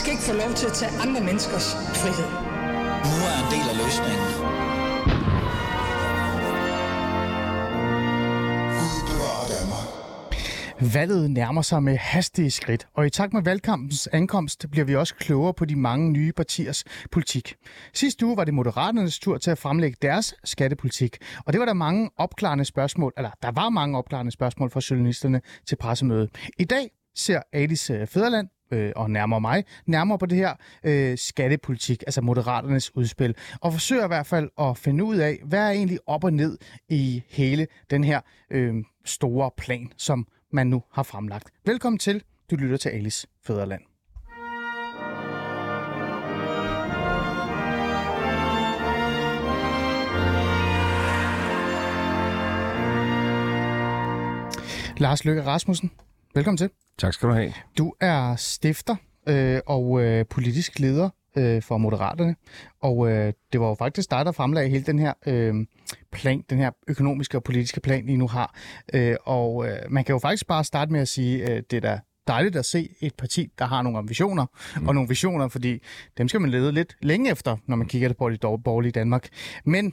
skal 0.00 0.12
ikke 0.12 0.22
få 0.22 0.32
lov 0.32 0.52
til 0.54 0.66
at 0.66 0.72
tage 0.72 0.92
andre 1.04 1.20
menneskers 1.20 1.68
frihed. 2.00 2.30
Nu 3.10 3.16
er 3.30 3.36
en 3.42 3.48
del 3.54 3.66
af 3.72 3.76
løsningen. 3.84 4.26
Valget 10.94 11.30
nærmer 11.30 11.62
sig 11.62 11.82
med 11.82 11.96
hastige 11.96 12.50
skridt, 12.50 12.88
og 12.94 13.06
i 13.06 13.10
takt 13.10 13.32
med 13.32 13.42
valgkampens 13.42 14.06
ankomst 14.12 14.66
bliver 14.70 14.84
vi 14.84 14.96
også 14.96 15.14
klogere 15.14 15.54
på 15.54 15.64
de 15.64 15.76
mange 15.76 16.12
nye 16.12 16.32
partiers 16.32 16.84
politik. 17.12 17.54
Sidste 17.94 18.26
uge 18.26 18.36
var 18.36 18.44
det 18.44 18.54
Moderaternes 18.54 19.18
tur 19.18 19.38
til 19.38 19.50
at 19.50 19.58
fremlægge 19.58 19.96
deres 20.02 20.34
skattepolitik, 20.44 21.16
og 21.46 21.52
det 21.52 21.58
var 21.60 21.66
der 21.66 21.74
mange 21.74 22.10
opklarende 22.16 22.64
spørgsmål, 22.64 23.12
eller 23.16 23.30
der 23.42 23.50
var 23.54 23.70
mange 23.70 23.98
opklarende 23.98 24.32
spørgsmål 24.32 24.70
fra 24.70 24.80
journalisterne 24.90 25.40
til 25.68 25.76
pressemødet. 25.76 26.30
I 26.58 26.64
dag 26.64 26.90
ser 27.14 27.42
Alice 27.52 28.06
Fæderland 28.06 28.48
øh, 28.70 28.92
og 28.96 29.10
nærmere 29.10 29.40
mig, 29.40 29.64
nærmere 29.86 30.18
på 30.18 30.26
det 30.26 30.38
her 30.38 30.54
øh, 30.84 31.18
skattepolitik, 31.18 32.02
altså 32.06 32.20
Moderaternes 32.20 32.96
udspil, 32.96 33.34
og 33.60 33.72
forsøger 33.72 34.04
i 34.04 34.08
hvert 34.08 34.26
fald 34.26 34.50
at 34.60 34.78
finde 34.78 35.04
ud 35.04 35.16
af, 35.16 35.38
hvad 35.44 35.60
er 35.60 35.70
egentlig 35.70 35.98
op 36.06 36.24
og 36.24 36.32
ned 36.32 36.58
i 36.88 37.22
hele 37.28 37.66
den 37.90 38.04
her 38.04 38.20
øh, 38.50 38.74
store 39.04 39.50
plan, 39.56 39.92
som 39.96 40.26
man 40.52 40.66
nu 40.66 40.82
har 40.92 41.02
fremlagt. 41.02 41.50
Velkommen 41.66 41.98
til. 41.98 42.22
Du 42.50 42.56
lytter 42.56 42.76
til 42.76 42.88
Alice 42.88 43.26
Fæderland. 43.46 43.82
Lars 54.98 55.24
Løkke 55.24 55.44
Rasmussen, 55.44 55.90
velkommen 56.36 56.56
til. 56.56 56.70
Tak 56.98 57.14
skal 57.14 57.28
du 57.28 57.34
have. 57.34 57.52
Du 57.78 57.94
er 58.00 58.36
stifter 58.36 58.96
øh, 59.28 59.60
og 59.66 60.02
øh, 60.02 60.26
politisk 60.26 60.78
leder 60.78 61.10
øh, 61.36 61.62
for 61.62 61.78
Moderaterne, 61.78 62.36
og 62.82 63.10
øh, 63.10 63.32
det 63.52 63.60
var 63.60 63.68
jo 63.68 63.74
faktisk 63.74 64.10
dig, 64.10 64.24
der 64.24 64.32
fremlagde 64.32 64.68
hele 64.68 64.84
den 64.84 64.98
her 64.98 65.12
øh, 65.26 65.54
plan, 66.12 66.44
den 66.50 66.58
her 66.58 66.70
økonomiske 66.88 67.38
og 67.38 67.44
politiske 67.44 67.80
plan, 67.80 68.08
I 68.08 68.16
nu 68.16 68.26
har. 68.26 68.54
Øh, 68.94 69.16
og 69.24 69.68
øh, 69.68 69.78
man 69.88 70.04
kan 70.04 70.12
jo 70.12 70.18
faktisk 70.18 70.46
bare 70.46 70.64
starte 70.64 70.92
med 70.92 71.00
at 71.00 71.08
sige, 71.08 71.50
øh, 71.50 71.62
det 71.70 71.76
er 71.76 71.80
da 71.80 72.00
dejligt 72.26 72.56
at 72.56 72.64
se 72.64 72.88
et 73.00 73.14
parti, 73.14 73.52
der 73.58 73.64
har 73.64 73.82
nogle 73.82 73.98
ambitioner, 73.98 74.46
mm. 74.76 74.88
og 74.88 74.94
nogle 74.94 75.08
visioner, 75.08 75.48
fordi 75.48 75.82
dem 76.18 76.28
skal 76.28 76.40
man 76.40 76.50
lede 76.50 76.72
lidt 76.72 76.96
længe 77.02 77.30
efter, 77.30 77.56
når 77.66 77.76
man 77.76 77.86
kigger 77.86 78.12
på 78.12 78.30
de 78.30 78.38
borgerlige 78.38 78.92
Danmark. 78.92 79.28
Men 79.64 79.92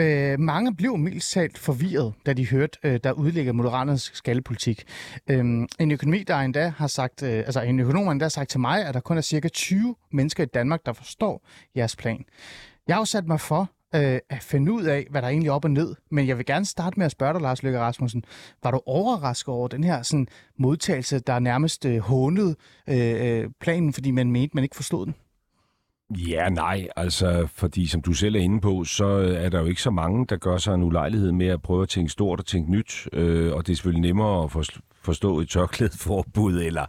Øh, 0.00 0.40
mange 0.40 0.74
blev 0.74 0.98
mildt 0.98 1.24
talt 1.24 1.58
forvirret, 1.58 2.12
da 2.26 2.32
de 2.32 2.46
hørte, 2.46 2.78
øh, 2.84 3.00
der 3.04 3.12
udlægger 3.12 3.52
Moderaternes 3.52 4.10
skattepolitik. 4.14 4.84
Øh, 5.30 5.38
en 5.80 5.90
økonomi, 5.90 6.22
der 6.22 6.36
endda 6.36 6.72
har 6.76 6.86
sagt, 6.86 7.22
øh, 7.22 7.36
altså 7.38 7.60
en 7.60 7.80
økonom 7.80 8.04
har 8.04 8.12
endda 8.12 8.28
sagt 8.28 8.50
til 8.50 8.60
mig, 8.60 8.86
at 8.86 8.94
der 8.94 9.00
kun 9.00 9.16
er 9.16 9.20
cirka 9.20 9.48
20 9.48 9.94
mennesker 10.12 10.42
i 10.42 10.46
Danmark, 10.46 10.86
der 10.86 10.92
forstår 10.92 11.46
jeres 11.76 11.96
plan. 11.96 12.24
Jeg 12.88 12.96
har 12.96 13.00
jo 13.00 13.04
sat 13.04 13.26
mig 13.26 13.40
for 13.40 13.70
øh, 13.94 14.18
at 14.30 14.42
finde 14.42 14.72
ud 14.72 14.84
af, 14.84 15.06
hvad 15.10 15.22
der 15.22 15.28
er 15.28 15.32
egentlig 15.32 15.48
er 15.48 15.52
op 15.52 15.64
og 15.64 15.70
ned, 15.70 15.94
men 16.10 16.28
jeg 16.28 16.38
vil 16.38 16.46
gerne 16.46 16.64
starte 16.64 16.98
med 16.98 17.06
at 17.06 17.12
spørge 17.12 17.32
dig, 17.32 17.42
Lars 17.42 17.62
Løkke 17.62 17.80
Rasmussen. 17.80 18.24
Var 18.62 18.70
du 18.70 18.80
overrasket 18.86 19.54
over 19.54 19.68
den 19.68 19.84
her 19.84 20.02
sådan, 20.02 20.26
modtagelse, 20.58 21.18
der 21.18 21.38
nærmest 21.38 21.84
øh, 21.84 21.98
hånede 21.98 22.56
øh, 22.88 23.42
øh 23.42 23.50
planen, 23.60 23.92
fordi 23.92 24.10
man 24.10 24.32
mente, 24.32 24.54
man 24.54 24.64
ikke 24.64 24.76
forstod 24.76 25.06
den? 25.06 25.14
Ja, 26.18 26.48
nej, 26.48 26.88
altså, 26.96 27.48
fordi 27.54 27.86
som 27.86 28.02
du 28.02 28.12
selv 28.12 28.36
er 28.36 28.40
inde 28.40 28.60
på, 28.60 28.84
så 28.84 29.18
øh, 29.18 29.44
er 29.44 29.48
der 29.48 29.60
jo 29.60 29.66
ikke 29.66 29.82
så 29.82 29.90
mange, 29.90 30.26
der 30.26 30.36
gør 30.36 30.56
sig 30.56 30.74
en 30.74 30.82
ulejlighed 30.82 31.32
med 31.32 31.46
at 31.46 31.62
prøve 31.62 31.82
at 31.82 31.88
tænke 31.88 32.12
stort 32.12 32.40
og 32.40 32.46
tænke 32.46 32.70
nyt, 32.70 33.08
øh, 33.12 33.52
og 33.52 33.66
det 33.66 33.72
er 33.72 33.76
selvfølgelig 33.76 34.08
nemmere 34.08 34.44
at 34.44 34.50
forstå 35.02 35.40
et 35.40 35.48
tørklædeforbud, 35.48 36.62
eller, 36.62 36.86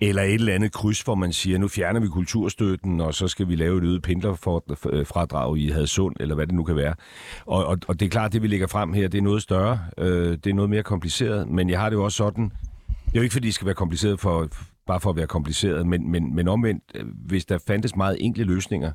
eller 0.00 0.22
et 0.22 0.34
eller 0.34 0.54
andet 0.54 0.72
kryds, 0.72 1.02
hvor 1.02 1.14
man 1.14 1.32
siger, 1.32 1.58
nu 1.58 1.68
fjerner 1.68 2.00
vi 2.00 2.08
kulturstøtten, 2.08 3.00
og 3.00 3.14
så 3.14 3.28
skal 3.28 3.48
vi 3.48 3.56
lave 3.56 3.78
et 3.78 3.84
øget 3.84 4.02
pendlerfradrag 4.02 5.56
øh, 5.56 5.62
i 5.62 5.70
Hadsund, 5.70 6.16
eller 6.20 6.34
hvad 6.34 6.46
det 6.46 6.54
nu 6.54 6.62
kan 6.62 6.76
være. 6.76 6.94
Og, 7.46 7.66
og, 7.66 7.78
og 7.88 8.00
det 8.00 8.06
er 8.06 8.10
klart, 8.10 8.32
det 8.32 8.42
vi 8.42 8.46
lægger 8.46 8.66
frem 8.66 8.92
her, 8.92 9.08
det 9.08 9.18
er 9.18 9.22
noget 9.22 9.42
større, 9.42 9.78
øh, 9.98 10.38
det 10.44 10.46
er 10.46 10.54
noget 10.54 10.70
mere 10.70 10.82
kompliceret, 10.82 11.48
men 11.48 11.70
jeg 11.70 11.80
har 11.80 11.90
det 11.90 11.96
jo 11.96 12.04
også 12.04 12.16
sådan, 12.16 12.44
det 12.44 13.16
er 13.16 13.20
jo 13.20 13.22
ikke, 13.22 13.32
fordi 13.32 13.46
det 13.46 13.54
skal 13.54 13.66
være 13.66 13.74
kompliceret 13.74 14.20
for, 14.20 14.48
bare 14.86 15.00
for 15.00 15.10
at 15.10 15.16
være 15.16 15.26
kompliceret, 15.26 15.86
men, 15.86 16.10
men, 16.10 16.34
men 16.34 16.48
omvendt, 16.48 16.84
øh, 16.94 17.06
hvis 17.26 17.44
der 17.44 17.58
fandtes 17.66 17.96
meget 17.96 18.16
enkle 18.20 18.44
løsninger 18.44 18.92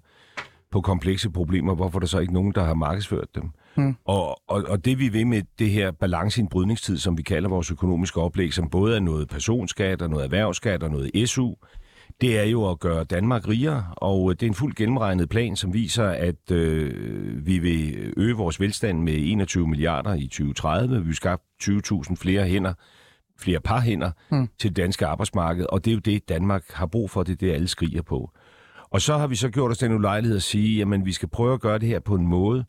på 0.71 0.81
komplekse 0.81 1.29
problemer, 1.29 1.75
hvorfor 1.75 1.97
er 1.97 1.99
der 1.99 2.07
så 2.07 2.19
ikke 2.19 2.33
nogen, 2.33 2.51
der 2.55 2.63
har 2.63 2.73
markedsført 2.73 3.27
dem? 3.35 3.43
Hmm. 3.75 3.95
Og, 4.05 4.27
og, 4.49 4.63
og 4.67 4.85
det 4.85 4.99
vi 4.99 5.09
vil 5.09 5.27
med 5.27 5.41
det 5.59 5.69
her 5.69 5.91
balance 5.91 6.39
i 6.39 6.43
en 6.43 6.49
brydningstid, 6.49 6.97
som 6.97 7.17
vi 7.17 7.21
kalder 7.21 7.49
vores 7.49 7.71
økonomiske 7.71 8.21
oplæg, 8.21 8.53
som 8.53 8.69
både 8.69 8.95
er 8.95 8.99
noget 8.99 9.27
personskat 9.29 10.01
og 10.01 10.09
noget 10.09 10.25
erhvervsskat 10.25 10.83
og 10.83 10.91
noget 10.91 11.29
SU, 11.29 11.53
det 12.21 12.39
er 12.39 12.43
jo 12.43 12.69
at 12.69 12.79
gøre 12.79 13.03
Danmark 13.03 13.47
rigere, 13.47 13.85
og 13.91 14.39
det 14.39 14.45
er 14.45 14.49
en 14.49 14.55
fuldt 14.55 14.75
gennemregnet 14.75 15.29
plan, 15.29 15.55
som 15.55 15.73
viser, 15.73 16.05
at 16.05 16.51
øh, 16.51 17.45
vi 17.45 17.59
vil 17.59 18.13
øge 18.17 18.35
vores 18.35 18.59
velstand 18.59 19.01
med 19.01 19.13
21 19.17 19.67
milliarder 19.67 20.13
i 20.13 20.27
2030. 20.27 20.97
Vi 20.97 21.05
vil 21.05 21.15
skabe 21.15 21.41
20.000 21.63 22.15
flere 22.15 22.47
hænder 22.47 22.73
flere 23.39 23.59
par 23.59 23.81
hænder 23.81 24.11
mm. 24.31 24.49
til 24.59 24.69
det 24.69 24.77
danske 24.77 25.05
arbejdsmarked, 25.05 25.65
og 25.69 25.85
det 25.85 25.91
er 25.91 25.95
jo 25.95 25.99
det, 25.99 26.29
Danmark 26.29 26.63
har 26.73 26.85
brug 26.85 27.09
for, 27.09 27.23
det 27.23 27.31
er 27.31 27.35
det, 27.35 27.51
alle 27.51 27.67
skriger 27.67 28.01
på. 28.01 28.31
Og 28.89 29.01
så 29.01 29.17
har 29.17 29.27
vi 29.27 29.35
så 29.35 29.49
gjort 29.49 29.71
os 29.71 29.77
den 29.77 29.93
ulejlighed 29.93 30.37
at 30.37 30.43
sige, 30.43 30.81
at 30.81 31.05
vi 31.05 31.11
skal 31.11 31.29
prøve 31.29 31.53
at 31.53 31.61
gøre 31.61 31.79
det 31.79 31.87
her 31.87 31.99
på 31.99 32.15
en 32.15 32.27
måde, 32.27 32.65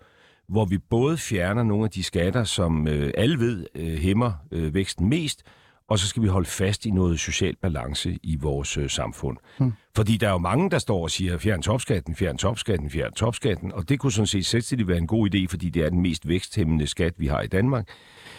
hvor 0.48 0.64
vi 0.64 0.78
både 0.78 1.16
fjerner 1.16 1.62
nogle 1.62 1.84
af 1.84 1.90
de 1.90 2.02
skatter, 2.02 2.44
som 2.44 2.88
øh, 2.88 3.12
alle 3.16 3.38
ved 3.38 3.66
øh, 3.74 3.98
hæmmer 3.98 4.32
øh, 4.52 4.74
væksten 4.74 5.08
mest, 5.08 5.42
og 5.88 5.98
så 5.98 6.08
skal 6.08 6.22
vi 6.22 6.28
holde 6.28 6.48
fast 6.48 6.86
i 6.86 6.90
noget 6.90 7.20
social 7.20 7.56
balance 7.56 8.18
i 8.22 8.36
vores 8.40 8.76
øh, 8.76 8.90
samfund. 8.90 9.36
Hmm. 9.58 9.72
Fordi 9.96 10.16
der 10.16 10.28
er 10.28 10.32
jo 10.32 10.38
mange, 10.38 10.70
der 10.70 10.78
står 10.78 11.02
og 11.02 11.10
siger, 11.10 11.38
fjern 11.38 11.62
topskatten, 11.62 12.14
fjern 12.14 12.38
topskatten, 12.38 12.90
fjern 12.90 13.12
topskatten, 13.12 13.72
og 13.72 13.88
det 13.88 13.98
kunne 13.98 14.12
sådan 14.12 14.26
set 14.26 14.46
selvstændigt 14.46 14.88
være 14.88 14.98
en 14.98 15.06
god 15.06 15.34
idé, 15.34 15.46
fordi 15.48 15.68
det 15.70 15.84
er 15.84 15.90
den 15.90 16.00
mest 16.00 16.28
væksthæmmende 16.28 16.86
skat, 16.86 17.14
vi 17.18 17.26
har 17.26 17.42
i 17.42 17.46
Danmark. 17.46 17.88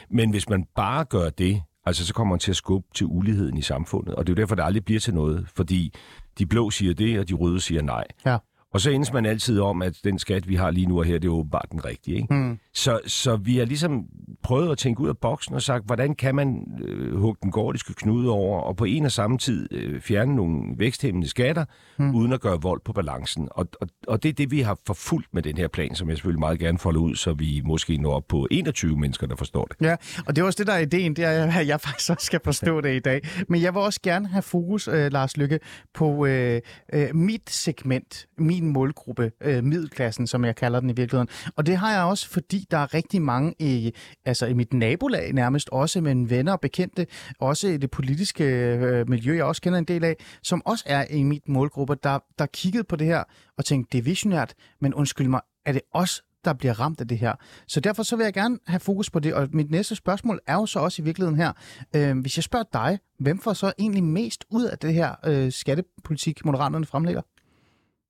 Men 0.10 0.30
hvis 0.30 0.50
man 0.50 0.66
bare 0.76 1.06
gør 1.06 1.30
det, 1.30 1.62
Altså, 1.88 2.06
så 2.06 2.14
kommer 2.14 2.34
man 2.34 2.40
til 2.40 2.52
at 2.52 2.56
skubbe 2.56 2.88
til 2.96 3.08
uligheden 3.10 3.58
i 3.58 3.62
samfundet. 3.62 4.16
Og 4.16 4.28
det 4.28 4.34
er 4.34 4.36
jo 4.36 4.42
derfor, 4.42 4.56
det 4.56 4.64
aldrig 4.64 4.86
bliver 4.86 5.00
til 5.00 5.14
noget. 5.14 5.48
Fordi 5.56 5.94
de 6.40 6.46
blå 6.46 6.70
siger 6.70 6.94
det, 6.94 7.20
og 7.20 7.30
de 7.30 7.34
røde 7.34 7.62
siger 7.62 7.82
nej. 7.82 8.04
Ja. 8.26 8.38
Og 8.74 8.82
så 8.82 8.90
endes 8.90 9.14
man 9.14 9.26
altid 9.26 9.60
om, 9.60 9.82
at 9.82 9.98
den 10.04 10.20
skat, 10.20 10.48
vi 10.48 10.56
har 10.56 10.72
lige 10.72 10.86
nu 10.86 11.00
og 11.00 11.06
her, 11.06 11.20
det 11.20 11.28
er 11.28 11.32
åbenbart 11.32 11.68
den 11.72 11.86
rigtige. 11.86 12.18
Ikke? 12.18 12.34
Mm. 12.34 12.60
Så, 12.74 13.00
så 13.06 13.36
vi 13.36 13.58
har 13.58 13.66
ligesom 13.66 14.06
prøvet 14.44 14.72
at 14.72 14.78
tænke 14.78 15.02
ud 15.02 15.10
af 15.10 15.18
boksen 15.18 15.56
og 15.56 15.62
sagt, 15.62 15.86
hvordan 15.86 16.16
kan 16.16 16.36
man 16.36 16.68
øh, 16.84 17.18
hugge 17.18 17.40
den 17.44 17.52
gordiske 17.52 17.94
knude 17.94 18.30
over, 18.30 18.62
og 18.62 18.76
på 18.76 18.86
en 18.86 19.06
og 19.06 19.12
samme 19.12 19.38
tid 19.38 19.74
øh, 19.74 20.02
fjerne 20.02 20.36
nogle 20.36 20.64
væksthæmmende 20.78 21.28
skatter, 21.28 21.66
mm. 21.98 22.16
uden 22.16 22.34
at 22.34 22.42
gøre 22.42 22.62
vold 22.62 22.82
på 22.86 22.94
balancen. 22.94 23.48
Og, 23.52 23.68
og, 23.82 23.88
og 24.08 24.24
det 24.24 24.30
er 24.30 24.34
det, 24.34 24.52
vi 24.52 24.62
har 24.62 24.78
forfulgt 24.88 25.34
med 25.34 25.44
den 25.44 25.58
her 25.58 25.68
plan, 25.68 25.96
som 25.96 26.10
jeg 26.10 26.18
selvfølgelig 26.18 26.40
meget 26.40 26.60
gerne 26.60 26.80
folder 26.80 27.02
ud, 27.02 27.16
så 27.16 27.34
vi 27.34 27.62
måske 27.66 27.98
når 27.98 28.14
op 28.14 28.28
på 28.30 28.48
21 28.52 28.98
mennesker, 28.98 29.28
der 29.28 29.36
forstår 29.36 29.66
det. 29.66 29.78
Ja, 29.82 29.96
og 30.28 30.36
det 30.36 30.42
er 30.42 30.46
også 30.46 30.58
det, 30.58 30.68
der 30.68 30.74
er 30.74 30.80
ideen, 30.80 31.14
det 31.16 31.26
er, 31.26 31.60
at 31.60 31.68
jeg 31.68 31.82
faktisk 31.82 32.10
også 32.10 32.26
skal 32.26 32.40
forstå 32.44 32.82
det 32.82 32.96
i 32.96 33.00
dag. 33.00 33.22
Men 33.50 33.62
jeg 33.62 33.74
vil 33.74 33.82
også 33.82 34.00
gerne 34.04 34.28
have 34.28 34.42
fokus, 34.42 34.88
øh, 34.88 35.12
Lars 35.12 35.38
Lykke, 35.38 35.60
på 35.94 36.26
øh, 36.26 36.62
øh, 36.94 37.16
mit 37.16 37.50
segment, 37.50 38.26
min 38.62 38.74
målgruppe, 38.74 39.32
øh, 39.42 39.64
middelklassen, 39.64 40.28
som 40.28 40.46
jeg 40.46 40.56
kalder 40.56 40.80
den 40.80 40.90
i 40.90 40.94
virkeligheden. 40.94 41.28
Og 41.56 41.66
det 41.66 41.78
har 41.78 41.94
jeg 41.94 42.04
også, 42.04 42.30
fordi 42.30 42.66
der 42.72 42.78
er 42.78 42.94
rigtig 42.94 43.22
mange 43.22 43.54
i, 43.60 43.94
altså 44.26 44.46
i 44.46 44.54
mit 44.54 44.74
nabolag 44.74 45.34
nærmest, 45.34 45.70
også 45.70 46.02
med 46.02 46.28
venner 46.28 46.52
og 46.52 46.60
bekendte, 46.60 47.08
også 47.40 47.68
i 47.68 47.78
det 47.78 47.92
politiske 47.92 48.44
øh, 48.44 49.10
miljø, 49.10 49.36
jeg 49.36 49.46
også 49.46 49.62
kender 49.62 49.80
en 49.80 49.86
del 49.86 50.04
af, 50.04 50.16
som 50.44 50.62
også 50.66 50.84
er 50.88 51.06
i 51.10 51.24
mit 51.24 51.48
målgruppe, 51.48 51.96
der, 52.04 52.20
der 52.40 52.46
kiggede 52.46 52.84
på 52.84 52.96
det 52.96 53.08
her 53.08 53.24
og 53.58 53.66
tænkte, 53.66 53.92
det 53.92 53.98
er 53.98 54.04
visionært, 54.04 54.54
men 54.82 54.94
undskyld 54.94 55.28
mig, 55.28 55.42
er 55.66 55.72
det 55.72 55.82
os, 55.94 56.24
der 56.46 56.54
bliver 56.54 56.80
ramt 56.80 57.02
af 57.02 57.08
det 57.08 57.18
her. 57.18 57.34
Så 57.68 57.80
derfor 57.80 58.04
så 58.04 58.16
vil 58.16 58.24
jeg 58.24 58.34
gerne 58.34 58.60
have 58.68 58.80
fokus 58.80 59.10
på 59.10 59.20
det, 59.20 59.34
og 59.34 59.48
mit 59.52 59.72
næste 59.72 59.96
spørgsmål 59.96 60.40
er 60.48 60.54
jo 60.54 60.66
så 60.66 60.80
også 60.80 61.02
i 61.02 61.06
virkeligheden 61.06 61.40
her, 61.40 61.52
øh, 61.96 62.20
hvis 62.20 62.38
jeg 62.38 62.44
spørger 62.44 62.66
dig, 62.74 63.00
hvem 63.20 63.40
får 63.40 63.54
så 63.54 63.74
egentlig 63.80 64.04
mest 64.04 64.46
ud 64.50 64.66
af 64.66 64.78
det 64.78 64.94
her 64.94 65.16
øh, 65.26 65.52
skattepolitik, 65.52 66.46
Moderaterne 66.46 66.86
fremlægger? 66.86 67.22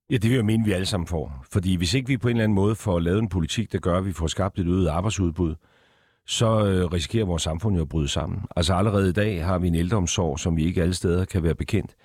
Ja, 0.09 0.17
det 0.17 0.29
vil 0.29 0.35
jeg 0.35 0.45
mene, 0.45 0.65
vi 0.65 0.71
alle 0.71 0.85
sammen 0.85 1.07
får. 1.07 1.45
Fordi 1.51 1.75
hvis 1.75 1.93
ikke 1.93 2.07
vi 2.07 2.17
på 2.17 2.27
en 2.27 2.35
eller 2.35 2.43
anden 2.43 2.55
måde 2.55 2.75
får 2.75 2.99
lavet 2.99 3.19
en 3.19 3.29
politik, 3.29 3.71
der 3.71 3.79
gør, 3.79 3.97
at 3.97 4.05
vi 4.05 4.13
får 4.13 4.27
skabt 4.27 4.59
et 4.59 4.67
øget 4.67 4.87
arbejdsudbud, 4.87 5.55
så 6.25 6.65
øh, 6.65 6.85
risikerer 6.85 7.25
vores 7.25 7.43
samfund 7.43 7.75
jo 7.75 7.81
at 7.81 7.89
bryde 7.89 8.07
sammen. 8.07 8.41
Altså 8.55 8.73
allerede 8.73 9.09
i 9.09 9.13
dag 9.13 9.45
har 9.45 9.57
vi 9.59 9.67
en 9.67 9.75
ældreomsorg, 9.75 10.39
som 10.39 10.57
vi 10.57 10.65
ikke 10.65 10.81
alle 10.81 10.93
steder 10.93 11.25
kan 11.25 11.43
være 11.43 11.55
bekendt. 11.55 11.95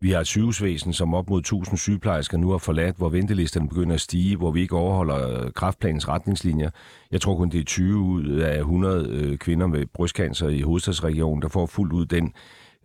Vi 0.00 0.10
har 0.10 0.20
et 0.20 0.26
sygehusvæsen, 0.26 0.92
som 0.92 1.14
op 1.14 1.30
mod 1.30 1.38
1000 1.38 1.78
sygeplejersker 1.78 2.38
nu 2.38 2.50
har 2.50 2.58
forladt, 2.58 2.96
hvor 2.96 3.08
ventelisterne 3.08 3.68
begynder 3.68 3.94
at 3.94 4.00
stige, 4.00 4.36
hvor 4.36 4.50
vi 4.50 4.60
ikke 4.60 4.76
overholder 4.76 5.44
øh, 5.44 5.52
kraftplanens 5.52 6.08
retningslinjer. 6.08 6.70
Jeg 7.10 7.20
tror 7.20 7.36
kun, 7.36 7.50
det 7.50 7.60
er 7.60 7.64
20 7.64 7.98
ud 7.98 8.26
af 8.26 8.58
100 8.58 9.08
øh, 9.08 9.38
kvinder 9.38 9.66
med 9.66 9.86
brystcancer 9.94 10.48
i 10.48 10.60
hovedstadsregionen, 10.60 11.42
der 11.42 11.48
får 11.48 11.66
fuldt 11.66 11.92
ud 11.92 12.06
den 12.06 12.32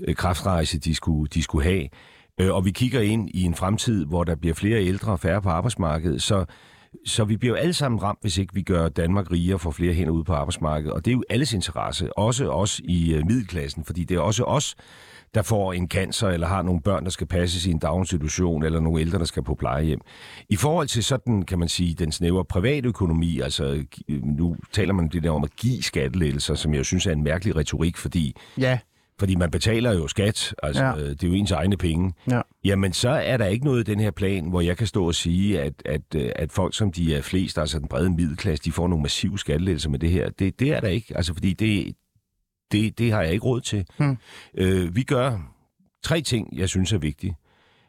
øh, 0.08 0.16
kraftrejse, 0.16 0.80
de 0.80 0.96
skulle, 0.96 1.30
de 1.34 1.44
skulle 1.44 1.64
have. 1.64 1.88
Øh, 2.42 2.54
Og 2.56 2.66
vi 2.66 2.72
kigger 2.72 3.02
ind 3.02 3.30
i 3.34 3.44
en 3.44 3.56
fremtid, 3.56 4.06
hvor 4.06 4.24
der 4.24 4.36
bliver 4.36 4.56
flere 4.56 4.84
ældre 4.84 5.12
og 5.12 5.20
færre 5.20 5.42
på 5.42 5.50
arbejdsmarkedet, 5.50 6.22
så 6.22 6.46
Så 7.06 7.24
vi 7.26 7.38
bliver 7.38 7.58
jo 7.58 7.62
alle 7.62 7.74
sammen 7.74 8.04
ramt, 8.04 8.20
hvis 8.22 8.38
ikke 8.38 8.54
vi 8.54 8.62
gør 8.62 8.90
Danmark 8.90 9.32
rigere 9.32 9.60
får 9.60 9.72
flere 9.72 9.94
hænder 9.94 10.12
ude 10.14 10.24
på 10.24 10.34
arbejdsmarkedet. 10.34 10.94
Og 10.94 11.06
det 11.06 11.12
er 11.12 11.16
jo 11.16 11.24
alles 11.30 11.54
interesse, 11.54 12.18
også 12.18 12.50
os 12.50 12.80
i 12.84 13.14
øh, 13.14 13.26
middelklassen, 13.28 13.84
fordi 13.86 14.04
det 14.04 14.16
er 14.18 14.22
også 14.22 14.44
os, 14.44 14.76
der 15.34 15.42
får 15.42 15.74
en 15.74 15.88
cancer, 15.90 16.28
eller 16.28 16.48
har 16.48 16.62
nogle 16.62 16.82
børn, 16.82 17.04
der 17.04 17.10
skal 17.10 17.28
passes 17.28 17.66
i 17.66 17.72
en 17.72 17.80
daginstitution, 17.80 18.64
eller 18.64 18.80
nogle 18.80 19.02
ældre, 19.02 19.20
der 19.20 19.26
skal 19.26 19.44
på 19.44 19.56
plejehjem. 19.56 20.00
I 20.50 20.56
forhold 20.56 20.88
til 20.88 21.04
sådan, 21.04 21.42
kan 21.42 21.60
man 21.60 21.68
sige, 21.68 21.94
den 21.94 22.12
snævre 22.12 22.46
private 22.46 22.88
økonomi, 22.88 23.40
altså 23.40 23.84
øh, 24.10 24.24
nu 24.24 24.56
taler 24.72 24.94
man 24.94 25.08
det 25.08 25.24
der 25.24 25.32
om 25.32 25.44
at 25.44 25.56
give 25.56 25.84
skattelettelser, 25.84 26.56
som 26.56 26.74
jeg 26.74 26.86
synes 26.86 27.06
er 27.08 27.12
en 27.12 27.24
mærkelig 27.24 27.56
retorik, 27.56 27.98
fordi 27.98 28.36
Ja, 28.58 28.80
fordi 29.20 29.36
man 29.36 29.52
betaler 29.52 29.94
jo 29.94 30.08
skat, 30.08 30.56
altså 30.64 30.84
Ja. 30.84 30.98
ja. 30.98 31.10
det 31.10 31.24
er 31.24 31.28
jo 31.28 31.34
ens 31.34 31.52
egne 31.52 31.78
penge. 31.78 32.14
Ja. 32.32 32.42
Jamen 32.66 32.94
så 32.94 33.10
er 33.10 33.38
der 33.38 33.46
ikke 33.46 33.66
noget 33.66 33.88
i 33.88 33.92
den 33.92 34.00
her 34.00 34.12
plan, 34.12 34.50
hvor 34.50 34.62
jeg 34.62 34.78
kan 34.78 34.88
stå 34.88 35.08
og 35.08 35.16
sige, 35.16 35.62
at, 35.62 35.74
at, 35.86 36.02
øh, 36.16 36.32
at 36.36 36.52
folk, 36.52 36.76
som 36.76 36.92
de 36.92 37.16
er 37.16 37.22
flest, 37.22 37.58
altså 37.58 37.80
den 37.80 37.88
brede 37.88 38.10
middelklasse, 38.10 38.64
de 38.66 38.72
får 38.72 38.88
nogle 38.88 39.02
massive 39.02 39.40
skattelettelser 39.40 39.90
med 39.90 40.00
det 40.00 40.12
her. 40.12 40.30
Det, 40.30 40.60
det 40.60 40.72
er 40.74 40.80
der 40.80 40.88
ikke, 40.88 41.18
altså 41.18 41.34
fordi 41.34 41.54
det, 41.54 41.96
det, 42.72 42.98
det 43.00 43.12
har 43.12 43.22
jeg 43.22 43.34
ikke 43.34 43.46
råd 43.46 43.62
til. 43.62 43.86
Hmm. 44.00 44.18
Øh, 44.58 44.96
vi 44.96 45.04
gør 45.04 45.40
tre 46.04 46.22
ting, 46.22 46.58
jeg 46.58 46.70
synes 46.70 46.94
er 46.94 46.98
vigtige. 46.98 47.36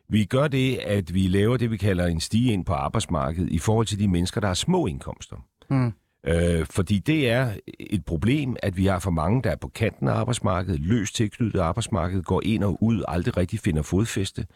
Vi 0.09 0.25
gør 0.25 0.49
det, 0.49 0.76
at 0.76 1.15
vi 1.15 1.26
laver 1.26 1.56
det, 1.56 1.71
vi 1.71 1.76
kalder 1.76 2.06
en 2.06 2.21
stige 2.21 2.53
ind 2.53 2.65
på 2.65 2.73
arbejdsmarkedet 2.73 3.50
i 3.50 3.59
forhold 3.59 3.87
til 3.87 3.99
de 3.99 4.09
mennesker, 4.09 4.41
der 4.41 4.49
har 4.49 4.55
små 4.55 4.87
indkomster. 4.87 5.37
Mm. 5.71 5.93
Øh, 6.26 6.67
fordi 6.71 6.99
det 6.99 7.31
er 7.31 7.53
et 7.81 8.05
problem, 8.05 8.56
at 8.62 8.76
vi 8.76 8.87
har 8.87 8.99
for 8.99 9.11
mange, 9.11 9.43
der 9.43 9.50
er 9.50 9.56
på 9.56 9.69
kanten 9.69 10.09
af 10.09 10.12
arbejdsmarkedet, 10.12 10.81
løst 10.81 11.15
tilknyttet 11.15 11.61
arbejdsmarkedet, 11.61 12.26
går 12.26 12.43
ind 12.44 12.65
og 12.65 12.82
ud, 12.82 13.03
aldrig 13.09 13.37
rigtig 13.37 13.61
finder 13.61 13.82
fodfæste. 13.82 14.47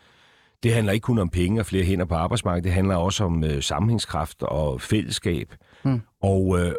Det 0.62 0.74
handler 0.74 0.92
ikke 0.92 1.04
kun 1.04 1.18
om 1.18 1.28
penge 1.28 1.60
og 1.60 1.66
flere 1.66 1.84
hænder 1.84 2.04
på 2.04 2.14
arbejdsmarkedet, 2.14 2.64
det 2.64 2.72
handler 2.72 2.96
også 2.96 3.24
om 3.24 3.44
øh, 3.44 3.62
sammenhængskraft 3.62 4.42
og 4.42 4.80
fællesskab. 4.80 5.54
Mm. 5.84 6.00
Og, 6.22 6.58
øh, 6.60 6.72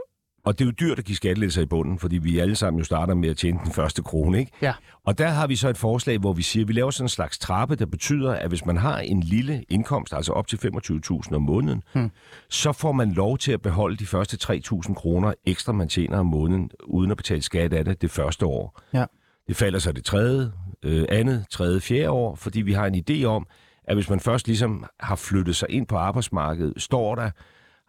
og 0.45 0.59
det 0.59 0.65
er 0.65 0.65
jo 0.65 0.71
dyrt 0.71 0.99
at 0.99 1.05
give 1.05 1.15
skattelettelser 1.15 1.61
i 1.61 1.65
bunden, 1.65 1.99
fordi 1.99 2.17
vi 2.17 2.39
alle 2.39 2.55
sammen 2.55 2.79
jo 2.79 2.85
starter 2.85 3.13
med 3.13 3.29
at 3.29 3.37
tjene 3.37 3.59
den 3.63 3.71
første 3.71 4.01
krone, 4.03 4.39
ikke? 4.39 4.51
Ja. 4.61 4.73
Og 5.05 5.17
der 5.17 5.27
har 5.27 5.47
vi 5.47 5.55
så 5.55 5.69
et 5.69 5.77
forslag, 5.77 6.17
hvor 6.17 6.33
vi 6.33 6.41
siger, 6.41 6.63
at 6.63 6.67
vi 6.67 6.73
laver 6.73 6.91
sådan 6.91 7.05
en 7.05 7.09
slags 7.09 7.37
trappe, 7.39 7.75
der 7.75 7.85
betyder, 7.85 8.31
at 8.33 8.49
hvis 8.49 8.65
man 8.65 8.77
har 8.77 8.99
en 8.99 9.23
lille 9.23 9.63
indkomst, 9.69 10.13
altså 10.13 10.31
op 10.33 10.47
til 10.47 10.57
25.000 10.57 11.35
om 11.35 11.41
måneden, 11.41 11.83
Hmm. 11.93 12.11
så 12.49 12.71
får 12.71 12.91
man 12.91 13.11
lov 13.11 13.37
til 13.37 13.51
at 13.51 13.61
beholde 13.61 13.97
de 13.97 14.05
første 14.05 14.37
3.000 14.53 14.93
kroner 14.93 15.33
ekstra, 15.45 15.73
man 15.73 15.87
tjener 15.89 16.17
om 16.19 16.25
måneden, 16.25 16.71
uden 16.83 17.11
at 17.11 17.17
betale 17.17 17.41
skat 17.41 17.73
af 17.73 17.85
det 17.85 18.01
det 18.01 18.11
første 18.11 18.45
år. 18.45 18.81
Ja. 18.93 19.05
Det 19.47 19.55
falder 19.55 19.79
så 19.79 19.91
det 19.91 20.05
tredje, 20.05 20.51
øh, 20.83 21.05
andet, 21.09 21.45
tredje, 21.51 21.79
fjerde 21.79 22.09
år, 22.09 22.35
fordi 22.35 22.61
vi 22.61 22.73
har 22.73 22.85
en 22.87 23.03
idé 23.09 23.23
om, 23.23 23.47
at 23.83 23.95
hvis 23.95 24.09
man 24.09 24.19
først 24.19 24.47
ligesom 24.47 24.85
har 24.99 25.15
flyttet 25.15 25.55
sig 25.55 25.69
ind 25.69 25.87
på 25.87 25.97
arbejdsmarkedet, 25.97 26.73
står 26.81 27.15
der, 27.15 27.31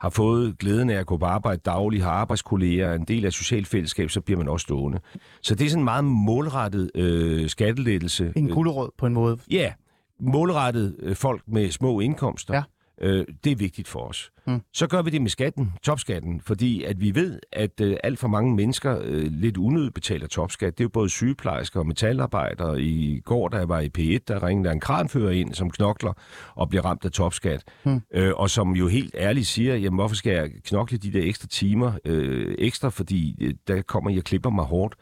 har 0.01 0.11
fået 0.11 0.59
glæden 0.59 0.91
af 0.91 0.99
at 0.99 1.07
gå 1.07 1.17
på 1.17 1.25
arbejde 1.25 1.61
dagligt, 1.65 2.03
har 2.03 2.11
arbejdskolleger, 2.11 2.89
er 2.89 2.95
en 2.95 3.05
del 3.05 3.25
af 3.25 3.33
socialt 3.33 3.67
fællesskab, 3.67 4.11
så 4.11 4.21
bliver 4.21 4.39
man 4.39 4.49
også 4.49 4.65
stående. 4.65 5.01
Så 5.43 5.55
det 5.55 5.65
er 5.65 5.71
sådan 5.71 5.81
en 5.81 5.85
meget 5.85 6.05
målrettet 6.05 6.91
øh, 6.95 7.49
skattelettelse. 7.49 8.33
en 8.37 8.49
gulerod 8.49 8.89
på 8.99 9.07
en 9.07 9.15
måde. 9.15 9.39
Ja, 9.51 9.73
målrettet 10.21 10.97
øh, 10.99 11.17
folk 11.17 11.43
med 11.47 11.71
små 11.71 12.01
indkomster. 12.01 12.55
Ja. 12.55 12.63
Øh, 13.01 13.27
det 13.45 13.53
er 13.53 13.57
vigtigt 13.57 13.89
for 13.89 14.01
os. 14.01 14.31
Mm. 14.47 14.61
Så 14.73 14.87
gør 14.87 15.03
vi 15.03 15.11
det 15.11 15.23
med 15.23 15.31
skatten, 15.31 15.73
topskatten, 15.83 16.41
fordi 16.41 16.83
at 16.83 17.01
vi 17.01 17.15
ved, 17.15 17.41
at 17.53 17.81
øh, 17.81 17.97
alt 18.05 18.19
for 18.19 18.29
mange 18.29 18.55
mennesker 18.55 18.99
øh, 19.03 19.27
lidt 19.31 19.57
unødigt 19.57 19.95
betaler 19.95 20.27
topskat. 20.27 20.79
Det 20.79 20.81
er 20.81 20.85
jo 20.85 20.89
både 20.89 21.11
sygeplejersker 21.11 21.81
og 21.81 21.87
metalarbejdere. 21.87 22.81
I 22.81 23.21
går, 23.25 23.49
da 23.49 23.57
jeg 23.57 23.69
var 23.69 23.81
i 23.81 23.91
P1, 23.99 24.19
der 24.29 24.47
ringede 24.47 24.69
der 24.69 24.73
en 24.73 24.81
kranfører 24.81 25.31
ind, 25.33 25.55
som 25.55 25.71
knokler 25.71 26.13
og 26.55 26.69
bliver 26.69 26.85
ramt 26.85 27.05
af 27.05 27.11
topskat. 27.11 27.65
Mm. 27.85 28.01
Øh, 28.15 28.33
og 28.37 28.51
som 28.51 28.73
jo 28.73 28.89
helt 28.89 29.15
ærligt 29.19 29.47
siger, 29.47 29.77
jamen 29.77 29.97
hvorfor 29.97 30.17
skal 30.17 30.33
jeg 30.33 30.51
knokle 30.65 30.99
de 30.99 31.13
der 31.13 31.23
ekstra 31.25 31.49
timer 31.49 31.93
øh, 32.05 32.55
ekstra, 32.59 32.89
fordi 32.89 33.37
øh, 33.41 33.55
der 33.69 33.83
kommer 33.83 34.11
jeg 34.11 34.25
klipper 34.25 34.51
mig 34.51 34.65
hårdt. 34.65 34.95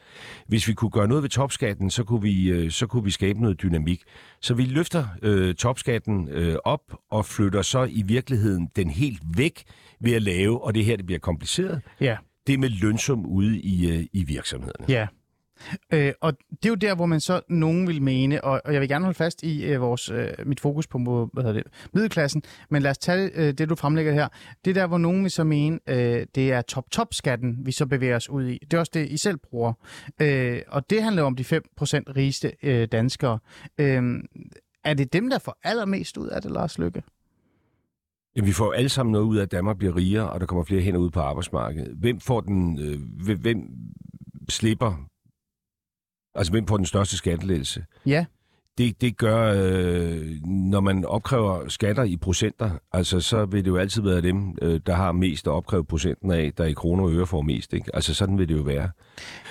Hvis 0.46 0.68
vi 0.68 0.72
kunne 0.72 0.90
gøre 0.90 1.08
noget 1.08 1.22
ved 1.22 1.30
topskatten, 1.30 1.90
så 1.90 2.04
kunne 2.04 2.22
vi, 2.22 2.48
øh, 2.48 2.70
så 2.70 2.86
kunne 2.86 3.04
vi 3.04 3.10
skabe 3.10 3.40
noget 3.40 3.62
dynamik. 3.62 4.02
Så 4.40 4.54
vi 4.54 4.64
løfter 4.64 5.06
øh, 5.22 5.54
topskatten 5.54 6.28
øh, 6.28 6.56
op 6.64 6.82
og 7.10 7.24
flytter 7.24 7.62
så 7.62 7.87
i 7.90 8.02
virkeligheden 8.02 8.68
den 8.76 8.90
helt 8.90 9.22
væk 9.36 9.62
ved 10.00 10.12
at 10.12 10.22
lave, 10.22 10.64
og 10.64 10.74
det 10.74 10.84
her 10.84 10.96
det 10.96 11.06
bliver 11.06 11.18
kompliceret, 11.18 11.80
Ja. 12.00 12.16
det 12.46 12.60
med 12.60 12.68
lønsum 12.68 13.26
ude 13.26 13.60
i, 13.60 13.90
øh, 13.98 14.06
i 14.12 14.24
virksomhederne. 14.24 14.86
Ja. 14.88 15.06
Øh, 15.92 16.12
og 16.20 16.32
det 16.50 16.64
er 16.64 16.68
jo 16.68 16.74
der, 16.74 16.94
hvor 16.94 17.06
man 17.06 17.20
så 17.20 17.40
nogen 17.48 17.88
vil 17.88 18.02
mene, 18.02 18.44
og, 18.44 18.60
og 18.64 18.72
jeg 18.72 18.80
vil 18.80 18.88
gerne 18.88 19.04
holde 19.04 19.16
fast 19.16 19.42
i 19.42 19.64
øh, 19.64 19.80
vores, 19.80 20.10
øh, 20.10 20.28
mit 20.46 20.60
fokus 20.60 20.86
på 20.86 21.30
hvad 21.32 21.44
hedder 21.44 21.62
det, 21.62 21.72
middelklassen, 21.94 22.42
men 22.70 22.82
lad 22.82 22.90
os 22.90 22.98
tage 22.98 23.30
øh, 23.34 23.52
det, 23.52 23.68
du 23.68 23.74
fremlægger 23.74 24.12
her. 24.12 24.28
Det 24.64 24.70
er 24.70 24.74
der, 24.74 24.86
hvor 24.86 24.98
nogen 24.98 25.22
vil 25.22 25.30
så 25.30 25.44
mene, 25.44 25.78
øh, 25.88 26.26
det 26.34 26.52
er 26.52 26.62
top-top-skatten, 26.62 27.56
vi 27.66 27.72
så 27.72 27.86
bevæger 27.86 28.16
os 28.16 28.28
ud 28.30 28.48
i. 28.48 28.58
Det 28.70 28.74
er 28.74 28.78
også 28.78 28.92
det, 28.94 29.08
I 29.10 29.16
selv 29.16 29.36
bruger. 29.36 29.72
Øh, 30.22 30.62
og 30.68 30.90
det 30.90 31.02
handler 31.02 31.22
om 31.22 31.36
de 31.36 31.42
5% 31.44 31.56
rigeste 32.16 32.52
øh, 32.62 32.88
danskere. 32.92 33.38
Øh, 33.78 34.02
er 34.84 34.94
det 34.94 35.12
dem, 35.12 35.30
der 35.30 35.38
får 35.38 35.58
allermest 35.64 36.16
ud 36.16 36.28
af 36.28 36.42
det, 36.42 36.50
Lars 36.50 36.78
Lykke? 36.78 37.02
Jamen, 38.36 38.46
vi 38.46 38.52
får 38.52 38.72
alle 38.72 38.88
sammen 38.88 39.12
noget 39.12 39.24
ud 39.24 39.36
af, 39.36 39.42
at 39.42 39.52
Danmark 39.52 39.78
bliver 39.78 39.96
rigere, 39.96 40.30
og 40.30 40.40
der 40.40 40.46
kommer 40.46 40.64
flere 40.64 40.82
hænder 40.82 41.00
ud 41.00 41.10
på 41.10 41.20
arbejdsmarkedet. 41.20 41.96
Hvem 41.96 42.20
får 42.20 42.40
den, 42.40 42.78
øh, 42.78 43.24
hvem- 43.24 43.40
hvem 43.40 43.58
slipper, 44.48 45.08
altså 46.34 46.52
hvem 46.52 46.66
får 46.66 46.76
den 46.76 46.86
største 46.86 47.16
skattelettelse? 47.16 47.84
Ja. 48.06 48.26
Det, 48.78 49.00
det 49.00 49.16
gør, 49.16 49.52
øh, 49.56 50.26
når 50.46 50.80
man 50.80 51.04
opkræver 51.04 51.68
skatter 51.68 52.02
i 52.02 52.16
procenter, 52.16 52.70
altså 52.92 53.20
så 53.20 53.44
vil 53.44 53.64
det 53.64 53.70
jo 53.70 53.76
altid 53.76 54.02
være 54.02 54.20
dem, 54.20 54.58
øh, 54.62 54.80
der 54.86 54.94
har 54.94 55.12
mest 55.12 55.46
at 55.46 55.50
opkræve 55.50 55.84
procenten 55.84 56.30
af, 56.30 56.52
der 56.56 56.64
i 56.64 56.72
kroner 56.72 57.04
og 57.04 57.12
øre 57.12 57.26
får 57.26 57.42
mest. 57.42 57.72
Ikke? 57.72 57.90
Altså 57.94 58.14
sådan 58.14 58.38
vil 58.38 58.48
det 58.48 58.56
jo 58.56 58.62
være. 58.62 58.90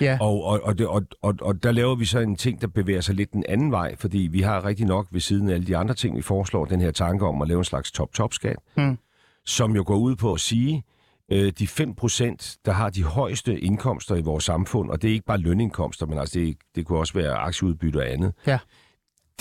Ja. 0.01 0.17
Og, 0.21 0.43
og, 0.43 0.59
og, 0.63 0.77
det, 0.77 0.87
og, 0.87 1.03
og, 1.21 1.35
og 1.41 1.63
der 1.63 1.71
laver 1.71 1.95
vi 1.95 2.05
så 2.05 2.19
en 2.19 2.35
ting, 2.35 2.61
der 2.61 2.67
bevæger 2.67 3.01
sig 3.01 3.15
lidt 3.15 3.33
den 3.33 3.43
anden 3.49 3.71
vej, 3.71 3.95
fordi 3.95 4.17
vi 4.31 4.41
har 4.41 4.65
rigtig 4.65 4.85
nok 4.85 5.07
ved 5.11 5.19
siden 5.21 5.49
af 5.49 5.53
alle 5.53 5.67
de 5.67 5.77
andre 5.77 5.93
ting, 5.95 6.17
vi 6.17 6.21
foreslår, 6.21 6.65
den 6.65 6.81
her 6.81 6.91
tanke 6.91 7.25
om 7.25 7.41
at 7.41 7.47
lave 7.47 7.57
en 7.57 7.63
slags 7.63 7.91
top-top-skat, 7.91 8.57
Mm. 8.77 8.97
som 9.45 9.75
jo 9.75 9.83
går 9.87 9.97
ud 9.97 10.15
på 10.15 10.33
at 10.33 10.39
sige, 10.39 10.83
øh, 11.31 11.51
de 11.59 11.67
5%, 11.67 12.57
der 12.65 12.71
har 12.71 12.89
de 12.89 13.03
højeste 13.03 13.59
indkomster 13.59 14.15
i 14.15 14.21
vores 14.21 14.43
samfund, 14.43 14.89
og 14.89 15.01
det 15.01 15.07
er 15.09 15.13
ikke 15.13 15.25
bare 15.25 15.37
lønindkomster, 15.37 16.05
men 16.05 16.17
altså 16.19 16.39
det, 16.39 16.57
det 16.75 16.85
kunne 16.85 16.99
også 16.99 17.13
være 17.13 17.33
aktieudbytte 17.33 17.97
og 17.97 18.09
andet, 18.11 18.33
Ja. 18.47 18.57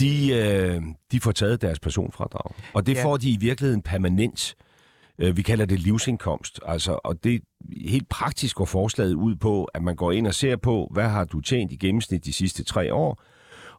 De, 0.00 0.32
øh, 0.34 0.82
de 1.12 1.20
får 1.20 1.32
taget 1.32 1.62
deres 1.62 1.80
personfradrag. 1.80 2.54
Og 2.74 2.86
det 2.86 2.94
Ja. 2.94 3.04
får 3.04 3.16
de 3.16 3.30
i 3.30 3.36
virkeligheden 3.40 3.82
permanent. 3.82 4.54
Øh, 5.18 5.36
Vi 5.36 5.42
kalder 5.42 5.64
det 5.66 5.80
livsindkomst. 5.80 6.60
Altså, 6.66 6.98
og 7.04 7.24
det 7.24 7.40
helt 7.86 8.08
praktisk 8.08 8.56
går 8.56 8.64
forslaget 8.64 9.14
ud 9.14 9.36
på, 9.36 9.64
at 9.64 9.82
man 9.82 9.96
går 9.96 10.12
ind 10.12 10.26
og 10.26 10.34
ser 10.34 10.56
på, 10.56 10.88
hvad 10.92 11.08
har 11.08 11.24
du 11.24 11.40
tjent 11.40 11.72
i 11.72 11.76
gennemsnit 11.76 12.24
de 12.24 12.32
sidste 12.32 12.64
tre 12.64 12.94
år. 12.94 13.22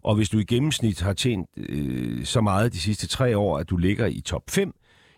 Og 0.04 0.16
hvis 0.16 0.30
du 0.30 0.40
i 0.40 0.44
gennemsnit 0.44 1.02
har 1.02 1.14
tjent 1.14 1.48
øh, 1.58 2.26
så 2.26 2.42
meget 2.42 2.74
de 2.74 2.80
sidste 2.80 3.08
tre 3.08 3.38
år, 3.38 3.58
at 3.58 3.70
du 3.70 3.78
ligger 3.78 4.06
i 4.06 4.22
top 4.22 4.42
5, 4.50 4.74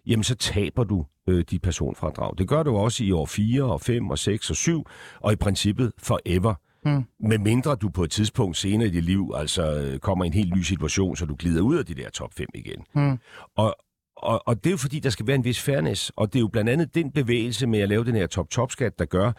jamen 0.08 0.24
så 0.24 0.36
taber 0.36 0.84
du 0.84 1.06
øh, 1.28 1.44
dit 1.52 1.62
personfradrag. 1.62 2.34
Det 2.38 2.48
gør 2.48 2.64
du 2.64 2.76
også 2.78 3.04
i 3.04 3.12
år 3.12 3.26
4 3.26 3.64
og 3.64 3.82
5 3.82 4.10
og 4.10 4.18
6 4.20 4.50
og 4.50 4.56
7, 4.56 4.86
og 5.20 5.34
i 5.34 5.36
princippet 5.36 5.92
forever. 5.98 6.54
Mm. 6.86 7.04
Med 7.20 7.38
mindre 7.38 7.76
du 7.76 7.90
på 7.90 8.04
et 8.04 8.12
tidspunkt 8.12 8.58
senere 8.58 8.88
i 8.88 8.92
dit 8.92 9.04
liv 9.04 9.32
altså 9.36 9.98
kommer 10.02 10.26
i 10.26 10.28
en 10.28 10.34
helt 10.34 10.56
ny 10.56 10.62
situation, 10.62 11.16
så 11.16 11.26
du 11.26 11.36
glider 11.36 11.62
ud 11.62 11.78
af 11.78 11.86
de 11.86 11.94
der 11.94 12.10
top 12.10 12.34
5 12.34 12.48
igen. 12.54 12.84
Mm. 12.96 13.20
Og, 13.56 13.76
og, 14.18 14.48
og 14.48 14.64
det 14.64 14.70
er 14.70 14.72
jo 14.72 14.78
fordi, 14.78 15.00
der 15.00 15.10
skal 15.10 15.28
være 15.28 15.36
en 15.36 15.46
vis 15.46 15.62
fairness, 15.62 16.12
og 16.16 16.34
det 16.34 16.40
er 16.40 16.42
jo 16.42 16.48
blandt 16.48 16.70
andet 16.70 16.96
den 16.96 17.12
bevægelse 17.12 17.68
med 17.68 17.80
at 17.80 17.90
lave 17.90 18.06
den 18.06 18.16
her 18.16 18.28
top-top-skat, 18.28 19.00
der 19.00 19.06
gør, 19.06 19.32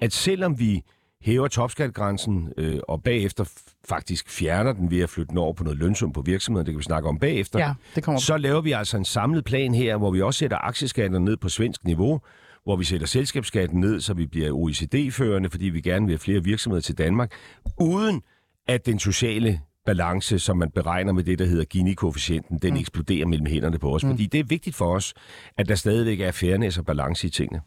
at 0.00 0.12
selvom 0.12 0.58
vi 0.58 0.82
hæver 1.22 1.48
topskatgrænsen 1.48 2.52
øh, 2.56 2.80
og 2.88 3.02
bagefter 3.02 3.44
faktisk 3.88 4.30
fjerner 4.30 4.72
den 4.72 4.90
ved 4.90 5.00
at 5.00 5.10
flytte 5.10 5.30
den 5.30 5.38
over 5.38 5.52
på 5.52 5.64
noget 5.64 5.78
lønsum 5.78 6.12
på 6.12 6.22
virksomheden, 6.22 6.66
det 6.66 6.72
kan 6.74 6.78
vi 6.78 6.84
snakke 6.84 7.08
om 7.08 7.18
bagefter, 7.18 7.58
Ja, 7.58 7.72
det 7.94 8.04
kommer 8.04 8.20
så 8.20 8.36
laver 8.36 8.60
vi 8.60 8.72
altså 8.72 8.96
en 8.96 9.04
samlet 9.04 9.44
plan 9.44 9.74
her, 9.74 9.96
hvor 9.96 10.10
vi 10.10 10.22
også 10.22 10.38
sætter 10.38 10.58
aktieskatterne 10.66 11.24
ned 11.24 11.36
på 11.36 11.48
svensk 11.48 11.84
niveau, 11.84 12.20
hvor 12.64 12.76
vi 12.76 12.84
sætter 12.84 13.06
selskabsskatten 13.06 13.80
ned, 13.80 14.00
så 14.00 14.14
vi 14.14 14.26
bliver 14.26 14.52
OECD-førende, 14.52 15.50
fordi 15.50 15.64
vi 15.64 15.80
gerne 15.80 16.06
vil 16.06 16.12
have 16.12 16.18
flere 16.18 16.44
virksomheder 16.44 16.82
til 16.82 16.98
Danmark, 16.98 17.32
uden 17.80 18.22
at 18.66 18.86
den 18.86 18.98
sociale 18.98 19.60
balance, 19.88 20.38
som 20.38 20.56
man 20.56 20.70
beregner 20.70 21.12
med 21.12 21.24
det, 21.24 21.38
der 21.38 21.44
hedder 21.44 21.64
Gini-koefficienten, 21.64 22.58
den 22.58 22.74
mm. 22.74 22.80
eksploderer 22.80 23.26
mellem 23.26 23.46
hænderne 23.46 23.78
på 23.78 23.94
os. 23.94 24.04
Mm. 24.04 24.10
Fordi 24.10 24.26
det 24.26 24.40
er 24.40 24.44
vigtigt 24.44 24.76
for 24.76 24.94
os, 24.94 25.14
at 25.56 25.68
der 25.68 25.74
stadigvæk 25.74 26.20
er 26.20 26.30
fairness 26.30 26.78
og 26.78 26.86
balance 26.86 27.26
i 27.26 27.30
tingene. 27.30 27.60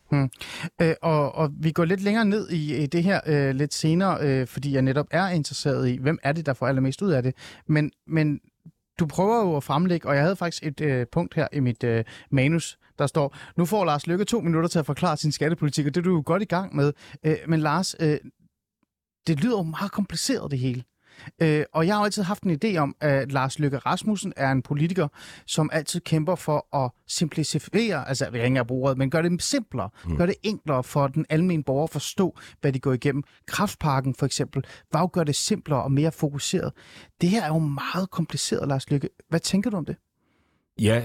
Øh, 0.81 0.95
og, 1.01 1.35
og 1.35 1.49
vi 1.59 1.71
går 1.71 1.85
lidt 1.85 2.01
længere 2.01 2.25
ned 2.25 2.49
i, 2.49 2.83
i 2.83 2.85
det 2.85 3.03
her 3.03 3.19
øh, 3.25 3.55
lidt 3.55 3.73
senere, 3.73 4.17
øh, 4.21 4.47
fordi 4.47 4.73
jeg 4.73 4.81
netop 4.81 5.07
er 5.11 5.27
interesseret 5.27 5.89
i, 5.89 5.97
hvem 6.01 6.19
er 6.23 6.31
det, 6.31 6.45
der 6.45 6.53
får 6.53 6.67
allermest 6.67 7.01
ud 7.01 7.11
af 7.11 7.23
det. 7.23 7.33
Men, 7.67 7.91
men 8.07 8.39
du 8.99 9.05
prøver 9.05 9.45
jo 9.45 9.55
at 9.55 9.63
fremlægge, 9.63 10.07
og 10.07 10.15
jeg 10.15 10.23
havde 10.23 10.35
faktisk 10.35 10.65
et 10.65 10.81
øh, 10.81 11.05
punkt 11.11 11.35
her 11.35 11.47
i 11.53 11.59
mit 11.59 11.83
øh, 11.83 12.03
manus, 12.31 12.77
der 12.99 13.07
står, 13.07 13.35
nu 13.57 13.65
får 13.65 13.85
Lars 13.85 14.07
Lykke 14.07 14.25
to 14.25 14.41
minutter 14.41 14.69
til 14.69 14.79
at 14.79 14.85
forklare 14.85 15.17
sin 15.17 15.31
skattepolitik, 15.31 15.85
og 15.85 15.95
det 15.95 16.01
er 16.01 16.03
du 16.03 16.15
jo 16.15 16.23
godt 16.25 16.41
i 16.41 16.45
gang 16.45 16.75
med. 16.75 16.93
Øh, 17.25 17.37
men 17.47 17.59
Lars, 17.59 17.95
øh, 17.99 18.17
det 19.27 19.43
lyder 19.43 19.57
jo 19.57 19.63
meget 19.63 19.91
kompliceret 19.91 20.51
det 20.51 20.59
hele. 20.59 20.83
Øh, 21.41 21.65
og 21.73 21.87
jeg 21.87 21.95
har 21.95 22.03
altid 22.03 22.23
haft 22.23 22.43
en 22.43 22.59
idé 22.63 22.77
om, 22.77 22.95
at 23.01 23.31
Lars 23.31 23.59
Løkke 23.59 23.77
Rasmussen 23.77 24.33
er 24.37 24.51
en 24.51 24.61
politiker, 24.61 25.07
som 25.45 25.69
altid 25.73 25.99
kæmper 25.99 26.35
for 26.35 26.75
at 26.83 26.91
simplificere, 27.07 28.07
altså 28.07 28.25
jeg 28.25 28.33
vil 28.33 28.41
ikke 28.41 28.65
bruge 28.65 28.83
ordet, 28.83 28.97
men 28.97 29.09
gøre 29.09 29.23
det 29.23 29.43
simplere, 29.43 29.89
mm. 30.05 30.17
gøre 30.17 30.27
det 30.27 30.35
enklere 30.43 30.83
for 30.83 31.07
den 31.07 31.25
almindelige 31.29 31.63
borger 31.63 31.83
at 31.83 31.89
forstå, 31.89 32.37
hvad 32.61 32.73
de 32.73 32.79
går 32.79 32.93
igennem. 32.93 33.23
Kraftparken 33.47 34.15
for 34.15 34.25
eksempel, 34.25 34.63
var 34.93 34.99
jo 34.99 35.09
gøre 35.13 35.25
det 35.25 35.35
simplere 35.35 35.83
og 35.83 35.91
mere 35.91 36.11
fokuseret. 36.11 36.73
Det 37.21 37.29
her 37.29 37.43
er 37.43 37.47
jo 37.47 37.59
meget 37.59 38.09
kompliceret, 38.09 38.67
Lars 38.67 38.89
Løkke. 38.89 39.09
Hvad 39.29 39.39
tænker 39.39 39.69
du 39.69 39.77
om 39.77 39.85
det? 39.85 39.95
Ja, 40.79 41.03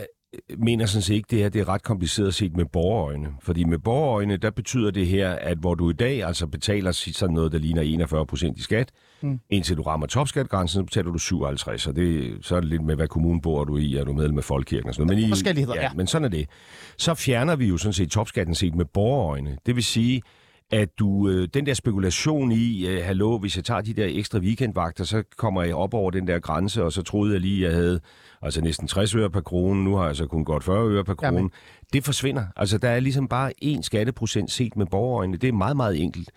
mener 0.59 0.87
sådan 0.87 1.03
set 1.03 1.15
ikke, 1.15 1.27
det 1.31 1.39
her 1.39 1.49
det 1.49 1.61
er 1.61 1.69
ret 1.69 1.83
kompliceret 1.83 2.35
set 2.35 2.57
med 2.57 2.65
borgerøjne. 2.65 3.29
Fordi 3.43 3.65
med 3.65 3.79
borgerøjne, 3.79 4.37
der 4.37 4.51
betyder 4.51 4.91
det 4.91 5.07
her, 5.07 5.31
at 5.31 5.59
hvor 5.59 5.75
du 5.75 5.91
i 5.91 5.93
dag 5.93 6.25
altså 6.25 6.47
betaler 6.47 6.93
sådan 6.93 7.35
noget, 7.35 7.53
der 7.53 7.59
ligner 7.59 7.83
41 7.83 8.27
procent 8.27 8.59
i 8.59 8.63
skat, 8.63 8.93
mm. 9.21 9.41
indtil 9.51 9.77
du 9.77 9.83
rammer 9.83 10.07
topskatgrænsen, 10.07 10.79
så 10.81 10.85
betaler 10.85 11.13
du 11.13 11.19
57, 11.19 11.87
og 11.87 11.97
det, 11.97 12.37
så 12.43 12.57
er 12.57 12.61
det 12.61 12.69
lidt 12.69 12.83
med, 12.83 12.97
hvad 12.97 13.09
kommunen 13.09 13.41
bor 13.41 13.65
du 13.65 13.77
i, 13.77 13.97
er 13.97 14.05
du 14.05 14.13
medlem 14.13 14.35
med 14.35 14.43
Folkekirken 14.43 14.89
og 14.89 14.95
sådan 14.95 15.07
noget. 15.07 15.23
Men, 15.23 15.29
i, 15.29 15.31
Forskelligheder, 15.31 15.77
ja, 15.77 15.83
ja. 15.83 15.91
men 15.95 16.07
sådan 16.07 16.25
er 16.25 16.29
det. 16.29 16.49
Så 16.97 17.15
fjerner 17.15 17.57
vi 17.57 17.67
jo 17.67 17.77
sådan 17.77 17.93
set 17.93 18.11
topskatten 18.11 18.55
set 18.55 18.75
med 18.75 18.85
borgerøjne. 18.85 19.59
Det 19.67 19.77
vil 19.77 19.85
sige, 19.85 20.23
at 20.71 20.99
du, 20.99 21.29
øh, 21.29 21.49
den 21.55 21.67
der 21.67 21.75
spekulation 21.75 22.53
i, 22.53 22.87
øh, 22.87 23.05
hallo, 23.05 23.39
hvis 23.39 23.57
jeg 23.57 23.65
tager 23.65 23.81
de 23.81 23.95
der 23.95 24.07
ekstra 24.09 24.39
weekendvagter, 24.39 25.05
så 25.05 25.23
kommer 25.37 25.63
jeg 25.63 25.75
op 25.75 25.95
over 25.95 26.11
den 26.11 26.27
der 26.27 26.39
grænse, 26.39 26.85
og 26.85 26.93
så 26.93 27.03
troede 27.03 27.33
jeg 27.33 27.41
lige, 27.41 27.67
at 27.67 27.73
jeg 27.73 27.81
havde 27.81 28.01
altså 28.43 28.61
næsten 28.61 28.89
60 28.89 29.15
øre 29.15 29.31
per 29.31 29.41
krone, 29.41 29.85
nu 29.85 29.97
har 29.97 30.07
jeg 30.07 30.17
så 30.17 30.27
kun 30.27 30.45
godt 30.45 30.65
40 30.65 30.89
øre 30.89 31.05
per 31.05 31.15
krone. 31.15 31.37
Jamen. 31.37 31.51
Det 31.93 32.05
forsvinder. 32.05 32.45
Altså, 32.57 32.79
der 32.79 32.89
er 32.89 33.01
ligesom 33.01 33.29
bare 33.29 33.53
én 33.65 33.83
skatteprocent 33.83 34.51
set 34.51 34.77
med 34.77 34.87
borgerøjne. 34.87 35.37
Det 35.37 35.49
er 35.49 35.53
meget, 35.53 35.77
meget 35.77 36.03
enkelt. 36.03 36.31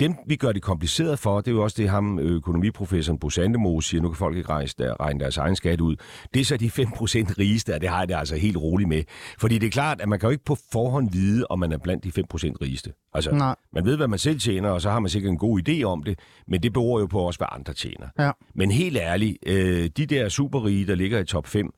Dem, 0.00 0.14
vi 0.26 0.36
gør 0.36 0.52
det 0.52 0.62
kompliceret 0.62 1.18
for, 1.18 1.40
det 1.40 1.48
er 1.48 1.52
jo 1.52 1.62
også 1.62 1.82
det, 1.82 1.88
ham 1.88 2.18
økonomiprofessoren 2.18 3.18
Bo 3.18 3.30
Sandemo 3.30 3.80
siger, 3.80 4.02
nu 4.02 4.08
kan 4.08 4.16
folk 4.16 4.36
ikke 4.36 4.48
regne, 4.48 4.68
der, 4.78 5.00
regne 5.00 5.20
deres 5.20 5.36
egen 5.36 5.56
skat 5.56 5.80
ud. 5.80 5.96
Det 6.34 6.40
er 6.40 6.44
så 6.44 6.56
de 6.56 6.66
5% 6.66 6.74
rigeste, 7.38 7.74
og 7.74 7.80
det 7.80 7.88
har 7.88 7.98
jeg 7.98 8.08
det 8.08 8.14
altså 8.14 8.36
helt 8.36 8.56
roligt 8.56 8.88
med. 8.88 9.02
Fordi 9.38 9.58
det 9.58 9.66
er 9.66 9.70
klart, 9.70 10.00
at 10.00 10.08
man 10.08 10.18
kan 10.18 10.26
jo 10.26 10.30
ikke 10.30 10.44
på 10.44 10.56
forhånd 10.72 11.12
vide, 11.12 11.46
om 11.50 11.58
man 11.58 11.72
er 11.72 11.78
blandt 11.78 12.04
de 12.04 12.08
5% 12.08 12.22
rigeste. 12.62 12.92
Altså, 13.14 13.30
Nej. 13.30 13.54
man 13.72 13.84
ved, 13.84 13.96
hvad 13.96 14.08
man 14.08 14.18
selv 14.18 14.40
tjener, 14.40 14.70
og 14.70 14.80
så 14.80 14.90
har 14.90 15.00
man 15.00 15.08
sikkert 15.08 15.30
en 15.30 15.38
god 15.38 15.68
idé 15.68 15.82
om 15.82 16.02
det, 16.02 16.18
men 16.48 16.62
det 16.62 16.72
beror 16.72 17.00
jo 17.00 17.06
på 17.06 17.18
også, 17.18 17.38
hvad 17.38 17.48
andre 17.52 17.72
tjener. 17.72 18.06
Ja. 18.18 18.30
Men 18.54 18.70
helt 18.70 18.96
ærligt, 18.96 19.36
øh, 19.46 19.90
de 19.96 20.06
der 20.06 20.28
superrige, 20.28 20.86
der 20.86 20.94
ligger 20.94 21.18
i 21.18 21.24
top 21.24 21.46
5, 21.46 21.70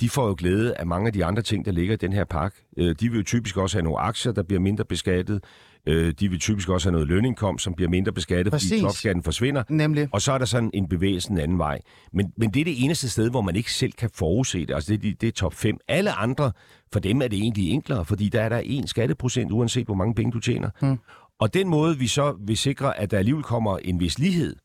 de 0.00 0.08
får 0.08 0.26
jo 0.26 0.34
glæde 0.38 0.74
af 0.74 0.86
mange 0.86 1.06
af 1.06 1.12
de 1.12 1.24
andre 1.24 1.42
ting, 1.42 1.64
der 1.64 1.72
ligger 1.72 1.94
i 1.94 1.96
den 1.96 2.12
her 2.12 2.24
pakke. 2.24 2.56
Øh, 2.76 2.94
de 3.00 3.08
vil 3.08 3.18
jo 3.18 3.24
typisk 3.24 3.56
også 3.56 3.76
have 3.76 3.84
nogle 3.84 3.98
aktier, 3.98 4.32
der 4.32 4.42
bliver 4.42 4.60
mindre 4.60 4.84
beskattet. 4.84 5.44
Øh, 5.86 6.14
de 6.20 6.28
vil 6.28 6.40
typisk 6.40 6.68
også 6.68 6.88
have 6.88 6.92
noget 6.92 7.08
lønindkomst, 7.08 7.64
som 7.64 7.74
bliver 7.74 7.88
mindre 7.88 8.12
beskattet, 8.12 8.52
Præcis. 8.52 8.70
fordi 8.70 8.80
topskatten 8.80 9.22
forsvinder. 9.22 9.62
Nemlig. 9.68 10.08
Og 10.12 10.22
så 10.22 10.32
er 10.32 10.38
der 10.38 10.44
sådan 10.44 10.70
en 10.74 10.88
bevægelse 10.88 11.28
den 11.28 11.38
anden 11.38 11.58
vej. 11.58 11.80
Men, 12.12 12.32
men 12.36 12.50
det 12.50 12.60
er 12.60 12.64
det 12.64 12.84
eneste 12.84 13.08
sted, 13.10 13.30
hvor 13.30 13.40
man 13.40 13.56
ikke 13.56 13.72
selv 13.72 13.92
kan 13.92 14.10
forudse 14.14 14.66
det. 14.66 14.74
Altså 14.74 14.96
det, 14.96 15.20
det, 15.20 15.26
er 15.26 15.32
top 15.32 15.54
5. 15.54 15.78
Alle 15.88 16.12
andre, 16.12 16.52
for 16.92 17.00
dem 17.00 17.22
er 17.22 17.28
det 17.28 17.38
egentlig 17.38 17.70
enklere, 17.70 18.04
fordi 18.04 18.28
der 18.28 18.42
er 18.42 18.48
der 18.48 18.58
en 18.58 18.86
skatteprocent, 18.86 19.52
uanset 19.52 19.86
hvor 19.86 19.94
mange 19.94 20.14
penge 20.14 20.32
du 20.32 20.40
tjener. 20.40 20.70
Hmm. 20.80 20.98
Og 21.40 21.54
den 21.54 21.68
måde, 21.68 21.98
vi 21.98 22.06
så 22.06 22.36
vil 22.40 22.56
sikre, 22.56 22.98
at 22.98 23.10
der 23.10 23.18
alligevel 23.18 23.44
kommer 23.44 23.78
en 23.78 24.00
vis 24.00 24.18
lighed, 24.18 24.56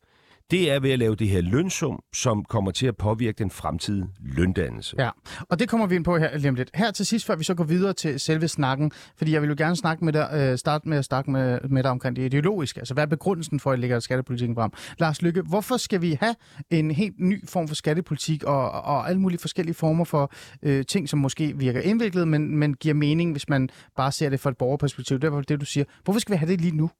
det 0.50 0.70
er 0.70 0.80
ved 0.80 0.90
at 0.90 0.98
lave 0.98 1.14
det 1.14 1.28
her 1.28 1.40
lønsum, 1.40 2.02
som 2.14 2.44
kommer 2.44 2.70
til 2.70 2.86
at 2.86 2.96
påvirke 2.96 3.38
den 3.38 3.50
fremtidige 3.50 4.08
løndannelse. 4.20 4.96
Ja, 4.98 5.10
og 5.48 5.58
det 5.58 5.68
kommer 5.68 5.86
vi 5.86 5.94
ind 5.94 6.04
på 6.04 6.18
her 6.18 6.38
lige 6.38 6.48
om 6.48 6.54
lidt. 6.54 6.70
Her 6.74 6.90
til 6.90 7.06
sidst, 7.06 7.26
før 7.26 7.36
vi 7.36 7.44
så 7.44 7.54
går 7.54 7.64
videre 7.64 7.92
til 7.92 8.20
selve 8.20 8.48
snakken, 8.48 8.92
fordi 9.16 9.32
jeg 9.32 9.42
vil 9.42 9.48
jo 9.48 9.54
gerne 9.58 9.76
snakke 9.76 10.04
med 10.04 10.12
dig, 10.12 10.30
øh, 10.32 10.58
starte 10.58 10.88
med 10.88 10.98
at 10.98 11.04
snakke 11.04 11.30
med, 11.30 11.60
med 11.68 11.82
dig 11.82 11.90
omkring 11.90 12.16
det 12.16 12.22
ideologiske. 12.22 12.80
Altså, 12.80 12.94
hvad 12.94 13.04
er 13.04 13.08
begrundelsen 13.08 13.60
for, 13.60 13.72
at 13.72 13.78
I 13.78 13.80
lægger 13.80 14.00
skattepolitikken 14.00 14.56
frem? 14.56 14.70
Lars 14.98 15.22
Lykke, 15.22 15.42
hvorfor 15.42 15.76
skal 15.76 16.02
vi 16.02 16.18
have 16.20 16.34
en 16.70 16.90
helt 16.90 17.20
ny 17.20 17.48
form 17.48 17.68
for 17.68 17.74
skattepolitik 17.74 18.44
og, 18.44 18.70
og 18.70 19.08
alle 19.08 19.20
mulige 19.20 19.40
forskellige 19.40 19.74
former 19.74 20.04
for 20.04 20.32
øh, 20.62 20.84
ting, 20.84 21.08
som 21.08 21.18
måske 21.18 21.58
virker 21.58 21.80
indviklet, 21.80 22.28
men, 22.28 22.56
men 22.56 22.74
giver 22.74 22.94
mening, 22.94 23.32
hvis 23.32 23.48
man 23.48 23.68
bare 23.96 24.12
ser 24.12 24.28
det 24.28 24.40
fra 24.40 24.50
et 24.50 24.56
borgerperspektiv? 24.56 25.18
Det 25.18 25.32
er 25.32 25.40
det, 25.40 25.60
du 25.60 25.66
siger. 25.66 25.84
Hvorfor 26.04 26.20
skal 26.20 26.32
vi 26.32 26.36
have 26.36 26.50
det 26.50 26.60
lige 26.60 26.76
nu? 26.76 26.90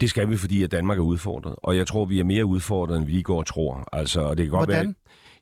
Det 0.00 0.10
skal 0.10 0.30
vi, 0.30 0.36
fordi 0.36 0.62
at 0.62 0.70
Danmark 0.72 0.98
er 0.98 1.02
udfordret. 1.02 1.54
Og 1.58 1.76
jeg 1.76 1.86
tror, 1.86 2.04
vi 2.04 2.20
er 2.20 2.24
mere 2.24 2.44
udfordret, 2.44 2.96
end 2.96 3.06
vi 3.06 3.12
lige 3.12 3.22
går 3.22 3.38
og 3.38 3.46
tror. 3.46 3.88
Altså, 3.92 4.20
og 4.20 4.36
det 4.36 4.44
kan 4.46 4.50
godt 4.50 4.68
Hvordan? 4.68 4.86
være... 4.86 4.94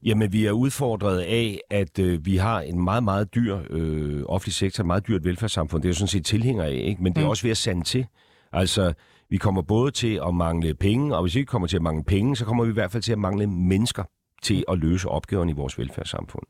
Jamen, 0.02 0.32
vi 0.32 0.46
er 0.46 0.52
udfordret 0.52 1.20
af, 1.20 1.60
at 1.70 1.98
øh, 1.98 2.26
vi 2.26 2.36
har 2.36 2.60
en 2.60 2.84
meget, 2.84 3.02
meget 3.02 3.34
dyr 3.34 3.58
øh, 3.70 4.22
offentlig 4.26 4.54
sektor, 4.54 4.82
et 4.82 4.86
meget 4.86 5.06
dyrt 5.08 5.24
velfærdssamfund. 5.24 5.82
Det 5.82 5.88
er 5.88 5.90
jo 5.90 5.94
sådan 5.94 6.08
set 6.08 6.26
tilhænger 6.26 6.64
af, 6.64 6.72
ikke? 6.84 7.02
men 7.02 7.12
det 7.12 7.20
er 7.20 7.24
Mm. 7.24 7.30
også 7.30 7.42
ved 7.42 7.50
at 7.50 7.56
sande 7.56 7.82
til. 7.84 8.06
Altså, 8.52 8.92
vi 9.30 9.36
kommer 9.36 9.62
både 9.62 9.90
til 9.90 10.20
at 10.26 10.34
mangle 10.34 10.74
penge, 10.74 11.16
og 11.16 11.22
hvis 11.22 11.34
vi 11.34 11.40
ikke 11.40 11.50
kommer 11.50 11.68
til 11.68 11.76
at 11.76 11.82
mangle 11.82 12.04
penge, 12.04 12.36
så 12.36 12.44
kommer 12.44 12.64
vi 12.64 12.70
i 12.70 12.72
hvert 12.72 12.92
fald 12.92 13.02
til 13.02 13.12
at 13.12 13.18
mangle 13.18 13.46
mennesker 13.46 14.04
til 14.42 14.64
at 14.68 14.78
løse 14.78 15.08
opgaverne 15.08 15.50
i 15.50 15.54
vores 15.54 15.78
velfærdssamfund. 15.78 16.44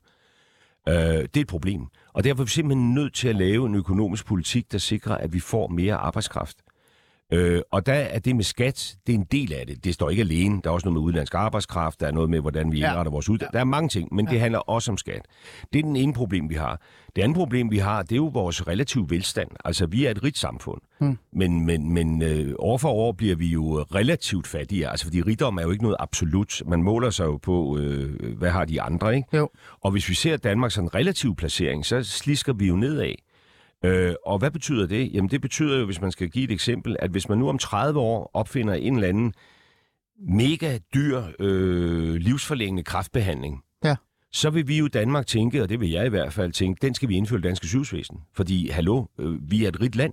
Øh, 0.89 0.95
det 0.95 1.37
er 1.37 1.41
et 1.41 1.47
problem. 1.47 1.87
Og 2.13 2.25
derfor 2.25 2.43
er 2.43 2.45
vi 2.45 2.51
simpelthen 2.51 2.95
nødt 2.95 3.15
til 3.15 3.29
at 3.29 3.37
lave 3.37 3.67
en 3.67 3.75
økonomisk 3.75 4.27
politik, 4.27 4.73
der 4.73 4.79
sikrer, 4.79 5.15
at 5.17 5.33
vi 5.33 5.41
får 5.41 5.69
mere 5.69 5.95
arbejdskraft. 5.95 6.57
Øh, 7.33 7.63
og 7.73 7.87
der 7.87 7.93
er 7.93 8.19
det 8.19 8.37
med 8.37 8.45
skat, 8.45 8.97
det 9.07 9.13
er 9.15 9.19
en 9.19 9.27
del 9.33 9.53
af 9.53 9.67
det. 9.67 9.85
Det 9.85 9.95
står 9.95 10.11
ikke 10.11 10.21
alene. 10.23 10.61
Der 10.65 10.71
er 10.71 10.75
også 10.75 10.87
noget 10.87 10.95
med 10.95 11.03
udenlandsk 11.03 11.35
arbejdskraft, 11.35 12.01
der 12.01 12.07
er 12.07 12.13
noget 12.13 12.31
med, 12.31 12.41
hvordan 12.41 12.73
vi 12.73 12.79
Ja. 12.79 12.89
indretter 12.91 13.13
vores 13.13 13.29
uddannelse. 13.29 13.53
Der 13.53 13.61
er 13.61 13.65
mange 13.65 13.89
ting, 13.89 14.15
men 14.15 14.27
det 14.27 14.41
handler 14.41 14.59
også 14.59 14.91
om 14.93 14.99
skat. 14.99 15.23
Det 15.73 15.79
er 15.79 15.83
den 15.83 15.97
ene 15.97 16.13
problem, 16.13 16.51
vi 16.51 16.55
har. 16.55 16.81
Det 17.17 17.23
andet 17.23 17.37
problem, 17.37 17.71
vi 17.71 17.79
har, 17.79 18.03
det 18.03 18.13
er 18.13 18.17
jo 18.17 18.27
vores 18.27 18.67
relative 18.69 19.07
velstand. 19.11 19.49
Altså, 19.65 19.87
vi 19.87 20.05
er 20.07 20.11
et 20.11 20.25
rigt 20.25 20.39
samfund. 20.39 20.81
Hmm. 21.01 21.19
Men, 21.33 21.67
men, 21.67 21.93
men 21.93 22.23
øh, 22.23 22.55
år 22.59 22.79
for 22.79 22.89
år 22.89 23.13
bliver 23.13 23.37
vi 23.37 23.47
jo 23.47 23.81
relativt 23.95 24.47
fattigere. 24.47 24.91
Altså, 24.91 25.07
fordi 25.07 25.23
rigdom 25.23 25.57
er 25.59 25.63
jo 25.63 25.71
ikke 25.71 25.83
noget 25.83 25.97
absolut. 26.01 26.63
Man 26.67 26.83
måler 26.83 27.11
sig 27.11 27.25
jo 27.25 27.37
på, 27.37 27.79
øh, 27.79 28.37
hvad 28.39 28.51
har 28.51 28.65
de 28.65 28.83
andre, 28.83 29.17
ikke? 29.17 29.37
Jo. 29.37 29.51
Og 29.81 29.91
hvis 29.91 30.09
vi 30.09 30.15
ser 30.15 30.37
Danmark 30.37 30.71
som 30.71 30.85
en 30.85 30.95
relativ 30.95 31.37
placering, 31.37 31.87
så 31.87 32.03
slisker 32.03 32.53
vi 32.53 32.67
jo 32.67 32.77
nedad. 32.77 33.13
Øh, 33.85 34.15
og 34.27 34.39
hvad 34.39 34.51
betyder 34.51 34.87
det? 34.87 35.13
Jamen 35.15 35.31
det 35.31 35.41
betyder 35.41 35.79
jo, 35.79 35.85
hvis 35.85 36.01
man 36.01 36.13
skal 36.13 36.29
give 36.31 36.45
et 36.45 36.51
eksempel, 36.51 36.97
at 36.99 37.11
hvis 37.11 37.29
man 37.29 37.39
nu 37.39 37.49
om 37.49 37.59
30 37.59 38.01
år 38.01 38.31
opfinder 38.35 38.75
en 38.75 38.95
eller 38.95 39.09
anden 39.09 39.33
mega 40.29 40.79
dyr 40.95 41.23
øh, 41.41 42.15
livsforlængende 42.15 42.83
kraftbehandling, 42.83 43.63
Ja. 43.85 43.97
så 44.33 44.51
vil 44.51 44.69
vi 44.69 44.79
jo 44.79 44.87
i 44.87 44.89
Danmark 44.89 45.27
tænke, 45.27 45.63
og 45.63 45.69
det 45.69 45.81
vil 45.81 45.91
jeg 45.91 46.07
i 46.07 46.09
hvert 46.09 46.33
fald 46.33 46.53
tænke, 46.53 46.87
den 46.87 46.95
skal 46.95 47.09
vi 47.09 47.17
indføre 47.17 47.39
i 47.39 47.43
danske 47.43 47.67
sygehusvæsen. 47.67 48.17
Fordi, 48.33 48.69
hallo, 48.69 49.05
øh, 49.19 49.51
vi 49.51 49.65
er 49.65 49.69
et 49.69 49.81
rigt 49.81 49.97
land. 49.97 50.13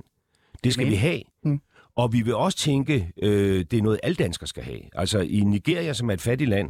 Det 0.63 0.73
skal 0.73 0.83
Men- 0.85 0.91
vi 0.91 0.95
have. 0.95 1.21
Mm. 1.43 1.61
Og 1.95 2.13
vi 2.13 2.21
vil 2.21 2.35
også 2.35 2.57
tænke, 2.57 3.11
øh, 3.21 3.65
det 3.71 3.79
er 3.79 3.81
noget, 3.83 3.99
alle 4.03 4.15
danskere 4.15 4.47
skal 4.47 4.63
have. 4.63 4.79
Altså 4.93 5.19
i 5.19 5.39
Nigeria, 5.39 5.93
som 5.93 6.09
er 6.09 6.13
et 6.13 6.21
fattigt 6.21 6.49
land, 6.49 6.69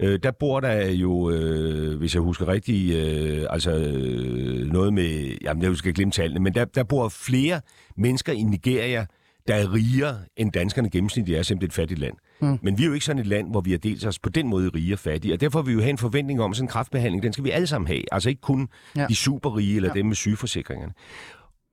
øh, 0.00 0.18
der 0.22 0.30
bor 0.30 0.60
der 0.60 0.90
jo, 0.90 1.30
øh, 1.30 1.98
hvis 1.98 2.14
jeg 2.14 2.22
husker 2.22 2.48
rigtigt, 2.48 2.96
øh, 2.96 3.46
altså 3.50 3.74
øh, 3.74 4.66
noget 4.72 4.92
med, 4.92 5.36
jamen 5.42 5.62
jeg 5.62 5.76
skal 5.76 5.94
glemme 5.94 6.12
tallene, 6.12 6.40
men 6.40 6.54
der, 6.54 6.64
der 6.64 6.84
bor 6.84 7.08
flere 7.08 7.60
mennesker 7.96 8.32
i 8.32 8.42
Nigeria, 8.42 9.06
der 9.48 9.54
er 9.54 9.74
rigere 9.74 10.16
end 10.36 10.52
danskerne 10.52 10.90
gennemsnitligt 10.90 11.38
er, 11.38 11.42
simpelthen 11.42 11.68
et 11.68 11.74
fattigt 11.74 12.00
land. 12.00 12.14
Mm. 12.40 12.58
Men 12.62 12.78
vi 12.78 12.82
er 12.82 12.86
jo 12.86 12.92
ikke 12.92 13.06
sådan 13.06 13.20
et 13.20 13.26
land, 13.26 13.50
hvor 13.50 13.60
vi 13.60 13.70
har 13.70 13.78
delt 13.78 14.06
os 14.06 14.18
på 14.18 14.28
den 14.28 14.48
måde 14.48 14.68
rige 14.74 14.92
og 14.94 14.98
fattige, 14.98 15.34
og 15.34 15.40
derfor 15.40 15.62
vil 15.62 15.68
vi 15.68 15.74
jo 15.74 15.80
have 15.80 15.90
en 15.90 15.98
forventning 15.98 16.40
om, 16.40 16.54
sådan 16.54 16.64
en 16.64 16.68
kraftbehandling, 16.68 17.22
den 17.22 17.32
skal 17.32 17.44
vi 17.44 17.50
alle 17.50 17.66
sammen 17.66 17.88
have. 17.88 18.02
Altså 18.12 18.28
ikke 18.28 18.40
kun 18.40 18.68
Ja. 18.96 19.06
de 19.08 19.14
superrige 19.14 19.76
eller 19.76 19.88
ja. 19.88 19.94
dem 19.94 20.06
med 20.06 20.16
sygeforsikringerne. 20.16 20.92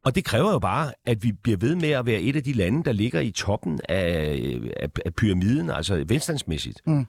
Og 0.06 0.16
det 0.16 0.26
kræver 0.26 0.52
jo 0.52 0.60
bare, 0.60 0.94
at 1.06 1.24
vi 1.24 1.32
bliver 1.44 1.58
ved 1.58 1.76
med 1.76 1.90
at 1.90 2.06
være 2.06 2.22
et 2.22 2.36
af 2.36 2.44
de 2.44 2.54
lande, 2.54 2.84
der 2.84 2.92
ligger 2.92 3.20
i 3.20 3.32
toppen 3.32 3.80
af, 3.90 4.40
af, 4.78 4.90
af 5.06 5.14
pyramiden, 5.14 5.70
altså 5.70 6.04
velstandsmæssigt. 6.08 6.82
Mm. 6.88 7.06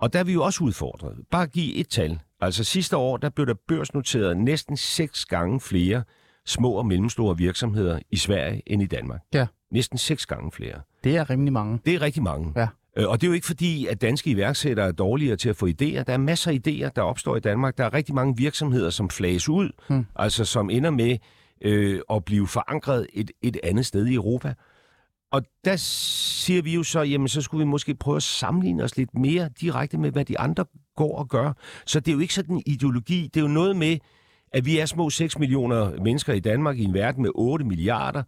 Og 0.00 0.12
der 0.12 0.18
er 0.18 0.24
vi 0.24 0.32
jo 0.32 0.42
også 0.44 0.64
udfordret. 0.64 1.16
Bare 1.30 1.46
give 1.46 1.74
et 1.74 1.88
tal. 1.88 2.18
Altså 2.40 2.64
sidste 2.64 2.96
år, 2.96 3.16
der 3.16 3.28
blev 3.28 3.46
der 3.46 3.54
børsnoteret 3.68 4.36
næsten 4.36 4.76
seks 4.76 5.24
gange 5.24 5.60
flere 5.60 6.02
små 6.46 6.70
og 6.72 6.86
mellemstore 6.86 7.36
virksomheder 7.36 7.98
i 8.10 8.16
Sverige 8.16 8.62
end 8.66 8.82
i 8.82 8.86
Danmark. 8.86 9.20
Ja. 9.34 9.46
Næsten 9.72 9.98
seks 9.98 10.26
gange 10.26 10.52
flere. 10.52 10.80
Det 11.04 11.16
er 11.16 11.30
rimelig 11.30 11.52
mange. 11.52 11.78
Det 11.86 11.94
er 11.94 12.02
rigtig 12.02 12.22
mange. 12.22 12.52
Ja. 12.56 12.68
Øh, 12.96 13.08
Og 13.08 13.20
det 13.20 13.26
er 13.26 13.28
jo 13.28 13.34
ikke 13.34 13.46
fordi, 13.46 13.86
at 13.86 14.00
danske 14.02 14.30
iværksættere 14.30 14.86
er 14.88 14.92
dårligere 14.92 15.36
til 15.36 15.48
at 15.48 15.56
få 15.56 15.66
idéer. 15.66 16.02
Der 16.02 16.12
er 16.12 16.16
masser 16.16 16.50
af 16.50 16.54
idéer, 16.68 16.88
der 16.96 17.02
opstår 17.02 17.36
i 17.36 17.40
Danmark. 17.40 17.78
Der 17.78 17.84
er 17.84 17.94
rigtig 17.94 18.14
mange 18.14 18.36
virksomheder, 18.36 18.90
som 18.90 19.10
flages 19.10 19.48
ud, 19.48 19.70
Hmm. 19.88 20.06
altså 20.16 20.44
som 20.44 20.70
ender 20.70 20.90
med 20.90 21.16
øh, 21.62 22.00
at 22.10 22.24
blive 22.24 22.46
forankret 22.46 23.06
et, 23.12 23.30
et 23.42 23.56
andet 23.62 23.86
sted 23.86 24.06
i 24.06 24.14
Europa. 24.14 24.54
Og 25.32 25.42
der 25.64 25.76
siger 25.76 26.62
vi 26.62 26.74
jo 26.74 26.82
så, 26.82 27.02
jamen 27.02 27.28
så 27.28 27.40
skulle 27.40 27.64
vi 27.64 27.70
måske 27.70 27.94
prøve 27.94 28.16
at 28.16 28.22
sammenligne 28.22 28.82
os 28.82 28.96
lidt 28.96 29.14
mere 29.14 29.50
direkte 29.60 29.98
med, 29.98 30.10
hvad 30.10 30.24
de 30.24 30.38
andre 30.38 30.64
går 30.96 31.18
og 31.18 31.28
gør. 31.28 31.52
Så 31.86 32.00
det 32.00 32.08
er 32.08 32.12
jo 32.12 32.18
ikke 32.18 32.34
sådan 32.34 32.54
en 32.54 32.62
ideologi. 32.66 33.30
Det 33.34 33.40
er 33.40 33.44
jo 33.44 33.52
noget 33.52 33.76
med, 33.76 33.98
at 34.52 34.66
vi 34.66 34.78
er 34.78 34.86
små 34.86 35.10
6 35.10 35.38
millioner 35.38 36.02
mennesker 36.02 36.32
i 36.32 36.40
Danmark 36.40 36.78
i 36.78 36.84
en 36.84 36.94
verden 36.94 37.22
med 37.22 37.30
8 37.34 37.64
milliarder. 37.64 38.22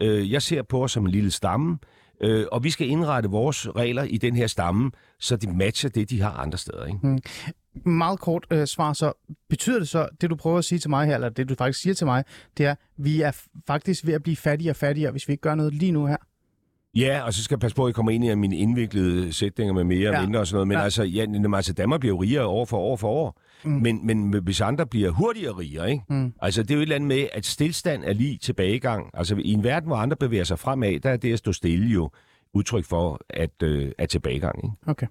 Øh, 0.00 0.32
jeg 0.32 0.42
ser 0.42 0.62
på 0.62 0.84
os 0.84 0.92
som 0.92 1.06
en 1.06 1.12
lille 1.12 1.30
stamme, 1.30 1.78
øh, 2.20 2.46
og 2.52 2.64
vi 2.64 2.70
skal 2.70 2.88
indrette 2.88 3.28
vores 3.28 3.68
regler 3.76 4.02
i 4.02 4.18
den 4.18 4.36
her 4.36 4.46
stamme, 4.46 4.90
så 5.20 5.36
de 5.36 5.50
matcher 5.50 5.90
det, 5.90 6.10
de 6.10 6.20
har 6.20 6.30
andre 6.30 6.58
steder. 6.58 6.86
Ikke? 6.86 6.98
Mm. 7.02 7.18
Meget 7.90 8.20
kort 8.20 8.46
øh, 8.50 8.66
svar 8.66 8.92
så. 8.92 9.12
Betyder 9.48 9.78
det 9.78 9.88
så, 9.88 10.08
det 10.20 10.30
du 10.30 10.36
prøver 10.36 10.58
at 10.58 10.64
sige 10.64 10.78
til 10.78 10.90
mig 10.90 11.06
her, 11.06 11.14
eller 11.14 11.28
det 11.28 11.48
du 11.48 11.54
faktisk 11.58 11.80
siger 11.80 11.94
til 11.94 12.06
mig, 12.06 12.24
det 12.58 12.66
er, 12.66 12.74
vi 12.96 13.20
er 13.20 13.42
faktisk 13.66 14.06
ved 14.06 14.14
at 14.14 14.22
blive 14.22 14.36
fattigere 14.36 14.72
og 14.72 14.76
fattigere, 14.76 15.10
hvis 15.10 15.28
vi 15.28 15.32
ikke 15.32 15.42
gør 15.42 15.54
noget 15.54 15.74
lige 15.74 15.92
nu 15.92 16.06
her? 16.06 16.16
Ja, 16.96 17.22
og 17.22 17.34
så 17.34 17.44
skal 17.44 17.54
jeg 17.54 17.60
passe 17.60 17.76
på, 17.76 17.84
at 17.84 17.88
jeg 17.88 17.94
kommer 17.94 18.12
ind 18.12 18.24
i 18.24 18.34
mine 18.34 18.56
indviklede 18.56 19.32
sætninger 19.32 19.74
med 19.74 19.84
mere 19.84 19.98
Ja. 20.10 20.16
og 20.18 20.24
mindre 20.24 20.40
og 20.40 20.46
sådan 20.46 20.54
noget. 20.56 20.68
Men 20.68 20.76
Ja. 20.76 20.82
altså, 20.84 21.02
ja, 21.02 21.26
altså, 21.54 21.72
Danmark 21.72 22.00
bliver 22.00 22.14
jo 22.14 22.22
rigere 22.22 22.46
år 22.46 22.64
for 22.64 22.78
år 22.78 22.96
for 22.96 23.08
år. 23.08 23.40
Mm. 23.64 23.70
Men, 23.70 24.06
men 24.06 24.34
hvis 24.44 24.60
andre 24.60 24.86
bliver 24.86 25.10
hurtigere 25.10 25.52
rigere, 25.58 25.90
ikke? 25.90 26.04
Mm. 26.08 26.32
Altså, 26.42 26.62
det 26.62 26.70
er 26.70 26.74
jo 26.74 26.78
et 26.78 26.82
eller 26.82 26.96
andet 26.96 27.08
med, 27.08 27.26
at 27.32 27.46
stillstand 27.46 28.04
er 28.04 28.12
lige 28.12 28.38
tilbagegang. 28.38 29.10
Altså, 29.14 29.36
i 29.44 29.52
en 29.52 29.64
verden, 29.64 29.86
hvor 29.86 29.96
andre 29.96 30.16
bevæger 30.16 30.44
sig 30.44 30.58
fremad, 30.58 31.00
der 31.00 31.10
er 31.10 31.16
det 31.16 31.32
at 31.32 31.38
stå 31.38 31.52
stille 31.52 31.86
jo 31.86 32.10
udtryk 32.54 32.84
for, 32.84 33.20
at, 33.30 33.62
øh, 33.62 33.92
at 33.98 34.08
tilbagegang, 34.08 34.58
ikke? 34.64 34.76
Okay. 34.86 35.06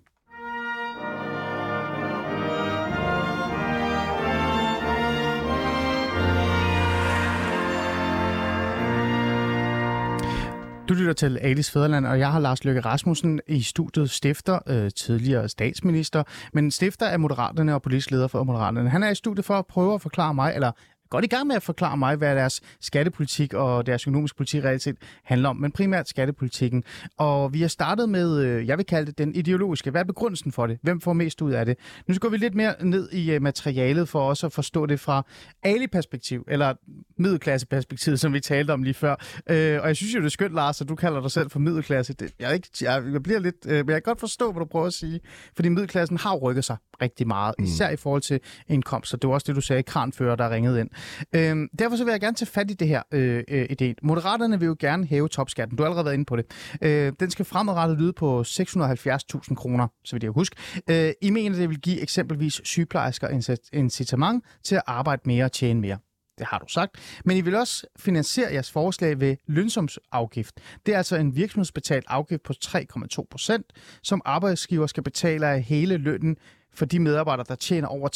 Lytter 10.96 11.14
til 11.14 11.38
Alice 11.38 11.72
Fæderland, 11.72 12.06
og 12.06 12.20
jeg 12.20 12.32
har 12.32 12.40
Lars 12.40 12.64
Løkke 12.64 12.82
Rasmussen 12.82 13.42
i 13.48 13.62
studiet, 13.62 14.10
stifter, 14.10 14.60
øh, 14.68 14.92
tidligere 14.92 15.50
statsminister, 15.50 16.24
men 16.54 16.72
stifter 16.72 17.08
af 17.08 17.20
Moderaterne 17.20 17.74
og 17.74 17.82
politisk 17.82 18.12
leder 18.12 18.28
for 18.28 18.44
Moderaterne. 18.44 18.90
Han 18.90 19.04
er 19.04 19.10
i 19.10 19.16
studiet 19.16 19.46
for 19.46 19.54
at 19.54 19.66
prøve 19.66 19.94
at 19.94 20.02
forklare 20.02 20.34
mig, 20.34 20.52
eller 20.56 20.72
godt 21.10 21.26
i 21.26 21.28
gang 21.28 21.48
med 21.48 21.56
at 21.56 21.64
forklare 21.64 21.98
mig, 21.98 22.16
hvad 22.16 22.36
deres 22.36 22.62
skattepolitik 22.82 23.54
og 23.54 23.86
deres 23.86 24.08
økonomiske 24.08 24.38
politik 24.38 24.64
reelt 24.64 24.82
set 24.82 24.96
handler 25.24 25.50
om, 25.50 25.58
men 25.58 25.72
primært 25.72 26.10
skattepolitikken. 26.10 26.84
Og 27.18 27.54
vi 27.54 27.62
har 27.62 27.68
startet 27.68 28.10
med, 28.10 28.40
øh, 28.40 28.68
jeg 28.68 28.78
vil 28.78 28.86
kalde 28.86 29.06
det 29.06 29.18
den 29.18 29.36
ideologiske. 29.36 29.92
Hvad 29.92 30.02
er 30.02 30.06
begrundelsen 30.06 30.52
for 30.52 30.68
det? 30.68 30.78
Hvem 30.82 31.02
får 31.02 31.14
mest 31.14 31.42
ud 31.42 31.52
af 31.52 31.66
det? 31.66 31.78
Nu 32.08 32.16
går 32.20 32.30
vi 32.30 32.38
lidt 32.38 32.56
mere 32.56 32.74
ned 32.82 33.12
i 33.12 33.32
øh, 33.32 33.42
materialet 33.42 34.10
for 34.10 34.30
også 34.30 34.46
at 34.46 34.54
forstå 34.54 34.86
det 34.86 35.00
fra 35.00 35.26
Ali-perspektiv, 35.64 36.46
eller 36.48 36.74
middelklasseperspektivet, 37.18 38.20
som 38.20 38.34
vi 38.34 38.40
talte 38.40 38.72
om 38.72 38.84
lige 38.84 38.94
før. 38.94 39.16
Øh, 39.50 39.82
og 39.82 39.88
jeg 39.88 39.96
synes 39.96 40.16
jo, 40.16 40.20
det 40.20 40.26
er 40.26 40.30
skønt, 40.30 40.54
Lars, 40.54 40.82
at 40.82 40.90
du 40.90 40.96
kalder 40.96 41.22
dig 41.22 41.32
selv 41.32 41.50
for 41.50 41.60
middelklasse. 41.60 42.14
Det, 42.14 42.32
jeg, 42.40 42.50
er 42.50 42.54
ikke, 42.54 42.68
jeg, 42.82 43.04
jeg 43.14 43.24
bliver 43.24 43.40
lidt, 43.40 43.66
men 43.66 43.76
jeg 43.76 43.86
kan 43.86 44.02
godt 44.02 44.20
forstå, 44.20 44.52
hvad 44.52 44.60
du 44.60 44.66
prøver 44.66 44.86
at 44.86 44.94
sige. 44.94 45.20
Fordi 45.56 45.70
middelklassen 45.70 46.18
har 46.18 46.36
rykket 46.36 46.66
sig 46.66 46.78
rigtig 47.02 47.28
meget, 47.28 47.56
især 47.60 47.90
i 47.90 47.96
forhold 47.96 48.22
til 48.22 48.40
indkomst. 48.68 49.12
Så 49.12 49.18
det 49.18 49.28
var 49.28 49.34
også 49.34 49.46
det, 49.48 49.56
du 49.56 49.62
sagde, 49.62 49.84
kranfører, 49.84 50.36
der 50.36 50.50
ringede 50.50 50.80
ind. 50.80 50.90
Øhm, 51.36 51.68
derfor 51.80 51.96
så 51.96 52.04
vil 52.04 52.12
jeg 52.12 52.22
gerne 52.22 52.36
tage 52.36 52.48
fat 52.48 52.72
i 52.72 52.74
det 52.74 52.88
her 52.88 53.02
øh, 53.12 53.44
øh, 53.48 53.68
idé. 53.72 53.94
Moderaterne 54.04 54.60
vil 54.60 54.66
jo 54.66 54.76
gerne 54.80 55.06
hæve 55.06 55.28
topskatten. 55.28 55.78
Du 55.78 55.84
har 55.84 55.88
allerede 55.88 56.06
været 56.06 56.14
inde 56.14 56.26
på 56.26 56.36
det. 56.36 56.46
Øh, 56.82 57.14
den 57.20 57.32
skal 57.32 57.46
fremadrettet 57.46 58.00
lyde 58.00 58.14
på 58.14 58.42
670.000 58.42 59.56
kroner, 59.56 59.88
så 60.04 60.16
vidt 60.16 60.24
jeg 60.24 60.32
huske. 60.32 60.56
Øh, 60.90 61.12
I 61.22 61.30
mener, 61.30 61.58
det 61.58 61.70
vil 61.70 61.82
give 61.82 62.02
eksempelvis 62.02 62.62
sygeplejersker 62.64 63.28
incitament 63.74 64.44
til 64.64 64.76
at 64.76 64.84
arbejde 64.88 65.22
mere 65.26 65.46
og 65.46 65.52
tjene 65.52 65.82
mere. 65.82 65.98
Det 66.38 66.48
har 66.48 66.60
du 66.60 66.66
sagt. 66.68 67.22
Men 67.26 67.38
I 67.38 67.42
vil 67.42 67.56
også 67.56 67.88
finansiere 67.98 68.54
jeres 68.54 68.72
forslag 68.72 69.20
ved 69.20 69.36
lønsumsafgift. 69.48 70.60
Det 70.86 70.94
er 70.94 70.98
altså 70.98 71.16
en 71.16 71.36
virksomhedsbetalt 71.36 72.06
afgift 72.08 72.44
på 72.44 72.54
3,2 72.66 73.26
procent, 73.32 73.66
som 74.04 74.22
arbejdsgiver 74.26 74.88
skal 74.88 75.04
betale 75.04 75.48
af 75.48 75.62
hele 75.62 75.98
lønnen 75.98 76.38
for 76.74 76.86
de 76.86 77.00
medarbejdere, 77.00 77.46
der 77.50 77.56
tjener 77.56 77.88
over 77.88 78.10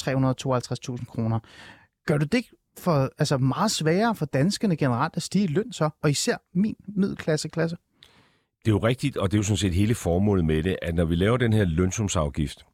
352.000 0.97 1.05
kroner. 1.05 1.39
Gør 2.07 2.17
du 2.17 2.25
det 2.25 2.45
for, 2.79 3.09
altså 3.17 3.37
meget 3.37 3.71
sværere 3.71 4.15
for 4.15 4.25
danskerne 4.25 4.75
generelt 4.75 5.17
at 5.17 5.23
stige 5.23 5.43
i 5.43 5.47
løn 5.47 5.73
så, 5.73 5.89
og 6.03 6.09
især 6.09 6.37
min 6.53 6.75
middelklasse 6.87 7.49
klasse? 7.49 7.77
Det 8.65 8.67
er 8.67 8.71
jo 8.71 8.77
rigtigt, 8.77 9.17
og 9.17 9.31
det 9.31 9.37
er 9.37 9.39
jo 9.39 9.43
sådan 9.43 9.57
set 9.57 9.73
hele 9.73 9.95
formålet 9.95 10.45
med 10.45 10.63
det, 10.63 10.77
at 10.81 10.95
når 10.95 11.05
vi 11.05 11.15
laver 11.15 11.37
den 11.37 11.53
her 11.53 11.65
lønsumsafgift, 11.65 12.65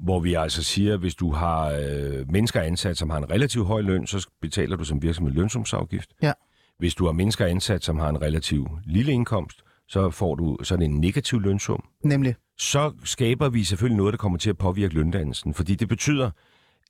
hvor 0.00 0.20
vi 0.20 0.34
altså 0.34 0.62
siger, 0.62 0.94
at 0.94 1.00
hvis 1.00 1.14
du 1.14 1.32
har 1.32 1.68
øh, 1.68 2.30
mennesker 2.30 2.60
ansat, 2.60 2.98
som 2.98 3.10
har 3.10 3.18
en 3.18 3.30
relativt 3.30 3.66
høj 3.66 3.80
løn, 3.80 4.06
så 4.06 4.28
betaler 4.40 4.76
du 4.76 4.84
som 4.84 5.02
virksomhed 5.02 5.34
lønsumsafgift. 5.34 6.10
Ja. 6.22 6.32
Hvis 6.78 6.94
du 6.94 7.04
har 7.04 7.12
mennesker 7.12 7.46
ansat, 7.46 7.84
som 7.84 7.98
har 7.98 8.08
en 8.08 8.22
relativt 8.22 8.68
lille 8.84 9.12
indkomst, 9.12 9.62
så 9.88 10.10
får 10.10 10.34
du 10.34 10.58
sådan 10.62 10.90
en 10.90 11.00
negativ 11.00 11.40
lønsum. 11.40 11.84
Nemlig. 12.04 12.34
Så 12.58 12.92
skaber 13.04 13.48
vi 13.48 13.64
selvfølgelig 13.64 13.96
noget, 13.96 14.12
der 14.12 14.18
kommer 14.18 14.38
til 14.38 14.50
at 14.50 14.58
påvirke 14.58 14.94
løndannelsen. 14.94 15.54
Fordi 15.54 15.74
det 15.74 15.88
betyder, 15.88 16.30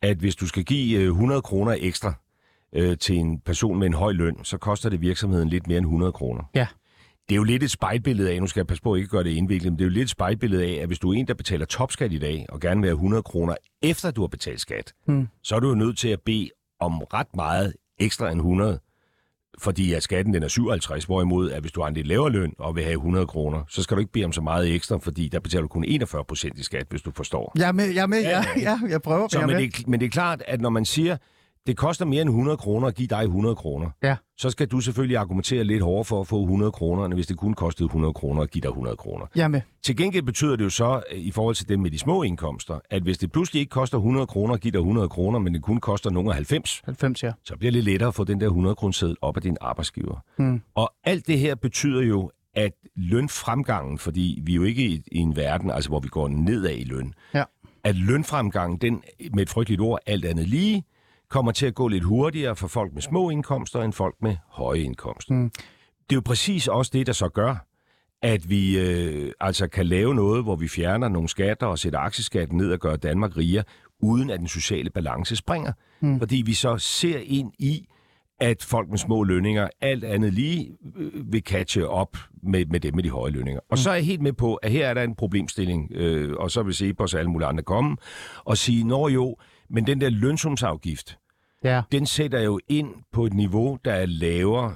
at 0.02 0.16
hvis 0.16 0.36
du 0.36 0.46
skal 0.46 0.64
give 0.64 1.00
øh, 1.00 1.06
100 1.06 1.42
kroner 1.42 1.76
ekstra 1.80 2.14
øh, 2.76 2.98
til 2.98 3.16
en 3.16 3.40
person 3.40 3.78
med 3.78 3.86
en 3.86 3.94
høj 3.94 4.12
løn, 4.12 4.44
så 4.44 4.58
koster 4.58 4.88
det 4.90 5.00
virksomheden 5.00 5.48
lidt 5.48 5.66
mere 5.66 5.78
end 5.78 5.86
100 5.86 6.12
kroner. 6.12 6.42
Ja. 6.54 6.66
Det 7.28 7.34
er 7.34 7.36
jo 7.36 7.44
lidt 7.44 7.62
et 7.62 7.70
spejlbillede 7.70 8.30
af, 8.30 8.40
nu 8.40 8.46
skal 8.46 8.60
jeg 8.60 8.66
passe 8.66 8.82
på 8.82 8.92
at 8.94 8.98
ikke 8.98 9.08
gøre 9.10 9.24
det 9.24 9.30
indviklet, 9.30 9.72
men 9.72 9.78
det 9.78 9.84
er 9.84 9.88
jo 9.88 9.92
lidt 9.92 10.02
et 10.02 10.10
spejlbillede 10.10 10.64
af, 10.64 10.80
at 10.82 10.86
hvis 10.86 10.98
du 10.98 11.10
er 11.12 11.14
en, 11.18 11.28
der 11.28 11.34
betaler 11.34 11.66
topskat 11.66 12.12
i 12.12 12.18
dag, 12.18 12.46
og 12.48 12.60
gerne 12.60 12.80
vil 12.80 12.88
have 12.88 12.94
100 12.94 13.22
kroner 13.22 13.54
efter 13.82 14.10
du 14.10 14.20
har 14.20 14.28
betalt 14.28 14.60
skat, 14.60 14.92
Hmm. 15.06 15.28
så 15.42 15.56
er 15.56 15.60
du 15.60 15.68
jo 15.68 15.74
nødt 15.74 15.98
til 15.98 16.08
at 16.08 16.20
bede 16.20 16.50
om 16.80 16.98
ret 17.00 17.26
meget 17.36 17.74
ekstra 17.98 18.30
end 18.30 18.38
100, 18.40 18.80
fordi 19.58 19.92
at 19.92 20.02
skatten 20.02 20.34
den 20.34 20.42
er 20.42 20.48
57, 20.48 21.04
hvorimod 21.04 21.50
at 21.50 21.60
hvis 21.60 21.72
du 21.72 21.80
har 21.80 21.88
en 21.88 21.94
lidt 21.94 22.06
lavere 22.06 22.30
løn 22.30 22.52
og 22.58 22.76
vil 22.76 22.84
have 22.84 22.94
100 22.94 23.26
kroner, 23.26 23.64
så 23.68 23.82
skal 23.82 23.94
du 23.96 24.00
ikke 24.00 24.12
bede 24.12 24.24
om 24.24 24.32
så 24.32 24.40
meget 24.40 24.74
ekstra, 24.74 24.98
fordi 24.98 25.28
der 25.28 25.40
betaler 25.40 25.62
du 25.62 25.68
kun 25.68 25.84
41 25.84 26.24
procent 26.24 26.58
i 26.58 26.62
skat, 26.62 26.86
hvis 26.90 27.02
du 27.02 27.12
forstår. 27.16 27.52
Jeg 27.58 27.68
er 27.68 27.72
med, 27.72 27.84
jeg 27.94 28.02
er 28.02 28.06
med, 28.06 28.22
ja, 28.22 28.44
ja, 28.60 28.78
jeg 28.88 29.02
prøver. 29.02 29.28
Så, 29.28 29.38
jeg 29.38 29.46
men, 29.46 29.56
med. 29.56 29.62
det, 29.62 29.78
er- 29.78 29.84
men 29.90 30.00
det 30.00 30.06
er 30.06 30.10
klart, 30.10 30.42
at 30.46 30.60
når 30.60 30.70
man 30.70 30.84
siger, 30.84 31.16
det 31.66 31.76
koster 31.76 32.04
mere 32.04 32.22
end 32.22 32.30
100 32.30 32.56
kroner 32.56 32.86
at 32.88 32.94
give 32.94 33.08
dig 33.08 33.22
100 33.22 33.54
kroner, 33.54 33.90
Ja. 34.02 34.16
så 34.36 34.50
skal 34.50 34.66
du 34.68 34.80
selvfølgelig 34.80 35.16
argumentere 35.16 35.64
lidt 35.64 35.82
hårdere 35.82 36.04
for 36.04 36.20
at 36.20 36.26
få 36.26 36.42
100 36.42 36.72
kroner, 36.72 37.04
end 37.04 37.14
hvis 37.14 37.26
det 37.26 37.36
kun 37.36 37.54
kostede 37.54 37.84
100 37.86 38.14
kroner 38.14 38.42
at 38.42 38.50
give 38.50 38.62
dig 38.62 38.68
100 38.68 38.96
kroner. 38.96 39.26
Er 39.36 39.48
med. 39.48 39.60
Til 39.82 39.96
gengæld 39.96 40.22
betyder 40.22 40.56
det 40.56 40.64
jo 40.64 40.70
så, 40.70 41.02
i 41.12 41.30
forhold 41.30 41.54
til 41.54 41.68
dem 41.68 41.80
med 41.80 41.90
de 41.90 41.98
små 41.98 42.22
indkomster, 42.22 42.78
at 42.90 43.02
hvis 43.02 43.18
det 43.18 43.32
pludselig 43.32 43.60
ikke 43.60 43.70
koster 43.70 43.98
100 43.98 44.26
kroner 44.26 44.54
at 44.54 44.60
give 44.60 44.72
dig 44.72 44.78
100 44.78 45.08
kroner, 45.08 45.38
men 45.38 45.54
det 45.54 45.62
kun 45.62 45.80
koster 45.80 46.10
nogle 46.10 46.28
af 46.30 46.34
90, 46.34 46.82
90, 46.84 47.22
ja. 47.22 47.32
så 47.44 47.56
bliver 47.56 47.72
det 47.72 47.84
lettere 47.84 48.08
at 48.08 48.14
få 48.14 48.24
den 48.24 48.40
der 48.40 48.46
100 48.46 48.74
kroner 48.74 49.14
op 49.22 49.36
af 49.36 49.42
din 49.42 49.56
arbejdsgiver. 49.60 50.24
Mm. 50.38 50.60
Og 50.74 50.92
alt 51.04 51.26
det 51.26 51.38
her 51.38 51.54
betyder 51.54 52.02
jo, 52.02 52.30
at 52.54 52.72
lønfremgangen, 52.96 53.98
fordi 53.98 54.40
vi 54.44 54.52
er 54.52 54.56
jo 54.56 54.62
ikke 54.62 54.82
i, 54.86 55.02
i 55.12 55.18
en 55.18 55.36
verden, 55.36 55.70
altså 55.70 55.90
hvor 55.90 56.00
vi 56.00 56.08
går 56.08 56.28
nedad 56.28 56.74
i 56.74 56.84
løn, 56.84 57.14
Ja. 57.34 57.44
at 57.84 57.96
lønfremgangen, 57.96 58.78
den 58.78 59.02
med 59.34 59.42
et 59.42 59.48
frygteligt 59.50 59.80
ord, 59.80 59.98
alt 60.06 60.24
andet 60.24 60.48
lige, 60.48 60.84
kommer 61.32 61.52
til 61.52 61.66
at 61.66 61.74
gå 61.74 61.88
lidt 61.88 62.04
hurtigere 62.04 62.56
for 62.56 62.68
folk 62.68 62.92
med 62.94 63.02
små 63.02 63.30
indkomster 63.30 63.82
end 63.82 63.92
folk 63.92 64.14
med 64.22 64.36
høje 64.48 64.78
indkomster. 64.78 65.34
Mm. 65.34 65.50
Det 66.10 66.12
er 66.12 66.16
jo 66.16 66.22
præcis 66.24 66.68
også 66.68 66.90
det, 66.94 67.06
der 67.06 67.12
så 67.12 67.28
gør, 67.28 67.66
at 68.22 68.50
vi 68.50 68.78
øh, 68.78 69.32
altså 69.40 69.68
kan 69.68 69.86
lave 69.86 70.14
noget, 70.14 70.42
hvor 70.42 70.56
vi 70.56 70.68
fjerner 70.68 71.08
nogle 71.08 71.28
skatter 71.28 71.66
og 71.66 71.78
sætter 71.78 71.98
aktieskatten 71.98 72.56
ned 72.56 72.72
og 72.72 72.78
gør 72.78 72.96
Danmark 72.96 73.36
rigere, 73.36 73.64
uden 74.00 74.30
at 74.30 74.40
den 74.40 74.48
sociale 74.48 74.90
balance 74.90 75.36
springer. 75.36 75.72
Mm. 76.00 76.18
Fordi 76.18 76.42
vi 76.46 76.54
så 76.54 76.78
ser 76.78 77.18
ind 77.24 77.52
i, 77.58 77.86
at 78.40 78.62
folk 78.62 78.88
med 78.90 78.98
små 78.98 79.24
lønninger 79.24 79.68
alt 79.80 80.04
andet 80.04 80.32
lige 80.32 80.76
øh, 80.96 81.32
vil 81.32 81.42
catche 81.42 81.88
op 81.88 82.16
med, 82.42 82.66
med 82.66 82.80
dem 82.80 82.94
med 82.94 83.02
de 83.02 83.10
høje 83.10 83.30
lønninger. 83.30 83.60
Og 83.70 83.78
så 83.78 83.90
er 83.90 83.94
jeg 83.94 84.04
helt 84.04 84.22
med 84.22 84.32
på, 84.32 84.54
at 84.54 84.70
her 84.70 84.86
er 84.88 84.94
der 84.94 85.02
en 85.02 85.14
problemstilling, 85.14 85.92
øh, 85.94 86.36
og 86.36 86.50
så 86.50 86.62
vil 86.62 86.74
se 86.74 86.94
på 86.94 87.02
os 87.02 87.14
alle 87.14 87.30
mulige 87.30 87.48
andre 87.48 87.62
komme 87.62 87.96
og 88.44 88.58
sige, 88.58 88.84
nå 88.84 89.08
jo, 89.08 89.36
men 89.70 89.86
den 89.86 90.00
der 90.00 90.10
lønsumsafgift, 90.10 91.18
Ja. 91.64 91.82
den 91.92 92.06
sætter 92.06 92.40
jo 92.40 92.60
ind 92.68 92.94
på 93.12 93.26
et 93.26 93.34
niveau, 93.34 93.78
der 93.84 93.92
er 93.92 94.06
lavere 94.06 94.74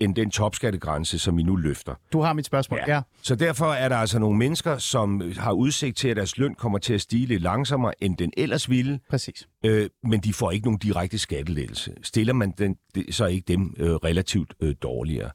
end 0.00 0.14
den 0.14 0.30
topskattegrænse, 0.30 1.18
som 1.18 1.36
vi 1.36 1.42
nu 1.42 1.56
løfter. 1.56 1.94
Du 2.12 2.20
har 2.20 2.32
mit 2.32 2.46
spørgsmål. 2.46 2.80
Ja. 2.86 2.94
ja. 2.94 3.02
Så 3.22 3.34
derfor 3.34 3.66
er 3.66 3.88
der 3.88 3.96
altså 3.96 4.18
nogle 4.18 4.38
mennesker, 4.38 4.78
som 4.78 5.32
har 5.36 5.52
udsigt 5.52 5.96
til, 5.96 6.08
at 6.08 6.16
deres 6.16 6.38
løn 6.38 6.54
kommer 6.54 6.78
til 6.78 6.94
at 6.94 7.00
stige 7.00 7.26
lidt 7.26 7.42
langsommere, 7.42 8.04
end 8.04 8.16
den 8.16 8.32
ellers 8.36 8.70
ville, 8.70 9.00
Præcis. 9.10 9.48
øh, 9.64 9.90
men 10.02 10.20
de 10.20 10.32
får 10.32 10.50
ikke 10.50 10.64
nogen 10.66 10.78
direkte 10.78 11.18
skattelettelse. 11.18 11.92
Stiller 12.02 12.32
man 12.32 12.50
den, 12.58 12.76
det, 12.94 13.14
så 13.14 13.26
ikke 13.26 13.44
dem 13.48 13.74
øh, 13.78 13.94
relativt 13.94 14.54
øh, 14.60 14.74
dårligere. 14.82 15.30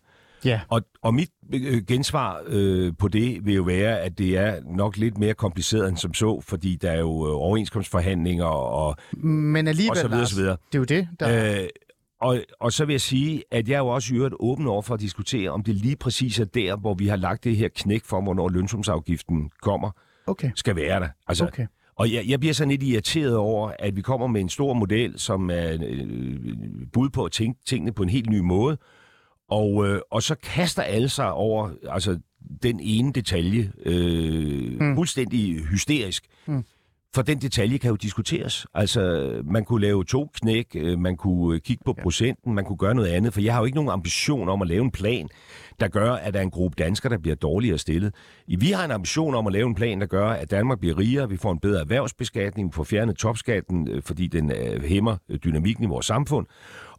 Ja. 0.45 0.61
Og, 0.69 0.81
og 1.01 1.13
mit 1.13 1.29
øh, 1.53 1.83
gensvar 1.87 2.41
øh, 2.47 2.93
på 2.99 3.07
det 3.07 3.45
vil 3.45 3.55
jo 3.55 3.63
være, 3.63 3.99
at 3.99 4.17
det 4.17 4.37
er 4.37 4.55
nok 4.75 4.97
lidt 4.97 5.17
mere 5.17 5.33
kompliceret 5.33 5.89
end 5.89 5.97
som 5.97 6.13
så, 6.13 6.41
fordi 6.47 6.75
der 6.75 6.91
er 6.91 6.99
jo 6.99 7.27
øh, 7.27 7.33
overenskomstforhandlinger 7.35 8.45
og, 8.45 8.95
Men 9.23 9.67
alligevel, 9.67 9.91
og 9.91 9.97
så 9.97 10.07
videre, 10.07 10.19
Lars, 10.19 10.29
så 10.29 10.35
videre. 10.35 10.57
det 10.71 10.75
er 10.75 10.79
jo 10.79 10.83
det, 10.85 11.07
der... 11.19 11.61
Øh, 11.61 11.67
og, 12.21 12.39
og 12.59 12.71
så 12.73 12.85
vil 12.85 12.93
jeg 12.93 13.01
sige, 13.01 13.43
at 13.51 13.69
jeg 13.69 13.75
er 13.75 13.79
jo 13.79 13.87
også 13.87 14.13
i 14.13 14.17
øvrigt 14.17 14.35
åben 14.39 14.67
over 14.67 14.81
for 14.81 14.93
at 14.93 14.99
diskutere, 14.99 15.49
om 15.49 15.63
det 15.63 15.75
lige 15.75 15.95
præcis 15.95 16.39
er 16.39 16.45
der, 16.45 16.75
hvor 16.77 16.93
vi 16.93 17.07
har 17.07 17.15
lagt 17.15 17.43
det 17.43 17.57
her 17.57 17.67
knæk 17.75 18.05
for, 18.05 18.21
hvornår 18.21 18.49
lønsumsafgiften 18.49 19.49
kommer, 19.61 19.91
Okay. 20.27 20.51
skal 20.55 20.75
være 20.75 20.99
der. 20.99 21.07
Altså, 21.27 21.45
Okay. 21.45 21.67
Og 21.95 22.13
jeg, 22.13 22.23
jeg 22.27 22.39
bliver 22.39 22.53
sådan 22.53 22.71
lidt 22.71 22.83
irriteret 22.83 23.35
over, 23.35 23.71
at 23.79 23.95
vi 23.95 24.01
kommer 24.01 24.27
med 24.27 24.41
en 24.41 24.49
stor 24.49 24.73
model, 24.73 25.19
som 25.19 25.49
er 25.49 25.77
øh, 25.83 26.07
bud 26.93 27.09
på 27.09 27.25
at 27.25 27.31
tænke 27.31 27.59
tingene 27.65 27.91
på 27.93 28.03
en 28.03 28.09
helt 28.09 28.29
ny 28.29 28.39
måde, 28.39 28.77
og, 29.51 29.87
øh, 29.87 30.01
og 30.11 30.23
så 30.23 30.35
kaster 30.35 30.83
alle 30.83 31.09
sig 31.09 31.33
over 31.33 31.69
altså, 31.89 32.19
den 32.63 32.79
ene 32.79 33.13
detalje 33.13 33.71
øh, 33.85 34.79
mm. 34.79 34.95
fuldstændig 34.95 35.65
hysterisk. 35.65 36.25
Mm. 36.45 36.63
For 37.15 37.21
den 37.21 37.41
detalje 37.41 37.77
kan 37.77 37.89
jo 37.89 37.95
diskuteres. 37.95 38.67
Altså, 38.73 39.31
man 39.45 39.65
kunne 39.65 39.81
lave 39.81 40.03
to 40.03 40.29
knæk, 40.33 40.65
øh, 40.75 40.99
man 40.99 41.17
kunne 41.17 41.55
øh, 41.55 41.61
kigge 41.61 41.83
på 41.85 41.93
procenten, 42.01 42.53
man 42.53 42.65
kunne 42.65 42.77
gøre 42.77 42.95
noget 42.95 43.09
andet, 43.09 43.33
for 43.33 43.41
jeg 43.41 43.53
har 43.53 43.59
jo 43.59 43.65
ikke 43.65 43.75
nogen 43.75 43.89
ambition 43.89 44.49
om 44.49 44.61
at 44.61 44.67
lave 44.67 44.83
en 44.83 44.91
plan, 44.91 45.29
der 45.79 45.87
gør, 45.87 46.13
at 46.13 46.33
der 46.33 46.39
er 46.39 46.43
en 46.43 46.51
gruppe 46.51 46.83
danskere, 46.83 47.11
der 47.13 47.17
bliver 47.17 47.35
dårligere 47.35 47.77
stillet. 47.77 48.13
Vi 48.47 48.71
har 48.71 48.85
en 48.85 48.91
ambition 48.91 49.35
om 49.35 49.47
at 49.47 49.53
lave 49.53 49.67
en 49.67 49.75
plan, 49.75 49.99
der 49.99 50.05
gør, 50.07 50.29
at 50.29 50.51
Danmark 50.51 50.79
bliver 50.79 50.97
rigere, 50.97 51.29
vi 51.29 51.37
får 51.37 51.51
en 51.51 51.59
bedre 51.59 51.81
erhvervsbeskatning, 51.81 52.67
vi 52.67 52.73
får 52.73 52.83
fjernet 52.83 53.17
topskatten, 53.17 53.87
øh, 53.87 54.01
fordi 54.03 54.27
den 54.27 54.51
hæmmer 54.81 55.17
dynamikken 55.43 55.83
i 55.83 55.87
vores 55.87 56.05
samfund, 56.05 56.47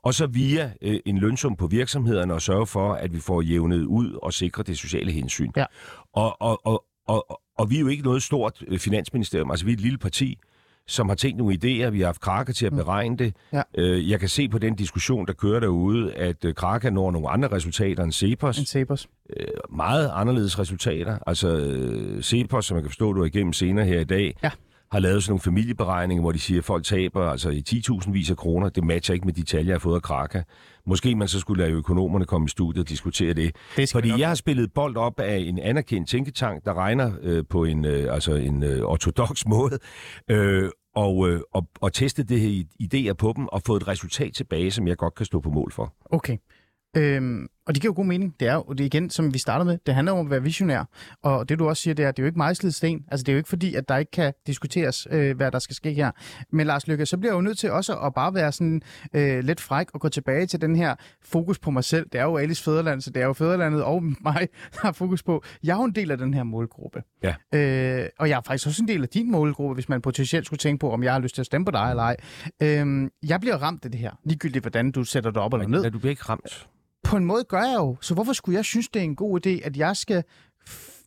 og 0.04 0.14
så 0.14 0.26
via 0.26 0.72
en 0.82 1.18
lønsum 1.18 1.56
på 1.56 1.66
virksomhederne 1.66 2.34
og 2.34 2.42
sørge 2.42 2.66
for, 2.66 2.92
at 2.94 3.14
vi 3.14 3.20
får 3.20 3.42
jævnet 3.42 3.84
ud 3.84 4.18
og 4.22 4.32
sikre 4.32 4.62
det 4.62 4.78
sociale 4.78 5.12
hensyn. 5.12 5.50
Ja. 5.56 5.64
Og, 6.12 6.42
og, 6.42 6.66
og, 6.66 6.84
og, 7.08 7.40
og 7.58 7.70
vi 7.70 7.76
er 7.76 7.80
jo 7.80 7.88
ikke 7.88 8.02
noget 8.02 8.22
stort 8.22 8.62
øh, 8.68 8.78
finansministerium, 8.78 9.50
altså 9.50 9.66
vi 9.66 9.72
er 9.72 9.76
et 9.76 9.80
lille 9.80 9.98
parti, 9.98 10.38
som 10.86 11.08
har 11.08 11.16
tænkt 11.16 11.38
nogle 11.38 11.54
idéer, 11.54 11.90
vi 11.90 12.00
har 12.00 12.06
haft 12.06 12.20
Kraka 12.20 12.52
til 12.52 12.66
at 12.66 12.72
mm. 12.72 12.78
beregne 12.78 13.16
det. 13.16 13.34
Ja. 13.52 13.62
Øh, 13.78 14.10
jeg 14.10 14.20
kan 14.20 14.28
se 14.28 14.48
på 14.48 14.58
den 14.58 14.74
diskussion, 14.74 15.26
der 15.26 15.32
kører 15.32 15.60
derude, 15.60 16.14
at 16.14 16.44
øh, 16.44 16.54
Kraka 16.54 16.90
når 16.90 17.10
nogle 17.10 17.28
andre 17.28 17.48
resultater 17.48 18.04
end 18.04 18.12
Cepos. 18.12 18.58
En 18.58 18.64
Cepos. 18.64 19.08
Meget 19.76 20.10
anderledes 20.14 20.58
resultater. 20.58 21.18
Altså 21.26 21.48
Cepos, 22.22 22.66
som 22.66 22.76
jeg 22.76 22.82
kan 22.82 22.90
forstå, 22.90 23.12
du 23.12 23.22
er 23.22 23.26
igennem 23.26 23.52
senere 23.52 23.84
her 23.84 24.00
i 24.00 24.04
dag, 24.04 24.36
ja 24.42 24.50
har 24.92 24.98
lavet 24.98 25.22
sådan 25.22 25.30
nogle 25.30 25.40
familieberegninger, 25.40 26.22
hvor 26.22 26.32
de 26.32 26.38
siger, 26.38 26.58
at 26.58 26.64
folk 26.64 26.84
taber 26.84 27.22
altså 27.22 27.50
i 27.50 27.62
10.000 27.68 28.12
vis 28.12 28.30
af 28.30 28.36
kroner. 28.36 28.68
Det 28.68 28.84
matcher 28.84 29.14
ikke 29.14 29.26
med 29.26 29.34
de 29.34 29.42
tal, 29.42 29.66
jeg 29.66 29.74
har 29.74 29.78
fået 29.78 29.96
af 29.96 30.02
Kraka. 30.02 30.42
Måske 30.86 31.14
man 31.14 31.28
så 31.28 31.40
skulle 31.40 31.62
lade 31.62 31.74
økonomerne 31.74 32.24
komme 32.24 32.44
i 32.44 32.48
studiet 32.48 32.82
og 32.82 32.88
diskutere 32.88 33.34
det. 33.34 33.56
det 33.76 33.92
Fordi 33.92 34.08
jeg 34.18 34.28
har 34.28 34.34
spillet 34.34 34.72
bold 34.72 34.96
op 34.96 35.20
af 35.20 35.36
en 35.36 35.58
anerkendt 35.58 36.08
tænketank, 36.08 36.64
der 36.64 36.74
regner 36.74 37.12
øh, 37.22 37.44
på 37.50 37.64
en, 37.64 37.84
øh, 37.84 38.14
altså 38.14 38.34
en 38.34 38.62
øh, 38.62 38.82
ortodox 38.82 39.46
måde, 39.54 39.78
øh, 40.30 40.70
og, 40.94 41.28
øh, 41.28 41.40
og, 41.54 41.66
og 41.80 41.92
testet 41.92 42.28
det 42.28 42.40
her 42.40 42.64
idéer 42.82 43.12
på 43.12 43.32
dem, 43.36 43.46
og 43.46 43.62
fået 43.66 43.82
et 43.82 43.88
resultat 43.88 44.34
tilbage, 44.34 44.70
som 44.70 44.88
jeg 44.88 44.96
godt 44.96 45.14
kan 45.14 45.26
stå 45.26 45.40
på 45.40 45.50
mål 45.50 45.72
for. 45.72 45.94
Okay. 46.10 46.36
Øhm, 46.96 47.46
og 47.66 47.74
det 47.74 47.82
giver 47.82 47.92
jo 47.92 47.96
god 47.96 48.04
mening. 48.04 48.34
Det 48.40 48.48
er 48.48 48.54
jo 48.54 48.64
det 48.72 48.80
er 48.80 48.84
igen, 48.84 49.10
som 49.10 49.34
vi 49.34 49.38
startede 49.38 49.64
med, 49.64 49.78
det 49.86 49.94
handler 49.94 50.12
om 50.12 50.26
at 50.26 50.30
være 50.30 50.42
visionær. 50.42 50.84
Og 51.22 51.48
det 51.48 51.58
du 51.58 51.68
også 51.68 51.82
siger, 51.82 51.94
det 51.94 52.04
er, 52.04 52.10
det 52.10 52.18
er 52.18 52.22
jo 52.22 52.26
ikke 52.26 52.38
mejslet 52.38 52.74
sten. 52.74 53.04
Altså 53.10 53.24
det 53.24 53.28
er 53.28 53.32
jo 53.32 53.36
ikke 53.38 53.48
fordi, 53.48 53.74
at 53.74 53.88
der 53.88 53.96
ikke 53.96 54.10
kan 54.10 54.32
diskuteres, 54.46 55.08
øh, 55.10 55.36
hvad 55.36 55.50
der 55.50 55.58
skal 55.58 55.76
ske 55.76 55.92
her. 55.92 56.10
Men 56.52 56.66
Lars 56.66 56.88
Lykke, 56.88 57.06
så 57.06 57.18
bliver 57.18 57.32
jeg 57.32 57.36
jo 57.36 57.40
nødt 57.40 57.58
til 57.58 57.70
også 57.70 57.98
at 57.98 58.14
bare 58.14 58.34
være 58.34 58.52
sådan 58.52 58.82
øh, 59.14 59.44
lidt 59.44 59.60
fræk 59.60 59.86
og 59.94 60.00
gå 60.00 60.08
tilbage 60.08 60.46
til 60.46 60.60
den 60.60 60.76
her 60.76 60.94
fokus 61.24 61.58
på 61.58 61.70
mig 61.70 61.84
selv. 61.84 62.06
Det 62.12 62.20
er 62.20 62.24
jo 62.24 62.36
Alice 62.36 62.64
Fæderland, 62.64 63.00
så 63.00 63.10
det 63.10 63.22
er 63.22 63.26
jo 63.26 63.32
Fæderlandet 63.32 63.82
og 63.82 64.02
mig, 64.26 64.48
der 64.72 64.78
har 64.82 64.92
fokus 64.92 65.22
på. 65.22 65.42
Jeg 65.62 65.72
er 65.72 65.76
jo 65.76 65.84
en 65.84 65.94
del 65.94 66.10
af 66.10 66.18
den 66.18 66.34
her 66.34 66.42
målgruppe. 66.42 67.02
Ja. 67.22 67.34
Øh, 67.58 68.08
og 68.18 68.28
jeg 68.28 68.36
er 68.36 68.42
faktisk 68.46 68.66
også 68.66 68.82
en 68.82 68.88
del 68.88 69.02
af 69.02 69.08
din 69.08 69.30
målgruppe, 69.30 69.74
hvis 69.74 69.88
man 69.88 70.02
potentielt 70.02 70.46
skulle 70.46 70.58
tænke 70.58 70.80
på, 70.80 70.90
om 70.92 71.02
jeg 71.02 71.12
har 71.12 71.20
lyst 71.20 71.34
til 71.34 71.42
at 71.42 71.46
stemme 71.46 71.64
på 71.64 71.70
dig 71.70 71.90
eller 71.90 72.02
ej. 72.02 72.16
Øh, 72.62 73.10
jeg 73.28 73.40
bliver 73.40 73.56
ramt 73.56 73.84
af 73.84 73.90
det 73.90 74.00
her, 74.00 74.10
ligegyldigt 74.24 74.62
hvordan 74.62 74.90
du 74.90 75.04
sætter 75.04 75.30
det 75.30 75.42
op 75.42 75.52
eller 75.52 75.68
ned. 75.68 75.82
Ja, 75.82 75.88
du 75.88 75.98
bliver 75.98 76.10
ikke 76.10 76.22
ramt 76.22 76.66
på 77.12 77.16
en 77.16 77.24
måde 77.24 77.44
gør 77.44 77.62
jeg 77.62 77.76
jo. 77.78 77.96
Så 78.00 78.14
hvorfor 78.14 78.32
skulle 78.32 78.56
jeg 78.56 78.64
synes, 78.64 78.88
det 78.88 79.00
er 79.00 79.04
en 79.04 79.16
god 79.16 79.46
idé, 79.46 79.50
at 79.50 79.76
jeg 79.76 79.96
skal 79.96 80.24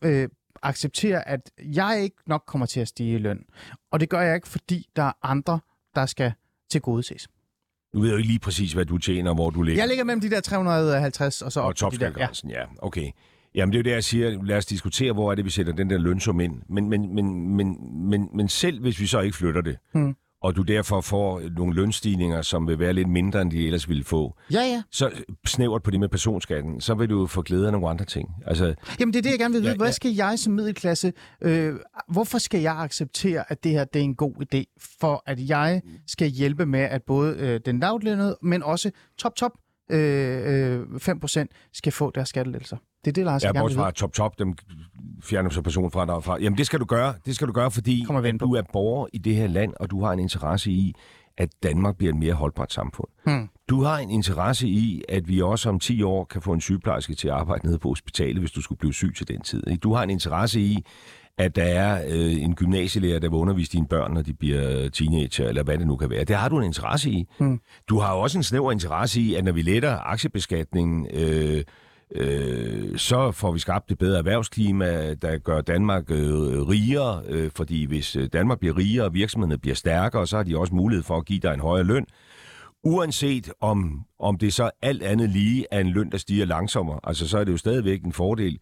øh, 0.04 0.28
acceptere, 0.62 1.28
at 1.28 1.50
jeg 1.58 2.00
ikke 2.02 2.16
nok 2.26 2.42
kommer 2.46 2.66
til 2.66 2.80
at 2.80 2.88
stige 2.88 3.14
i 3.14 3.18
løn? 3.18 3.44
Og 3.90 4.00
det 4.00 4.08
gør 4.08 4.20
jeg 4.20 4.34
ikke, 4.34 4.48
fordi 4.48 4.86
der 4.96 5.02
er 5.02 5.12
andre, 5.22 5.60
der 5.94 6.06
skal 6.06 6.32
til 6.70 6.80
gode 6.80 7.02
ses. 7.02 7.28
Du 7.94 8.00
ved 8.00 8.10
jo 8.10 8.16
ikke 8.16 8.28
lige 8.28 8.38
præcis, 8.38 8.72
hvad 8.72 8.84
du 8.84 8.98
tjener, 8.98 9.34
hvor 9.34 9.50
du 9.50 9.62
ligger. 9.62 9.82
Jeg 9.82 9.88
ligger 9.88 10.04
mellem 10.04 10.20
de 10.20 10.30
der 10.30 10.40
350 10.40 11.42
og 11.42 11.52
så 11.52 11.60
op 11.60 11.68
og 11.68 11.76
til 11.76 12.00
de 12.00 12.04
der. 12.04 12.12
Ja. 12.18 12.28
ja, 12.48 12.64
okay. 12.78 13.10
Jamen 13.54 13.72
det 13.72 13.78
er 13.78 13.80
jo 13.80 13.84
det, 13.84 13.90
jeg 13.90 14.04
siger. 14.04 14.44
Lad 14.44 14.56
os 14.56 14.66
diskutere, 14.66 15.12
hvor 15.12 15.30
er 15.30 15.34
det, 15.34 15.44
vi 15.44 15.50
sætter 15.50 15.72
den 15.72 15.90
der 15.90 15.98
lønsum 15.98 16.40
ind. 16.40 16.62
Men, 16.68 16.88
men, 16.88 17.14
men, 17.14 17.56
men, 17.56 17.76
men, 18.10 18.28
men 18.34 18.48
selv 18.48 18.80
hvis 18.80 19.00
vi 19.00 19.06
så 19.06 19.20
ikke 19.20 19.36
flytter 19.36 19.60
det, 19.60 19.76
hmm 19.92 20.16
og 20.42 20.56
du 20.56 20.62
derfor 20.62 21.00
får 21.00 21.42
nogle 21.56 21.74
lønstigninger, 21.74 22.42
som 22.42 22.68
vil 22.68 22.78
være 22.78 22.92
lidt 22.92 23.08
mindre, 23.08 23.42
end 23.42 23.50
de 23.50 23.66
ellers 23.66 23.88
ville 23.88 24.04
få, 24.04 24.38
ja, 24.52 24.60
ja. 24.60 24.82
så 24.90 25.10
snævert 25.46 25.82
på 25.82 25.90
det 25.90 26.00
med 26.00 26.08
personskatten, 26.08 26.80
så 26.80 26.94
vil 26.94 27.10
du 27.10 27.26
få 27.26 27.42
glæde 27.42 27.66
af 27.66 27.72
nogle 27.72 27.88
andre 27.88 28.04
ting. 28.04 28.28
Altså, 28.46 28.74
Jamen 29.00 29.12
det 29.12 29.18
er 29.18 29.22
det, 29.22 29.30
jeg 29.30 29.38
gerne 29.38 29.54
vil 29.54 29.62
vide. 29.62 29.72
Ja, 29.72 29.76
Hvad 29.76 29.92
skal 29.92 30.14
jeg 30.14 30.38
som 30.38 30.52
middelklasse, 30.52 31.12
øh, 31.40 31.74
hvorfor 32.08 32.38
skal 32.38 32.60
jeg 32.60 32.76
acceptere, 32.76 33.52
at 33.52 33.64
det 33.64 33.72
her 33.72 33.84
det 33.84 34.00
er 34.00 34.04
en 34.04 34.14
god 34.14 34.34
idé, 34.34 34.64
for 35.00 35.22
at 35.26 35.48
jeg 35.48 35.82
skal 36.06 36.28
hjælpe 36.28 36.66
med, 36.66 36.80
at 36.80 37.02
både 37.02 37.36
øh, 37.38 37.60
den 37.66 37.80
lavtlønnede, 37.80 38.38
men 38.42 38.62
også 38.62 38.90
top, 39.18 39.36
top 39.36 39.52
øh, 39.90 40.78
øh, 40.78 40.82
5% 40.82 41.70
skal 41.72 41.92
få 41.92 42.10
deres 42.10 42.28
skattelettelser? 42.28 42.76
Det 43.04 43.10
er 43.10 43.12
det, 43.12 43.24
Lars, 43.24 43.44
ja, 43.44 43.62
jeg 43.62 43.72
fra 43.72 43.90
top, 43.90 44.12
top, 44.12 44.38
dem 44.38 44.54
fjerner 45.22 45.50
så 45.50 45.62
personen 45.62 45.90
fra. 45.90 46.38
Jamen, 46.40 46.58
det 46.58 46.66
skal 46.66 46.80
du 46.80 46.84
gøre. 46.84 47.14
Det 47.26 47.34
skal 47.34 47.48
du 47.48 47.52
gøre, 47.52 47.70
fordi 47.70 48.06
du 48.40 48.54
er 48.54 48.62
borger 48.72 49.06
i 49.12 49.18
det 49.18 49.34
her 49.34 49.46
land, 49.46 49.72
og 49.80 49.90
du 49.90 50.04
har 50.04 50.12
en 50.12 50.18
interesse 50.18 50.70
i, 50.70 50.94
at 51.38 51.48
Danmark 51.62 51.96
bliver 51.96 52.12
et 52.12 52.18
mere 52.18 52.32
holdbart 52.32 52.72
samfund. 52.72 53.08
Hmm. 53.24 53.48
Du 53.68 53.82
har 53.82 53.98
en 53.98 54.10
interesse 54.10 54.68
i, 54.68 55.02
at 55.08 55.28
vi 55.28 55.42
også 55.42 55.68
om 55.68 55.78
10 55.78 56.02
år 56.02 56.24
kan 56.24 56.42
få 56.42 56.52
en 56.52 56.60
sygeplejerske 56.60 57.14
til 57.14 57.28
at 57.28 57.34
arbejde 57.34 57.66
nede 57.66 57.78
på 57.78 57.88
hospitalet, 57.88 58.38
hvis 58.38 58.50
du 58.50 58.60
skulle 58.60 58.78
blive 58.78 58.94
syg 58.94 59.14
til 59.16 59.28
den 59.28 59.40
tid. 59.40 59.62
Du 59.76 59.94
har 59.94 60.02
en 60.02 60.10
interesse 60.10 60.60
i, 60.60 60.84
at 61.38 61.56
der 61.56 61.64
er 61.64 62.04
øh, 62.08 62.42
en 62.42 62.54
gymnasielærer, 62.54 63.18
der 63.18 63.28
vil 63.28 63.36
undervise 63.36 63.72
dine 63.72 63.88
børn, 63.88 64.12
når 64.12 64.22
de 64.22 64.32
bliver 64.32 64.88
teenager, 64.88 65.48
eller 65.48 65.62
hvad 65.62 65.78
det 65.78 65.86
nu 65.86 65.96
kan 65.96 66.10
være. 66.10 66.24
Det 66.24 66.36
har 66.36 66.48
du 66.48 66.58
en 66.58 66.64
interesse 66.64 67.10
i. 67.10 67.26
Hmm. 67.38 67.60
Du 67.88 67.98
har 67.98 68.12
også 68.12 68.38
en 68.38 68.42
snæver 68.42 68.72
interesse 68.72 69.20
i, 69.20 69.34
at 69.34 69.44
når 69.44 69.52
vi 69.52 69.62
letter 69.62 69.98
aktiebeskatningen, 69.98 71.06
øh, 71.14 71.64
øh, 72.14 72.98
så 72.98 73.32
får 73.32 73.52
vi 73.52 73.58
skabt 73.58 73.90
et 73.90 73.98
bedre 73.98 74.18
erhvervsklima, 74.18 75.14
der 75.14 75.38
gør 75.38 75.60
Danmark 75.60 76.10
øh, 76.10 76.68
rigere, 76.68 77.22
øh, 77.28 77.50
fordi 77.54 77.84
hvis 77.84 78.16
øh, 78.16 78.28
Danmark 78.32 78.58
bliver 78.58 78.76
rigere, 78.76 79.04
og 79.04 79.14
virksomhederne 79.14 79.58
bliver 79.58 79.74
stærkere, 79.74 80.26
så 80.26 80.36
har 80.36 80.42
de 80.42 80.58
også 80.58 80.74
mulighed 80.74 81.02
for 81.02 81.16
at 81.16 81.24
give 81.24 81.40
dig 81.40 81.54
en 81.54 81.60
højere 81.60 81.86
løn. 81.86 82.06
Uanset 82.84 83.52
om, 83.60 84.04
om 84.18 84.38
det 84.38 84.54
så 84.54 84.70
alt 84.82 85.02
andet 85.02 85.30
lige 85.30 85.66
er 85.70 85.80
en 85.80 85.88
løn, 85.88 86.10
der 86.10 86.18
stiger 86.18 86.44
langsommere, 86.44 87.00
altså 87.04 87.28
så 87.28 87.38
er 87.38 87.44
det 87.44 87.52
jo 87.52 87.56
stadigvæk 87.56 88.04
en 88.04 88.12
fordel, 88.12 88.58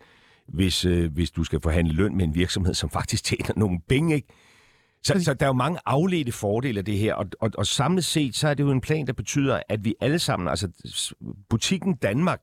hvis, 0.48 0.84
øh, 0.84 1.12
hvis 1.12 1.30
du 1.30 1.44
skal 1.44 1.60
forhandle 1.60 1.92
løn 1.92 2.16
med 2.16 2.24
en 2.24 2.34
virksomhed, 2.34 2.74
som 2.74 2.90
faktisk 2.90 3.24
tjener 3.36 3.52
nogle 3.56 3.80
penge, 3.88 4.14
ikke? 4.14 4.28
Så, 5.02 5.24
så 5.24 5.34
der 5.34 5.46
er 5.46 5.48
jo 5.48 5.52
mange 5.52 5.78
afledte 5.86 6.32
fordele 6.32 6.78
af 6.78 6.84
det 6.84 6.98
her, 6.98 7.14
og, 7.14 7.26
og, 7.40 7.50
og 7.58 7.66
samlet 7.66 8.04
set, 8.04 8.36
så 8.36 8.48
er 8.48 8.54
det 8.54 8.64
jo 8.64 8.70
en 8.70 8.80
plan, 8.80 9.06
der 9.06 9.12
betyder, 9.12 9.60
at 9.68 9.84
vi 9.84 9.94
alle 10.00 10.18
sammen, 10.18 10.48
altså 10.48 10.68
butikken 11.48 11.94
Danmark, 11.94 12.40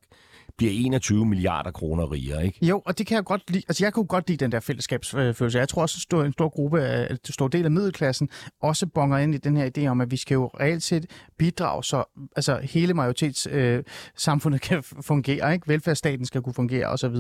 bliver 0.62 0.74
21 0.76 1.26
milliarder 1.26 1.72
kroner 1.72 2.12
rigere, 2.12 2.46
ikke? 2.46 2.66
Jo, 2.66 2.82
og 2.86 2.98
det 2.98 3.08
kan 3.08 3.16
jeg 3.16 3.24
godt 3.24 3.52
lide. 3.52 3.64
Altså, 3.68 3.86
jeg 3.86 3.94
kunne 3.94 4.06
godt 4.06 4.28
lide 4.28 4.38
den 4.38 4.52
der 4.52 4.60
fællesskabsfølelse. 4.60 5.60
Jeg 5.60 5.70
tror 5.70 5.82
også, 5.82 5.98
at 5.98 6.02
stor, 6.02 6.24
en 6.24 6.34
stor 6.34 6.50
gruppe, 6.50 7.08
en 7.10 7.18
stor 7.30 7.48
del 7.48 7.66
af 7.66 7.72
middelklassen, 7.72 8.30
også 8.62 8.88
bonger 8.88 9.18
ind 9.18 9.36
i 9.36 9.38
den 9.38 9.58
her 9.58 9.70
idé 9.78 9.86
om, 9.86 10.02
at 10.02 10.12
vi 10.12 10.18
skal 10.18 10.36
jo 10.36 10.48
reelt 10.48 10.84
set 10.84 11.06
bidrage, 11.38 11.84
så 11.84 12.04
altså, 12.36 12.60
hele 12.64 12.94
majoritetssamfundet 12.94 14.58
øh, 14.58 14.62
kan 14.70 14.84
fungere, 14.84 15.54
ikke? 15.54 15.68
Velfærdsstaten 15.68 16.26
skal 16.26 16.42
kunne 16.42 16.54
fungere, 16.54 16.88
osv. 16.88 17.16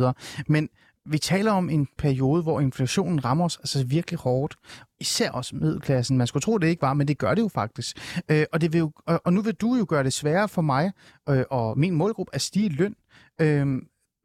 Men 0.47 0.69
vi 1.05 1.17
taler 1.17 1.51
om 1.51 1.69
en 1.69 1.87
periode, 1.97 2.43
hvor 2.43 2.59
inflationen 2.59 3.25
rammer 3.25 3.45
os 3.45 3.57
altså 3.57 3.85
virkelig 3.85 4.19
hårdt. 4.19 4.55
Især 4.99 5.31
også 5.31 5.55
middelklassen. 5.55 6.17
Man 6.17 6.27
skulle 6.27 6.41
tro, 6.41 6.57
det 6.57 6.67
ikke 6.67 6.81
var, 6.81 6.93
men 6.93 7.07
det 7.07 7.17
gør 7.17 7.33
det 7.33 7.41
jo 7.41 7.47
faktisk. 7.47 7.97
Øh, 8.29 8.45
og, 8.53 8.61
det 8.61 8.73
vil 8.73 8.79
jo, 8.79 8.91
og, 9.07 9.21
og 9.25 9.33
nu 9.33 9.41
vil 9.41 9.53
du 9.53 9.75
jo 9.75 9.85
gøre 9.89 10.03
det 10.03 10.13
sværere 10.13 10.47
for 10.47 10.61
mig 10.61 10.91
øh, 11.29 11.43
og 11.51 11.79
min 11.79 11.95
målgruppe 11.95 12.35
at 12.35 12.41
stige 12.41 12.65
i 12.65 12.69
løn. 12.69 12.95
Øh, 13.41 13.67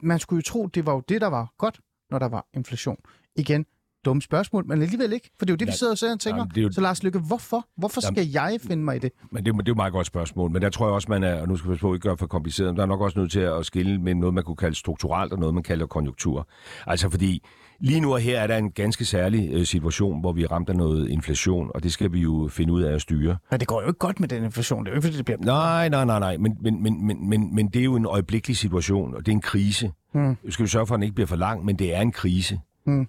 man 0.02 0.18
skulle 0.18 0.38
jo 0.38 0.42
tro, 0.42 0.66
det 0.66 0.86
var 0.86 0.92
jo 0.92 1.02
det, 1.08 1.20
der 1.20 1.26
var 1.26 1.52
godt, 1.58 1.80
når 2.10 2.18
der 2.18 2.28
var 2.28 2.46
inflation. 2.54 2.96
Igen, 3.36 3.66
dumme 4.04 4.22
spørgsmål, 4.22 4.66
men 4.66 4.82
alligevel 4.82 5.12
ikke. 5.12 5.30
For 5.38 5.46
det 5.46 5.50
er 5.50 5.52
jo 5.52 5.56
det, 5.56 5.66
vi 5.66 5.72
sidder 5.72 5.92
og 5.92 6.20
tænker. 6.20 6.36
Jamen, 6.36 6.52
jo... 6.56 6.72
Så 6.72 6.80
Lars 6.80 7.02
Lykke, 7.02 7.18
hvorfor? 7.18 7.68
Hvorfor 7.76 8.00
skal 8.00 8.14
jamen, 8.16 8.32
jeg 8.32 8.58
finde 8.68 8.84
mig 8.84 8.96
i 8.96 8.98
det? 8.98 9.12
Men 9.32 9.44
det, 9.44 9.54
det 9.54 9.60
er 9.60 9.64
jo 9.66 9.72
et 9.72 9.76
meget 9.76 9.92
godt 9.92 10.06
spørgsmål. 10.06 10.50
Men 10.50 10.62
der 10.62 10.70
tror 10.70 10.86
jeg 10.86 10.94
også, 10.94 11.06
man 11.10 11.22
er, 11.24 11.40
og 11.40 11.48
nu 11.48 11.56
skal 11.56 11.70
vi 11.70 11.76
på, 11.76 11.94
ikke 11.94 12.02
gøre 12.08 12.16
for 12.16 12.26
kompliceret, 12.26 12.68
men 12.68 12.76
der 12.76 12.82
er 12.82 12.86
nok 12.86 13.00
også 13.00 13.18
nødt 13.18 13.32
til 13.32 13.40
at 13.40 13.66
skille 13.66 14.00
mellem 14.00 14.20
noget, 14.20 14.34
man 14.34 14.44
kunne 14.44 14.56
kalde 14.56 14.76
strukturelt, 14.76 15.32
og 15.32 15.38
noget, 15.38 15.54
man 15.54 15.62
kalder 15.62 15.86
konjunktur. 15.86 16.48
Altså 16.86 17.10
fordi 17.10 17.42
Lige 17.80 18.00
nu 18.00 18.12
og 18.12 18.20
her 18.20 18.40
er 18.40 18.46
der 18.46 18.56
en 18.56 18.70
ganske 18.70 19.04
særlig 19.04 19.50
øh, 19.52 19.66
situation, 19.66 20.20
hvor 20.20 20.32
vi 20.32 20.42
er 20.42 20.52
ramt 20.52 20.68
af 20.68 20.76
noget 20.76 21.08
inflation, 21.08 21.70
og 21.74 21.82
det 21.82 21.92
skal 21.92 22.12
vi 22.12 22.20
jo 22.20 22.48
finde 22.52 22.72
ud 22.72 22.82
af 22.82 22.94
at 22.94 23.02
styre. 23.02 23.36
Men 23.50 23.60
det 23.60 23.68
går 23.68 23.82
jo 23.82 23.88
ikke 23.88 23.98
godt 23.98 24.20
med 24.20 24.28
den 24.28 24.44
inflation. 24.44 24.84
Det 24.84 24.90
er 24.90 24.92
jo 24.92 24.96
ikke, 24.96 25.06
fordi 25.06 25.16
det 25.16 25.24
bliver... 25.24 25.38
Nej, 25.38 25.88
nej, 25.88 26.04
nej, 26.04 26.18
nej. 26.18 26.36
Men, 26.36 26.56
men, 26.60 26.82
men, 26.82 27.06
men, 27.06 27.28
men, 27.28 27.54
men 27.54 27.68
det 27.68 27.80
er 27.80 27.84
jo 27.84 27.96
en 27.96 28.06
øjeblikkelig 28.06 28.56
situation, 28.56 29.14
og 29.14 29.26
det 29.26 29.32
er 29.32 29.36
en 29.36 29.40
krise. 29.40 29.92
Hmm. 30.12 30.36
Vi 30.42 30.52
skal 30.52 30.62
jo 30.62 30.68
sørge 30.68 30.86
for, 30.86 30.94
at 30.94 30.98
den 30.98 31.02
ikke 31.02 31.14
bliver 31.14 31.26
for 31.26 31.36
lang, 31.36 31.64
men 31.64 31.76
det 31.76 31.94
er 31.94 32.00
en 32.00 32.12
krise. 32.12 32.60
Hmm. 32.86 33.08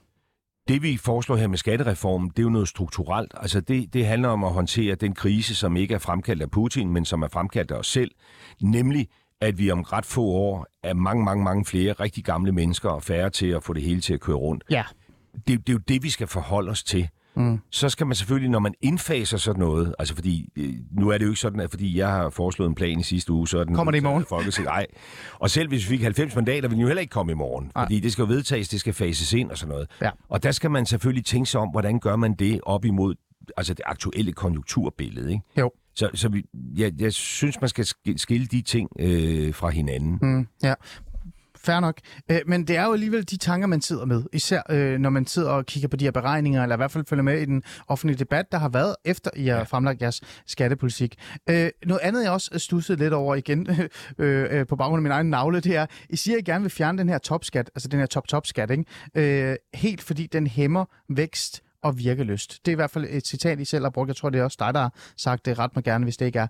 Det 0.68 0.84
vi 0.84 0.98
foreslår 0.98 1.36
her 1.36 1.48
med 1.48 1.58
skattereformen, 1.58 2.30
det 2.30 2.40
er 2.40 2.44
jo 2.44 2.50
noget 2.50 2.68
strukturelt. 2.68 3.32
Altså 3.36 3.62
det, 3.62 3.94
det 3.94 4.06
handler 4.06 4.30
om 4.30 4.44
at 4.44 4.52
håndtere 4.52 4.96
den 4.96 5.14
krise, 5.14 5.56
som 5.56 5.76
ikke 5.78 5.94
er 5.94 6.00
fremkaldt 6.00 6.42
af 6.42 6.52
Putin, 6.52 6.90
men 6.90 7.06
som 7.06 7.22
er 7.22 7.28
fremkaldt 7.28 7.72
af 7.72 7.76
os 7.76 7.88
selv. 7.88 8.12
Nemlig 8.62 9.08
at 9.42 9.58
vi 9.60 9.72
om 9.72 9.82
ret 9.82 10.06
få 10.06 10.24
år 10.24 10.68
er 10.84 10.94
mange, 10.94 11.24
mange, 11.24 11.44
mange 11.44 11.66
flere 11.66 11.94
rigtig 11.94 12.24
gamle 12.24 12.52
mennesker 12.52 12.90
og 12.90 13.04
færre 13.04 13.30
til 13.30 13.48
at 13.48 13.64
få 13.64 13.74
det 13.74 13.84
hele 13.84 14.02
til 14.02 14.14
at 14.14 14.20
køre 14.20 14.36
rundt. 14.36 14.64
Ja. 14.70 14.84
Det, 15.34 15.48
det 15.48 15.70
er 15.70 15.74
jo 15.74 15.80
det, 15.88 16.04
vi 16.04 16.10
skal 16.10 16.28
forholde 16.28 16.72
os 16.72 16.84
til. 16.84 17.10
Mm. 17.36 17.60
Så 17.72 17.90
skal 17.90 18.08
man 18.08 18.16
selvfølgelig, 18.16 18.50
når 18.50 18.60
man 18.60 18.74
indfaser 18.82 19.38
sådan 19.38 19.60
noget, 19.60 19.96
altså 20.00 20.16
fordi, 20.16 20.50
øh, 20.56 20.74
nu 20.92 21.10
er 21.10 21.18
det 21.18 21.26
jo 21.26 21.30
ikke 21.30 21.40
sådan, 21.40 21.60
at 21.60 21.70
fordi 21.70 21.98
jeg 21.98 22.08
har 22.08 22.30
foreslået 22.30 22.70
en 22.70 22.76
plan 22.76 23.00
i 23.00 23.04
sidste 23.04 23.34
uge, 23.34 23.48
så 23.48 23.60
er 23.60 23.64
den... 23.64 23.76
Kommer 23.76 23.92
det 23.92 24.00
i 24.00 24.04
morgen? 24.04 24.26
Folketing. 24.30 24.66
Nej. 24.66 24.86
Og 25.34 25.50
selv 25.50 25.68
hvis 25.68 25.90
vi 25.90 25.98
fik 25.98 26.02
90 26.02 26.36
mandater, 26.36 26.62
vil 26.62 26.72
den 26.76 26.82
jo 26.82 26.88
heller 26.88 27.02
ikke 27.02 27.12
komme 27.12 27.32
i 27.32 27.36
morgen. 27.36 27.72
Ej. 27.76 27.86
Fordi 27.86 28.00
det 28.00 28.12
skal 28.12 28.22
jo 28.22 28.28
vedtages, 28.28 28.70
det 28.70 28.80
skal 28.80 28.94
fases 28.94 29.34
ind 29.34 29.52
og 29.52 29.58
sådan 29.58 29.72
noget. 29.72 29.88
Ja. 30.02 30.10
Og 30.30 30.44
der 30.44 30.52
skal 30.52 30.72
man 30.72 30.86
selvfølgelig 30.86 31.26
tænke 31.26 31.50
sig 31.50 31.62
om, 31.62 31.70
hvordan 31.70 32.00
gør 32.00 32.16
man 32.16 32.34
det 32.34 32.60
op 32.64 32.86
imod 32.86 33.16
altså 33.58 33.74
det 33.74 33.84
aktuelle 33.86 34.32
konjunkturbillede. 34.32 35.32
Ikke? 35.32 35.44
Jo. 35.58 35.72
Så, 35.98 36.10
så 36.14 36.30
vi, 36.30 36.46
jeg, 36.78 36.94
jeg 37.00 37.14
synes, 37.14 37.62
man 37.62 37.70
skal 37.70 37.86
sk- 37.86 38.18
skille 38.18 38.48
de 38.48 38.62
ting 38.62 38.90
øh, 39.00 39.54
fra 39.54 39.70
hinanden. 39.70 40.20
Mm, 40.22 40.48
ja. 40.64 40.74
Fair 41.56 41.80
nok. 41.80 41.98
Øh, 42.32 42.40
men 42.48 42.68
det 42.68 42.78
er 42.78 42.86
jo 42.86 42.94
alligevel 42.94 43.30
de 43.30 43.38
tanker, 43.38 43.68
man 43.68 43.82
sidder 43.82 44.06
med. 44.06 44.24
Især 44.34 44.62
øh, 44.70 45.00
når 45.00 45.10
man 45.10 45.28
sidder 45.28 45.50
og 45.50 45.66
kigger 45.66 45.90
på 45.90 45.98
de 45.98 46.06
her 46.06 46.12
beregninger, 46.12 46.64
eller 46.64 46.76
i 46.76 46.78
hvert 46.78 46.92
fald 46.92 47.06
følger 47.08 47.24
med 47.24 47.42
i 47.42 47.46
den 47.46 47.64
offentlige 47.88 48.18
debat, 48.18 48.52
der 48.52 48.58
har 48.58 48.70
været 48.70 48.96
efter, 49.06 49.32
I 49.36 49.48
har 49.48 49.58
ja. 49.58 49.64
fremlagt 49.64 50.02
jeres 50.02 50.22
skattepolitik. 50.46 51.16
Øh, 51.50 51.70
noget 51.86 52.02
andet, 52.04 52.24
jeg 52.24 52.32
også 52.32 52.60
stussede 52.60 52.98
lidt 52.98 53.14
over 53.14 53.36
igen 53.36 53.68
øh, 54.20 54.60
øh, 54.60 54.68
på 54.68 54.76
baggrund 54.76 55.00
af 55.00 55.04
min 55.04 55.12
egen 55.12 55.30
navle, 55.30 55.60
det 55.60 55.76
er, 55.76 55.86
I 56.10 56.16
siger, 56.16 56.36
at 56.38 56.42
I 56.48 56.52
gerne 56.52 56.62
vil 56.62 56.72
fjerne 56.72 56.98
den 56.98 57.10
her 57.10 57.18
topskat, 57.18 57.72
altså 57.76 57.88
den 57.88 58.00
her 58.00 58.06
top-top-skat, 58.06 58.72
ikke? 58.72 59.50
Øh, 59.50 59.56
helt 59.74 60.02
fordi 60.02 60.28
den 60.28 60.48
hæmmer 60.48 60.86
vækst 61.10 61.64
og 61.88 61.98
virkelyst. 61.98 62.66
Det 62.66 62.72
er 62.72 62.76
i 62.76 62.76
hvert 62.76 62.92
fald 62.92 63.06
et 63.10 63.28
citat, 63.28 63.60
I 63.60 63.66
selv 63.66 63.86
har 63.86 63.90
brugt. 63.90 64.08
Jeg 64.08 64.16
tror, 64.16 64.30
det 64.30 64.40
er 64.40 64.44
også 64.44 64.58
dig, 64.60 64.74
der 64.74 64.80
har 64.80 64.94
sagt 65.18 65.46
det 65.46 65.60
ret 65.60 65.76
mig 65.76 65.84
gerne, 65.84 66.04
hvis 66.04 66.18
det 66.18 66.26
ikke 66.26 66.40
er 66.40 66.48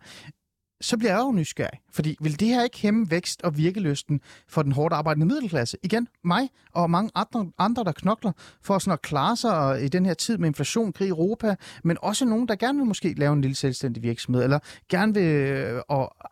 så 0.82 0.98
bliver 0.98 1.12
jeg 1.12 1.20
jo 1.20 1.32
nysgerrig. 1.32 1.80
Fordi 1.92 2.18
vil 2.22 2.40
det 2.40 2.48
her 2.48 2.64
ikke 2.64 2.80
hæmme 2.80 3.12
vækst 3.12 3.42
og 3.42 3.58
virkelysten 3.58 4.22
for 4.48 4.62
den 4.64 4.72
hårdt 4.72 4.94
arbejdende 4.94 5.28
middelklasse? 5.28 5.78
Igen, 5.84 6.08
mig 6.24 6.50
og 6.74 6.90
mange 6.90 7.12
andre, 7.16 7.52
andre 7.58 7.84
der 7.84 7.92
knokler 7.92 8.32
for 8.62 8.80
sådan 8.80 8.94
at 8.94 9.02
klare 9.02 9.36
sig 9.38 9.84
i 9.84 9.88
den 9.88 10.06
her 10.06 10.14
tid 10.14 10.38
med 10.38 10.48
inflation, 10.48 10.94
krig 10.94 11.08
i 11.08 11.10
Europa, 11.10 11.56
men 11.84 11.98
også 12.02 12.26
nogen, 12.26 12.48
der 12.48 12.56
gerne 12.56 12.78
vil 12.78 12.88
måske 12.88 13.14
lave 13.14 13.34
en 13.34 13.42
lille 13.42 13.56
selvstændig 13.56 14.04
virksomhed, 14.04 14.44
eller 14.44 14.60
gerne 14.90 15.14
vil 15.14 15.24
øh, 15.24 15.82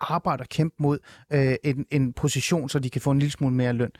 arbejde 0.02 0.42
og 0.42 0.50
kæmpe 0.50 0.76
mod 0.80 1.00
øh, 1.34 1.56
en, 1.64 1.86
en 1.92 2.14
position, 2.14 2.70
så 2.70 2.80
de 2.80 2.90
kan 2.90 3.02
få 3.02 3.12
en 3.12 3.20
lille 3.20 3.32
smule 3.32 3.56
mere 3.56 3.74
løn 3.74 3.92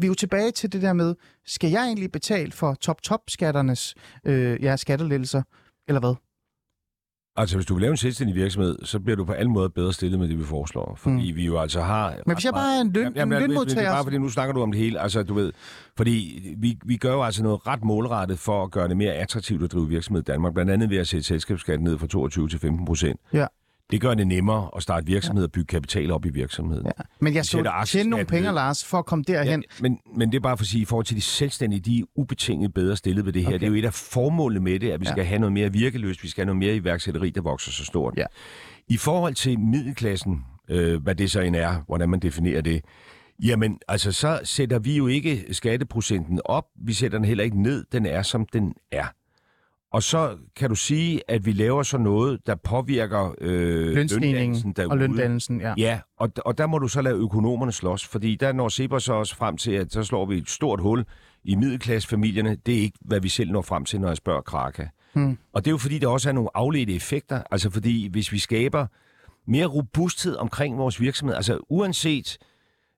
vi 0.00 0.06
er 0.06 0.08
jo 0.08 0.14
tilbage 0.14 0.50
til 0.50 0.72
det 0.72 0.82
der 0.82 0.92
med, 0.92 1.14
skal 1.46 1.70
jeg 1.70 1.84
egentlig 1.84 2.12
betale 2.12 2.52
for 2.52 2.74
top-top-skatternes 2.74 3.94
øh, 4.24 4.62
ja, 4.62 4.76
skattelettelser, 4.76 5.42
eller 5.88 6.00
hvad? 6.00 6.14
Altså, 7.36 7.56
hvis 7.56 7.66
du 7.66 7.74
vil 7.74 7.80
lave 7.80 7.90
en 7.90 7.96
selvstændig 7.96 8.36
virksomhed, 8.36 8.78
så 8.84 9.00
bliver 9.00 9.16
du 9.16 9.24
på 9.24 9.32
alle 9.32 9.50
måder 9.50 9.68
bedre 9.68 9.92
stillet 9.92 10.20
med 10.20 10.28
det, 10.28 10.38
vi 10.38 10.44
foreslår. 10.44 10.94
Fordi 10.98 11.30
mm. 11.30 11.36
vi 11.36 11.46
jo 11.46 11.58
altså 11.58 11.80
har... 11.80 12.14
Men 12.26 12.36
hvis 12.36 12.44
jeg 12.44 12.52
bare 12.52 12.76
er 12.76 12.80
en, 12.80 12.92
løn, 12.92 13.12
jamen, 13.16 13.42
en 13.42 13.48
lønmodtager... 13.48 13.80
Det 13.80 13.88
er 13.88 13.92
bare 13.92 14.04
fordi, 14.04 14.18
nu 14.18 14.28
snakker 14.28 14.54
du 14.54 14.62
om 14.62 14.72
det 14.72 14.80
hele. 14.80 15.00
Altså, 15.00 15.22
du 15.22 15.34
ved... 15.34 15.52
Fordi 15.96 16.48
vi, 16.58 16.78
vi 16.84 16.96
gør 16.96 17.12
jo 17.12 17.22
altså 17.22 17.42
noget 17.42 17.66
ret 17.66 17.84
målrettet 17.84 18.38
for 18.38 18.64
at 18.64 18.70
gøre 18.70 18.88
det 18.88 18.96
mere 18.96 19.12
attraktivt 19.12 19.62
at 19.62 19.72
drive 19.72 19.88
virksomhed 19.88 20.22
i 20.22 20.24
Danmark. 20.24 20.54
Blandt 20.54 20.70
andet 20.70 20.90
ved 20.90 20.98
at 20.98 21.08
sætte 21.08 21.26
selskabsskatten 21.26 21.84
ned 21.84 21.98
fra 21.98 22.06
22 22.06 22.48
til 22.48 22.58
15 22.58 22.86
procent. 22.86 23.20
Ja. 23.32 23.46
Det 23.90 24.00
gør 24.00 24.14
det 24.14 24.26
nemmere 24.26 24.70
at 24.76 24.82
starte 24.82 25.06
virksomhed 25.06 25.44
og 25.44 25.52
bygge 25.52 25.66
kapital 25.66 26.10
op 26.10 26.26
i 26.26 26.28
virksomheden. 26.28 26.86
Ja. 26.86 27.02
Men 27.20 27.34
jeg 27.34 27.44
skal 27.44 27.66
tjene 27.86 28.10
nogle 28.10 28.26
penge, 28.26 28.52
Lars, 28.52 28.84
for 28.84 28.98
at 28.98 29.06
komme 29.06 29.24
derhen. 29.26 29.60
Ja, 29.60 29.82
men, 29.82 29.98
men 30.16 30.32
det 30.32 30.36
er 30.36 30.40
bare 30.40 30.56
for 30.56 30.62
at 30.62 30.68
sige, 30.68 30.82
i 30.82 30.84
forhold 30.84 31.06
til 31.06 31.16
de 31.16 31.20
selvstændige, 31.20 31.80
de 31.80 31.98
er 31.98 32.04
ubetinget 32.14 32.74
bedre 32.74 32.96
stillet 32.96 33.26
ved 33.26 33.32
det 33.32 33.42
her. 33.42 33.48
Okay. 33.48 33.58
Det 33.58 33.66
er 33.66 33.70
jo 33.70 33.74
et 33.74 33.84
af 33.84 33.94
formålene 33.94 34.60
med 34.60 34.80
det, 34.80 34.90
at 34.90 35.00
vi 35.00 35.06
ja. 35.06 35.10
skal 35.10 35.24
have 35.24 35.38
noget 35.38 35.52
mere 35.52 35.72
virkeløst, 35.72 36.22
vi 36.22 36.28
skal 36.28 36.42
have 36.42 36.46
noget 36.46 36.58
mere 36.58 36.76
iværksætteri, 36.76 37.30
der 37.30 37.40
vokser 37.40 37.72
så 37.72 37.84
stort. 37.84 38.14
Ja. 38.16 38.24
I 38.88 38.96
forhold 38.96 39.34
til 39.34 39.60
middelklassen, 39.60 40.44
øh, 40.68 41.02
hvad 41.02 41.14
det 41.14 41.30
så 41.30 41.40
end 41.40 41.56
er, 41.56 41.82
hvordan 41.86 42.10
man 42.10 42.20
definerer 42.20 42.60
det, 42.60 42.82
Jamen, 43.42 43.78
altså 43.88 44.12
så 44.12 44.40
sætter 44.44 44.78
vi 44.78 44.96
jo 44.96 45.06
ikke 45.06 45.44
skatteprocenten 45.50 46.40
op, 46.44 46.64
vi 46.86 46.92
sætter 46.92 47.18
den 47.18 47.24
heller 47.24 47.44
ikke 47.44 47.62
ned, 47.62 47.84
den 47.92 48.06
er 48.06 48.22
som 48.22 48.46
den 48.52 48.74
er. 48.92 49.04
Og 49.92 50.02
så 50.02 50.36
kan 50.56 50.68
du 50.68 50.74
sige, 50.74 51.22
at 51.28 51.46
vi 51.46 51.52
laver 51.52 51.82
så 51.82 51.98
noget, 51.98 52.46
der 52.46 52.54
påvirker 52.54 53.34
øh, 53.40 53.94
løndannelsen 53.94 54.72
derude. 54.72 54.90
og 54.90 54.98
løndannelsen, 54.98 55.60
ja. 55.60 55.74
Ja, 55.76 56.00
og, 56.18 56.30
og 56.44 56.58
der 56.58 56.66
må 56.66 56.78
du 56.78 56.88
så 56.88 57.02
lade 57.02 57.16
økonomerne 57.16 57.72
slås, 57.72 58.06
fordi 58.06 58.36
der 58.36 58.52
når 58.52 58.68
Cepos 58.68 59.04
så 59.04 59.12
også 59.12 59.36
frem 59.36 59.56
til, 59.56 59.72
at 59.72 59.92
så 59.92 60.04
slår 60.04 60.26
vi 60.26 60.38
et 60.38 60.50
stort 60.50 60.80
hul 60.80 61.04
i 61.44 61.54
middelklassefamilierne. 61.54 62.56
Det 62.66 62.74
er 62.76 62.80
ikke, 62.80 62.98
hvad 63.00 63.20
vi 63.20 63.28
selv 63.28 63.50
når 63.50 63.62
frem 63.62 63.84
til, 63.84 64.00
når 64.00 64.08
jeg 64.08 64.16
spørger 64.16 64.40
Kraka. 64.40 64.86
Hmm. 65.12 65.38
Og 65.52 65.64
det 65.64 65.70
er 65.70 65.72
jo 65.72 65.78
fordi, 65.78 65.98
der 65.98 66.08
også 66.08 66.28
er 66.28 66.32
nogle 66.32 66.48
afledte 66.54 66.94
effekter. 66.94 67.42
Altså 67.50 67.70
fordi, 67.70 68.08
hvis 68.08 68.32
vi 68.32 68.38
skaber 68.38 68.86
mere 69.46 69.66
robusthed 69.66 70.36
omkring 70.36 70.78
vores 70.78 71.00
virksomhed, 71.00 71.36
altså 71.36 71.58
uanset 71.68 72.38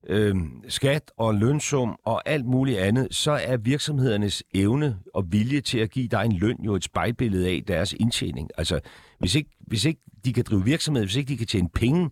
øh, 0.08 0.36
skat 0.68 1.12
og 1.16 1.34
lønsum 1.34 1.96
og 2.04 2.28
alt 2.28 2.46
muligt 2.46 2.78
andet, 2.78 3.08
så 3.10 3.32
er 3.32 3.56
virksomhedernes 3.56 4.42
evne 4.54 4.98
og 5.14 5.32
vilje 5.32 5.60
til 5.60 5.78
at 5.78 5.90
give 5.90 6.08
dig 6.08 6.24
en 6.24 6.32
løn 6.32 6.56
jo 6.64 6.74
et 6.74 6.84
spejlbillede 6.84 7.48
af 7.48 7.62
deres 7.68 7.92
indtjening. 7.92 8.48
Altså, 8.58 8.80
hvis 9.18 9.34
ikke, 9.34 9.50
hvis 9.60 9.84
ikke 9.84 10.00
de 10.24 10.32
kan 10.32 10.44
drive 10.44 10.64
virksomhed, 10.64 11.04
hvis 11.04 11.16
ikke 11.16 11.28
de 11.28 11.36
kan 11.36 11.46
tjene 11.46 11.68
penge, 11.74 12.10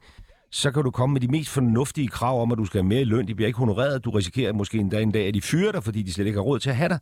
så 0.50 0.70
kan 0.70 0.82
du 0.82 0.90
komme 0.90 1.12
med 1.12 1.20
de 1.20 1.28
mest 1.28 1.50
fornuftige 1.50 2.08
krav 2.08 2.42
om, 2.42 2.52
at 2.52 2.58
du 2.58 2.64
skal 2.64 2.80
have 2.80 2.88
mere 2.88 3.04
løn. 3.04 3.28
De 3.28 3.34
bliver 3.34 3.46
ikke 3.46 3.58
honoreret. 3.58 4.04
Du 4.04 4.10
risikerer 4.10 4.52
måske 4.52 4.78
endda 4.78 5.00
en 5.00 5.10
dag, 5.10 5.26
at 5.26 5.34
de 5.34 5.40
fyrer 5.40 5.72
dig, 5.72 5.84
fordi 5.84 6.02
de 6.02 6.12
slet 6.12 6.26
ikke 6.26 6.36
har 6.36 6.44
råd 6.44 6.58
til 6.58 6.70
at 6.70 6.76
have 6.76 6.88
dig. 6.88 6.98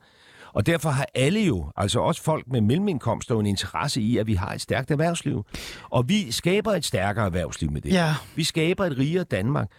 Og 0.52 0.66
derfor 0.66 0.88
har 0.88 1.06
alle 1.14 1.40
jo, 1.40 1.72
altså 1.76 2.00
også 2.00 2.22
folk 2.22 2.44
med 2.48 2.60
mellemindkomster, 2.60 3.40
en 3.40 3.46
interesse 3.46 4.00
i, 4.00 4.18
at 4.18 4.26
vi 4.26 4.34
har 4.34 4.52
et 4.52 4.60
stærkt 4.60 4.90
erhvervsliv. 4.90 5.44
Og 5.90 6.08
vi 6.08 6.32
skaber 6.32 6.72
et 6.72 6.84
stærkere 6.84 7.26
erhvervsliv 7.26 7.70
med 7.70 7.80
det. 7.80 7.92
Ja. 7.92 8.14
Vi 8.36 8.44
skaber 8.44 8.84
et 8.84 8.98
rigere 8.98 9.24
Danmark. 9.24 9.70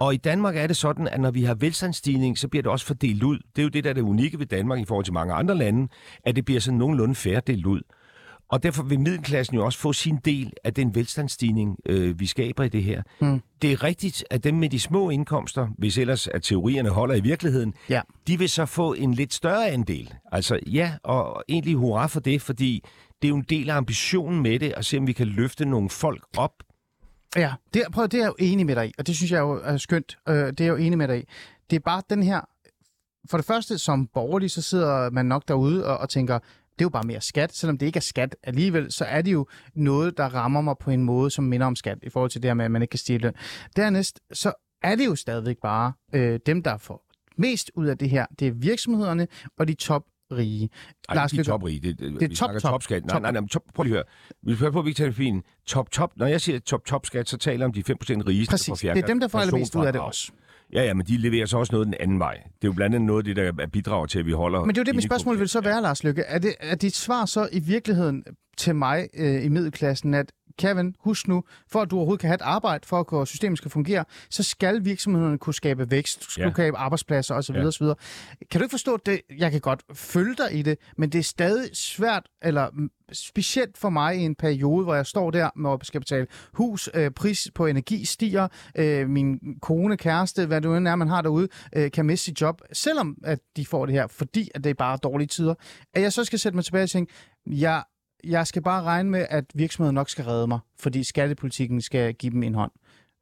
Og 0.00 0.14
i 0.14 0.16
Danmark 0.16 0.56
er 0.56 0.66
det 0.66 0.76
sådan, 0.76 1.08
at 1.08 1.20
når 1.20 1.30
vi 1.30 1.44
har 1.44 1.54
velstandsstigning, 1.54 2.38
så 2.38 2.48
bliver 2.48 2.62
det 2.62 2.72
også 2.72 2.86
fordelt 2.86 3.22
ud. 3.22 3.38
Det 3.38 3.58
er 3.58 3.62
jo 3.62 3.68
det, 3.68 3.84
der 3.84 3.90
er 3.90 3.94
det 3.94 4.00
unikke 4.00 4.38
ved 4.38 4.46
Danmark 4.46 4.80
i 4.80 4.84
forhold 4.84 5.04
til 5.04 5.14
mange 5.14 5.34
andre 5.34 5.54
lande, 5.54 5.88
at 6.24 6.36
det 6.36 6.44
bliver 6.44 6.60
sådan 6.60 6.78
nogenlunde 6.78 7.14
færre 7.14 7.40
delt 7.46 7.66
ud. 7.66 7.80
Og 8.48 8.62
derfor 8.62 8.82
vil 8.82 9.00
middelklassen 9.00 9.56
jo 9.56 9.64
også 9.64 9.78
få 9.78 9.92
sin 9.92 10.18
del 10.24 10.52
af 10.64 10.74
den 10.74 10.94
velstandsstigning, 10.94 11.76
øh, 11.86 12.20
vi 12.20 12.26
skaber 12.26 12.64
i 12.64 12.68
det 12.68 12.82
her. 12.82 13.02
Mm. 13.20 13.42
Det 13.62 13.72
er 13.72 13.82
rigtigt, 13.82 14.24
at 14.30 14.44
dem 14.44 14.54
med 14.54 14.68
de 14.68 14.80
små 14.80 15.10
indkomster, 15.10 15.68
hvis 15.78 15.98
ellers 15.98 16.28
at 16.28 16.42
teorierne 16.42 16.88
holder 16.88 17.14
i 17.14 17.20
virkeligheden, 17.20 17.74
ja. 17.90 18.00
de 18.26 18.38
vil 18.38 18.48
så 18.48 18.66
få 18.66 18.92
en 18.92 19.14
lidt 19.14 19.34
større 19.34 19.68
andel. 19.70 20.14
Altså 20.32 20.58
ja, 20.66 20.92
og 21.04 21.44
egentlig 21.48 21.74
hurra 21.74 22.06
for 22.06 22.20
det, 22.20 22.42
fordi 22.42 22.84
det 23.22 23.28
er 23.28 23.30
jo 23.30 23.36
en 23.36 23.46
del 23.48 23.70
af 23.70 23.76
ambitionen 23.76 24.42
med 24.42 24.58
det, 24.58 24.72
at 24.76 24.84
se 24.84 24.98
om 24.98 25.06
vi 25.06 25.12
kan 25.12 25.26
løfte 25.26 25.64
nogle 25.64 25.90
folk 25.90 26.24
op 26.36 26.52
Ja, 27.36 27.54
det, 27.74 27.82
prøv, 27.92 28.04
det 28.04 28.14
er 28.14 28.18
jeg 28.18 28.28
jo 28.28 28.34
enig 28.38 28.66
med 28.66 28.76
dig 28.76 28.88
i, 28.88 28.92
og 28.98 29.06
det 29.06 29.16
synes 29.16 29.32
jeg 29.32 29.40
jo 29.40 29.60
er 29.64 29.76
skønt. 29.76 30.18
Øh, 30.28 30.34
det 30.34 30.60
er 30.60 30.64
jeg 30.64 30.70
jo 30.70 30.76
enig 30.76 30.98
med 30.98 31.08
dig 31.08 31.18
i. 31.18 31.24
Det 31.70 31.76
er 31.76 31.80
bare 31.80 32.02
den 32.10 32.22
her... 32.22 32.40
For 33.30 33.38
det 33.38 33.46
første, 33.46 33.78
som 33.78 34.06
borgerlig, 34.06 34.50
så 34.50 34.62
sidder 34.62 35.10
man 35.10 35.26
nok 35.26 35.48
derude 35.48 35.86
og, 35.86 35.98
og 35.98 36.08
tænker, 36.08 36.38
det 36.38 36.82
er 36.82 36.84
jo 36.84 36.88
bare 36.88 37.06
mere 37.06 37.20
skat. 37.20 37.54
Selvom 37.54 37.78
det 37.78 37.86
ikke 37.86 37.96
er 37.96 38.00
skat 38.00 38.36
alligevel, 38.42 38.92
så 38.92 39.04
er 39.04 39.22
det 39.22 39.32
jo 39.32 39.46
noget, 39.74 40.16
der 40.16 40.24
rammer 40.24 40.60
mig 40.60 40.74
på 40.80 40.90
en 40.90 41.02
måde, 41.02 41.30
som 41.30 41.44
minder 41.44 41.66
om 41.66 41.76
skat, 41.76 41.98
i 42.02 42.10
forhold 42.10 42.30
til 42.30 42.42
det 42.42 42.48
her 42.48 42.54
med, 42.54 42.64
at 42.64 42.70
man 42.70 42.82
ikke 42.82 42.90
kan 42.90 42.98
stille 42.98 43.18
løn. 43.18 43.34
Dernæst, 43.76 44.20
så 44.32 44.52
er 44.82 44.94
det 44.94 45.06
jo 45.06 45.14
stadigvæk 45.14 45.56
bare 45.62 45.92
øh, 46.12 46.40
dem, 46.46 46.62
der 46.62 46.76
får 46.76 47.06
mest 47.36 47.70
ud 47.74 47.86
af 47.86 47.98
det 47.98 48.10
her. 48.10 48.26
Det 48.38 48.48
er 48.48 48.52
virksomhederne 48.52 49.28
og 49.58 49.68
de 49.68 49.74
top 49.74 50.02
rige. 50.32 50.68
Ej, 51.08 51.14
Lars 51.14 51.30
det 51.30 51.40
er 51.40 51.44
toprige. 51.44 51.80
Det, 51.80 51.98
det, 51.98 52.20
det 52.20 52.32
er 52.32 52.36
top, 52.36 52.50
top, 52.50 52.60
topskat. 52.60 53.04
Nej, 53.04 53.14
top. 53.14 53.22
nej, 53.22 53.30
nej, 53.30 53.48
top, 53.48 53.62
prøv 53.74 53.84
lige 53.84 53.92
at 53.92 53.96
høre. 53.96 54.04
Vi 54.42 54.54
skal 54.56 54.72
på, 54.72 54.78
at 54.78 54.84
vi 54.84 54.92
taler 54.92 55.12
fint. 55.12 55.44
Top, 55.66 55.90
top. 55.90 56.12
Når 56.16 56.26
jeg 56.26 56.40
siger 56.40 56.58
top, 56.58 56.84
top 56.84 57.06
skat, 57.06 57.28
så 57.28 57.36
taler 57.36 57.58
jeg 57.58 57.64
om 57.64 57.72
de 57.72 57.80
5% 57.80 57.92
rigeste 58.28 58.52
Præcis. 58.52 58.68
på 58.68 58.76
det 58.94 59.02
er 59.02 59.06
dem, 59.06 59.20
der 59.20 59.28
får 59.28 59.38
allermest 59.38 59.74
ud 59.74 59.86
af 59.86 59.92
det 59.92 60.02
også. 60.02 60.32
Ja, 60.72 60.84
ja, 60.84 60.94
men 60.94 61.06
de 61.06 61.16
leverer 61.16 61.46
så 61.46 61.58
også 61.58 61.72
noget 61.72 61.86
den 61.86 61.94
anden 62.00 62.18
vej. 62.18 62.34
Det 62.34 62.42
er 62.44 62.68
jo 62.68 62.72
blandt 62.72 62.94
andet 62.94 63.06
noget 63.06 63.28
af 63.28 63.34
det, 63.34 63.58
der 63.58 63.66
bidrager 63.66 64.06
til, 64.06 64.18
at 64.18 64.26
vi 64.26 64.32
holder... 64.32 64.60
Men 64.60 64.68
det 64.68 64.78
er 64.78 64.82
jo 64.82 64.84
det, 64.84 64.94
mit 64.94 65.04
spørgsmål 65.04 65.38
vil 65.38 65.48
så 65.48 65.60
være, 65.60 65.82
Lars 65.82 66.04
Lykke. 66.04 66.22
Er, 66.22 66.38
det, 66.38 66.54
er 66.60 66.74
dit 66.74 66.94
svar 66.94 67.24
så 67.24 67.48
i 67.52 67.60
virkeligheden 67.60 68.24
til 68.56 68.74
mig 68.74 69.08
øh, 69.14 69.44
i 69.44 69.48
middelklassen, 69.48 70.14
at 70.14 70.32
Kevin, 70.58 70.94
husk 71.00 71.28
nu, 71.28 71.44
for 71.68 71.80
at 71.80 71.90
du 71.90 71.96
overhovedet 71.96 72.20
kan 72.20 72.28
have 72.28 72.34
et 72.34 72.42
arbejde, 72.42 72.86
for 72.86 73.20
at 73.22 73.28
systemet 73.28 73.58
skal 73.58 73.70
fungere, 73.70 74.04
så 74.30 74.42
skal 74.42 74.84
virksomhederne 74.84 75.38
kunne 75.38 75.54
skabe 75.54 75.90
vækst, 75.90 76.30
skulle 76.30 76.46
ja. 76.46 76.52
skabe 76.52 76.76
arbejdspladser 76.76 77.34
osv. 77.34 77.54
Ja. 77.54 77.66
osv. 77.66 77.86
Kan 78.50 78.60
du 78.60 78.64
ikke 78.64 78.72
forstå 78.72 78.96
det? 78.96 79.20
Jeg 79.38 79.50
kan 79.50 79.60
godt 79.60 79.82
følge 79.94 80.34
dig 80.34 80.54
i 80.54 80.62
det, 80.62 80.78
men 80.96 81.10
det 81.10 81.18
er 81.18 81.22
stadig 81.22 81.70
svært, 81.72 82.28
eller 82.42 82.88
specielt 83.12 83.78
for 83.78 83.90
mig 83.90 84.16
i 84.16 84.20
en 84.20 84.34
periode, 84.34 84.84
hvor 84.84 84.94
jeg 84.94 85.06
står 85.06 85.30
der 85.30 85.50
med 85.56 85.70
at 85.72 85.86
skal 85.86 86.00
betale 86.00 86.26
hus, 86.52 86.90
øh, 86.94 87.10
pris 87.10 87.48
på 87.54 87.66
energi 87.66 88.04
stiger, 88.04 88.48
øh, 88.78 89.08
min 89.08 89.38
kone, 89.62 89.96
kæreste, 89.96 90.46
hvad 90.46 90.60
du 90.60 90.74
end 90.74 90.88
er, 90.88 90.96
man 90.96 91.08
har 91.08 91.22
derude, 91.22 91.48
øh, 91.76 91.90
kan 91.90 92.06
miste 92.06 92.24
sit 92.24 92.40
job, 92.40 92.62
selvom 92.72 93.16
at 93.24 93.38
de 93.56 93.66
får 93.66 93.86
det 93.86 93.94
her, 93.94 94.06
fordi 94.06 94.50
at 94.54 94.64
det 94.64 94.70
er 94.70 94.74
bare 94.74 94.98
dårlige 95.02 95.28
tider. 95.28 95.54
At 95.94 96.02
jeg 96.02 96.12
så 96.12 96.24
skal 96.24 96.38
sætte 96.38 96.56
mig 96.56 96.64
tilbage 96.64 96.82
og 96.82 96.90
tænke, 96.90 97.12
jeg 97.46 97.82
jeg 98.26 98.46
skal 98.46 98.62
bare 98.62 98.82
regne 98.82 99.10
med, 99.10 99.26
at 99.30 99.44
virksomheden 99.54 99.94
nok 99.94 100.10
skal 100.10 100.24
redde 100.24 100.46
mig, 100.46 100.58
fordi 100.78 101.04
skattepolitikken 101.04 101.80
skal 101.80 102.14
give 102.14 102.32
dem 102.32 102.42
en 102.42 102.54
hånd. 102.54 102.70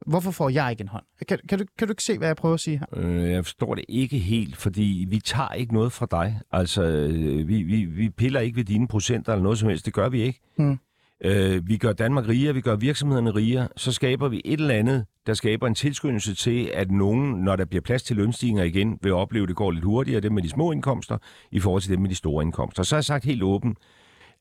Hvorfor 0.07 0.31
får 0.31 0.49
jeg 0.49 0.71
ikke 0.71 0.81
en 0.81 0.87
hånd? 0.87 1.03
Kan, 1.27 1.39
kan, 1.49 1.59
du, 1.59 1.65
kan 1.77 1.87
du 1.87 1.91
ikke 1.91 2.03
se, 2.03 2.17
hvad 2.17 2.27
jeg 2.27 2.35
prøver 2.35 2.53
at 2.53 2.59
sige 2.59 2.79
her? 2.79 2.85
Øh, 2.95 3.31
jeg 3.31 3.45
forstår 3.45 3.75
det 3.75 3.85
ikke 3.89 4.17
helt, 4.17 4.57
fordi 4.57 5.05
vi 5.09 5.19
tager 5.19 5.53
ikke 5.53 5.73
noget 5.73 5.91
fra 5.91 6.07
dig. 6.11 6.39
Altså, 6.51 6.83
øh, 6.83 7.47
vi, 7.47 7.63
vi, 7.63 7.85
vi 7.85 8.09
piller 8.09 8.39
ikke 8.39 8.55
ved 8.55 8.63
dine 8.63 8.87
procenter 8.87 9.33
eller 9.33 9.43
noget 9.43 9.59
som 9.59 9.69
helst. 9.69 9.85
Det 9.85 9.93
gør 9.93 10.09
vi 10.09 10.21
ikke. 10.21 10.39
Hmm. 10.57 10.79
Øh, 11.23 11.67
vi 11.67 11.77
gør 11.77 11.93
Danmark 11.93 12.27
rigere, 12.27 12.53
vi 12.53 12.61
gør 12.61 12.75
virksomhederne 12.75 13.31
rigere. 13.31 13.67
Så 13.77 13.91
skaber 13.91 14.27
vi 14.27 14.41
et 14.45 14.59
eller 14.59 14.75
andet, 14.75 15.05
der 15.27 15.33
skaber 15.33 15.67
en 15.67 15.75
tilskyndelse 15.75 16.35
til, 16.35 16.71
at 16.73 16.91
nogen, 16.91 17.43
når 17.43 17.55
der 17.55 17.65
bliver 17.65 17.81
plads 17.81 18.03
til 18.03 18.15
lønstigninger 18.15 18.63
igen, 18.63 18.99
vil 19.01 19.13
opleve, 19.13 19.43
at 19.43 19.47
det 19.47 19.55
går 19.55 19.71
lidt 19.71 19.85
hurtigere, 19.85 20.21
dem 20.21 20.31
med 20.31 20.43
de 20.43 20.49
små 20.49 20.71
indkomster, 20.71 21.17
i 21.51 21.59
forhold 21.59 21.81
til 21.81 21.91
dem 21.91 22.01
med 22.01 22.09
de 22.09 22.15
store 22.15 22.43
indkomster. 22.43 22.83
Så 22.83 22.95
har 22.95 22.97
jeg 22.97 23.05
sagt 23.05 23.25
helt 23.25 23.43
åbent, 23.43 23.77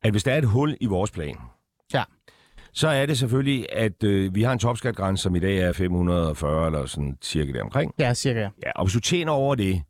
at 0.04 0.10
hvis 0.10 0.24
der 0.24 0.32
er 0.32 0.38
et 0.38 0.44
hul 0.44 0.76
i 0.80 0.86
vores 0.86 1.10
plan, 1.10 1.36
ja. 1.94 2.04
så 2.72 2.88
er 2.88 3.06
det 3.06 3.18
selvfølgelig, 3.18 3.66
at 3.72 4.04
øh, 4.04 4.34
vi 4.34 4.42
har 4.42 4.52
en 4.52 4.58
topskatgrænse, 4.58 5.22
som 5.22 5.36
i 5.36 5.38
dag 5.38 5.58
er 5.58 5.72
540 5.72 6.66
eller 6.66 6.86
sådan 6.86 7.18
cirka 7.22 7.52
deromkring. 7.52 7.94
Ja, 7.98 8.14
cirka. 8.14 8.48
Ja, 8.62 8.70
og 8.76 8.84
hvis 8.84 8.92
du 8.94 9.00
tjener 9.00 9.32
over 9.32 9.54
det, 9.54 9.82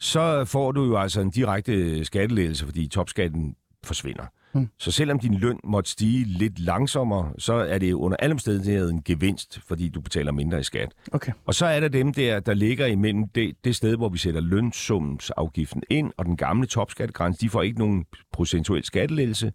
så 0.00 0.44
får 0.44 0.72
du 0.72 0.84
jo 0.84 0.96
altså 0.96 1.20
en 1.20 1.30
direkte 1.30 2.04
skattelettelse, 2.04 2.64
fordi 2.64 2.88
topskatten 2.88 3.54
forsvinder. 3.84 4.24
Mm. 4.54 4.68
Så 4.78 4.90
selvom 4.90 5.18
din 5.18 5.34
løn 5.34 5.58
måtte 5.64 5.90
stige 5.90 6.24
lidt 6.24 6.58
langsommere, 6.58 7.32
så 7.38 7.52
er 7.52 7.78
det 7.78 7.92
under 7.92 8.16
alle 8.16 8.32
omstændigheder 8.32 8.88
en 8.90 9.02
gevinst, 9.02 9.60
fordi 9.68 9.88
du 9.88 10.00
betaler 10.00 10.32
mindre 10.32 10.60
i 10.60 10.62
skat. 10.62 10.92
Okay. 11.12 11.32
Og 11.46 11.54
så 11.54 11.66
er 11.66 11.80
der 11.80 11.88
dem 11.88 12.14
der, 12.14 12.40
der 12.40 12.54
ligger 12.54 12.86
imellem 12.86 13.28
det, 13.28 13.54
det 13.64 13.76
sted, 13.76 13.96
hvor 13.96 14.08
vi 14.08 14.18
sætter 14.18 14.40
lønsumsafgiften 14.40 15.82
ind, 15.90 16.12
og 16.16 16.24
den 16.26 16.36
gamle 16.36 16.66
topskattegrænse, 16.66 17.40
de 17.40 17.50
får 17.50 17.62
ikke 17.62 17.78
nogen 17.78 18.04
procentuel 18.32 18.84
skattelettelse. 18.84 19.52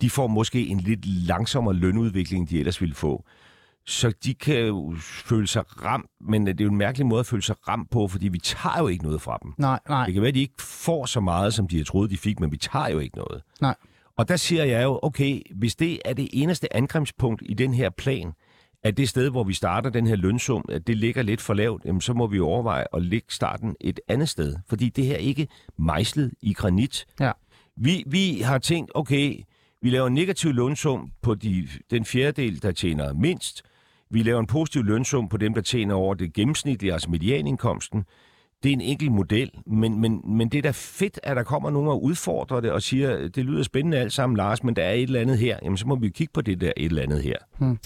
De 0.00 0.10
får 0.10 0.26
måske 0.26 0.66
en 0.66 0.80
lidt 0.80 1.06
langsommere 1.06 1.74
lønudvikling, 1.74 2.40
end 2.40 2.48
de 2.48 2.58
ellers 2.58 2.80
ville 2.80 2.94
få. 2.94 3.24
Så 3.86 4.12
de 4.24 4.34
kan 4.34 4.58
jo 4.66 4.94
føle 5.00 5.46
sig 5.46 5.84
ramt, 5.84 6.06
men 6.20 6.46
det 6.46 6.60
er 6.60 6.64
jo 6.64 6.70
en 6.70 6.76
mærkelig 6.76 7.06
måde 7.06 7.20
at 7.20 7.26
føle 7.26 7.42
sig 7.42 7.56
ramt 7.68 7.90
på, 7.90 8.08
fordi 8.08 8.28
vi 8.28 8.38
tager 8.38 8.78
jo 8.78 8.88
ikke 8.88 9.04
noget 9.04 9.20
fra 9.22 9.38
dem. 9.42 9.52
Nej, 9.58 9.80
nej, 9.88 10.04
Det 10.04 10.14
kan 10.14 10.22
være, 10.22 10.28
at 10.28 10.34
de 10.34 10.40
ikke 10.40 10.62
får 10.62 11.06
så 11.06 11.20
meget, 11.20 11.54
som 11.54 11.68
de 11.68 11.76
har 11.76 11.84
troet, 11.84 12.10
de 12.10 12.16
fik, 12.16 12.40
men 12.40 12.52
vi 12.52 12.56
tager 12.56 12.88
jo 12.88 12.98
ikke 12.98 13.16
noget. 13.16 13.42
nej. 13.60 13.74
Og 14.16 14.28
der 14.28 14.36
siger 14.36 14.64
jeg 14.64 14.82
jo, 14.84 15.00
okay, 15.02 15.40
hvis 15.54 15.76
det 15.76 15.98
er 16.04 16.12
det 16.12 16.28
eneste 16.32 16.76
angrebspunkt 16.76 17.42
i 17.46 17.54
den 17.54 17.74
her 17.74 17.90
plan, 17.90 18.32
at 18.82 18.96
det 18.96 19.08
sted, 19.08 19.30
hvor 19.30 19.44
vi 19.44 19.54
starter 19.54 19.90
den 19.90 20.06
her 20.06 20.16
lønsum, 20.16 20.64
at 20.68 20.86
det 20.86 20.96
ligger 20.96 21.22
lidt 21.22 21.40
for 21.40 21.54
lavt, 21.54 21.84
jamen, 21.84 22.00
så 22.00 22.12
må 22.12 22.26
vi 22.26 22.40
overveje 22.40 22.84
at 22.94 23.02
lægge 23.02 23.26
starten 23.28 23.76
et 23.80 24.00
andet 24.08 24.28
sted. 24.28 24.56
Fordi 24.68 24.88
det 24.88 25.06
her 25.06 25.14
er 25.14 25.18
ikke 25.18 25.48
mejslet 25.78 26.32
i 26.42 26.52
granit. 26.52 27.06
Ja. 27.20 27.32
Vi, 27.76 28.04
vi 28.06 28.40
har 28.44 28.58
tænkt, 28.58 28.92
okay, 28.94 29.40
vi 29.82 29.90
laver 29.90 30.06
en 30.06 30.14
negativ 30.14 30.52
lønsum 30.52 31.10
på 31.22 31.34
de, 31.34 31.68
den 31.90 32.04
fjerdedel, 32.04 32.62
der 32.62 32.72
tjener 32.72 33.12
mindst. 33.12 33.62
Vi 34.10 34.22
laver 34.22 34.40
en 34.40 34.46
positiv 34.46 34.82
lønsum 34.82 35.28
på 35.28 35.36
dem, 35.36 35.54
der 35.54 35.60
tjener 35.60 35.94
over 35.94 36.14
det 36.14 36.32
gennemsnitlige, 36.32 36.92
altså 36.92 37.10
medianindkomsten. 37.10 38.04
Det 38.64 38.70
er 38.70 38.72
en 38.72 38.80
enkelt 38.80 39.12
model, 39.12 39.50
men, 39.66 40.00
men, 40.00 40.20
men 40.24 40.48
det 40.48 40.58
er 40.58 40.62
da 40.62 40.70
fedt, 40.74 41.20
at 41.22 41.36
der 41.36 41.42
kommer 41.42 41.70
nogen 41.70 41.88
og 41.88 42.02
udfordrer 42.04 42.60
det 42.60 42.70
og 42.70 42.82
siger, 42.82 43.28
det 43.28 43.44
lyder 43.44 43.62
spændende 43.62 43.98
alt 43.98 44.12
sammen, 44.12 44.36
Lars, 44.36 44.64
men 44.64 44.76
der 44.76 44.82
er 44.82 44.92
et 44.92 45.02
eller 45.02 45.20
andet 45.20 45.38
her. 45.38 45.58
Jamen, 45.62 45.76
så 45.76 45.86
må 45.86 45.96
vi 45.96 46.08
kigge 46.08 46.32
på 46.32 46.40
det 46.40 46.60
der 46.60 46.72
et 46.76 46.84
eller 46.84 47.02
andet 47.02 47.22
her. 47.22 47.36
Hmm. 47.58 47.78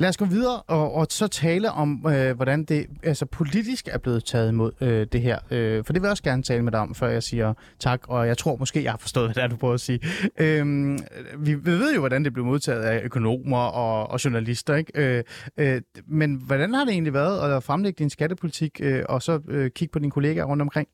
Lad 0.00 0.08
os 0.08 0.16
gå 0.16 0.24
videre 0.24 0.62
og, 0.62 0.94
og 0.94 1.06
så 1.10 1.28
tale 1.28 1.70
om, 1.70 2.06
øh, 2.08 2.36
hvordan 2.36 2.64
det 2.64 2.86
altså 3.02 3.26
politisk 3.26 3.88
er 3.92 3.98
blevet 3.98 4.24
taget 4.24 4.48
imod 4.48 4.72
øh, 4.80 5.06
det 5.12 5.20
her. 5.20 5.38
Øh, 5.50 5.84
for 5.84 5.92
det 5.92 6.02
vil 6.02 6.06
jeg 6.06 6.10
også 6.10 6.22
gerne 6.22 6.42
tale 6.42 6.62
med 6.62 6.72
dig 6.72 6.80
om, 6.80 6.94
før 6.94 7.08
jeg 7.08 7.22
siger 7.22 7.54
tak. 7.78 8.00
Og 8.08 8.26
jeg 8.26 8.38
tror 8.38 8.56
måske, 8.56 8.84
jeg 8.84 8.92
har 8.92 8.98
forstået, 8.98 9.26
hvad 9.26 9.34
det 9.34 9.42
er, 9.42 9.46
du 9.48 9.56
prøver 9.56 9.74
at 9.74 9.80
sige. 9.80 10.00
Øh, 10.38 10.98
vi, 11.38 11.54
vi 11.54 11.70
ved 11.70 11.94
jo, 11.94 12.00
hvordan 12.00 12.24
det 12.24 12.32
blev 12.32 12.44
modtaget 12.44 12.82
af 12.82 13.00
økonomer 13.04 13.58
og, 13.58 14.10
og 14.10 14.24
journalister. 14.24 14.74
Ikke? 14.74 14.92
Øh, 14.94 15.24
øh, 15.56 15.80
men 16.06 16.34
hvordan 16.46 16.74
har 16.74 16.84
det 16.84 16.92
egentlig 16.92 17.14
været 17.14 17.56
at 17.56 17.62
fremlægge 17.62 17.98
din 17.98 18.10
skattepolitik 18.10 18.80
øh, 18.82 19.02
og 19.08 19.22
så 19.22 19.40
øh, 19.48 19.70
kigge 19.70 19.92
på 19.92 19.98
dine 19.98 20.10
kollegaer 20.10 20.44
rundt 20.44 20.62
omkring? 20.62 20.88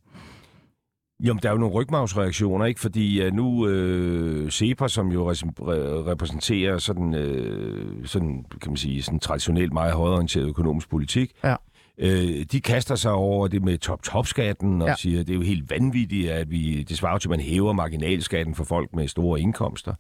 Jamen, 1.25 1.41
der 1.43 1.49
er 1.49 1.53
jo 1.53 1.59
nogle 1.59 1.75
rygmavsreaktioner, 1.75 2.65
ikke? 2.65 2.81
Fordi 2.81 3.27
uh, 3.27 3.33
nu 3.35 3.69
øh, 3.69 4.51
CEPA, 4.51 4.89
som 4.89 5.09
jo 5.13 5.33
re- 5.33 5.35
re- 5.35 6.11
repræsenterer 6.11 6.79
sådan, 6.79 7.15
øh, 7.15 8.07
sådan, 8.07 8.45
kan 8.63 8.71
man 8.71 8.77
sige, 8.77 9.03
sådan 9.03 9.21
traditionelt 9.21 9.73
meget 9.73 9.93
højorienteret 9.95 10.47
økonomisk 10.49 10.91
politik, 10.91 11.33
Ja. 11.45 11.55
øh, 11.99 12.45
de 12.53 12.61
kaster 12.61 12.95
sig 12.95 13.13
over 13.13 13.49
det 13.49 13.63
med 13.63 13.79
top-top-skatten 13.79 14.83
og 14.83 14.89
Ja. 14.89 14.95
siger, 14.99 15.21
at 15.21 15.27
det 15.27 15.33
er 15.33 15.37
jo 15.37 15.43
helt 15.45 15.71
vanvittigt, 15.71 16.31
at 16.31 16.51
vi, 16.51 16.83
det 16.83 16.97
svarer 16.97 17.13
jo 17.13 17.19
til, 17.19 17.29
at 17.29 17.31
man 17.31 17.41
hæver 17.41 17.73
marginalskatten 17.73 18.55
for 18.55 18.65
folk 18.65 18.95
med 18.95 19.09
store 19.09 19.41
indkomster, 19.41 19.95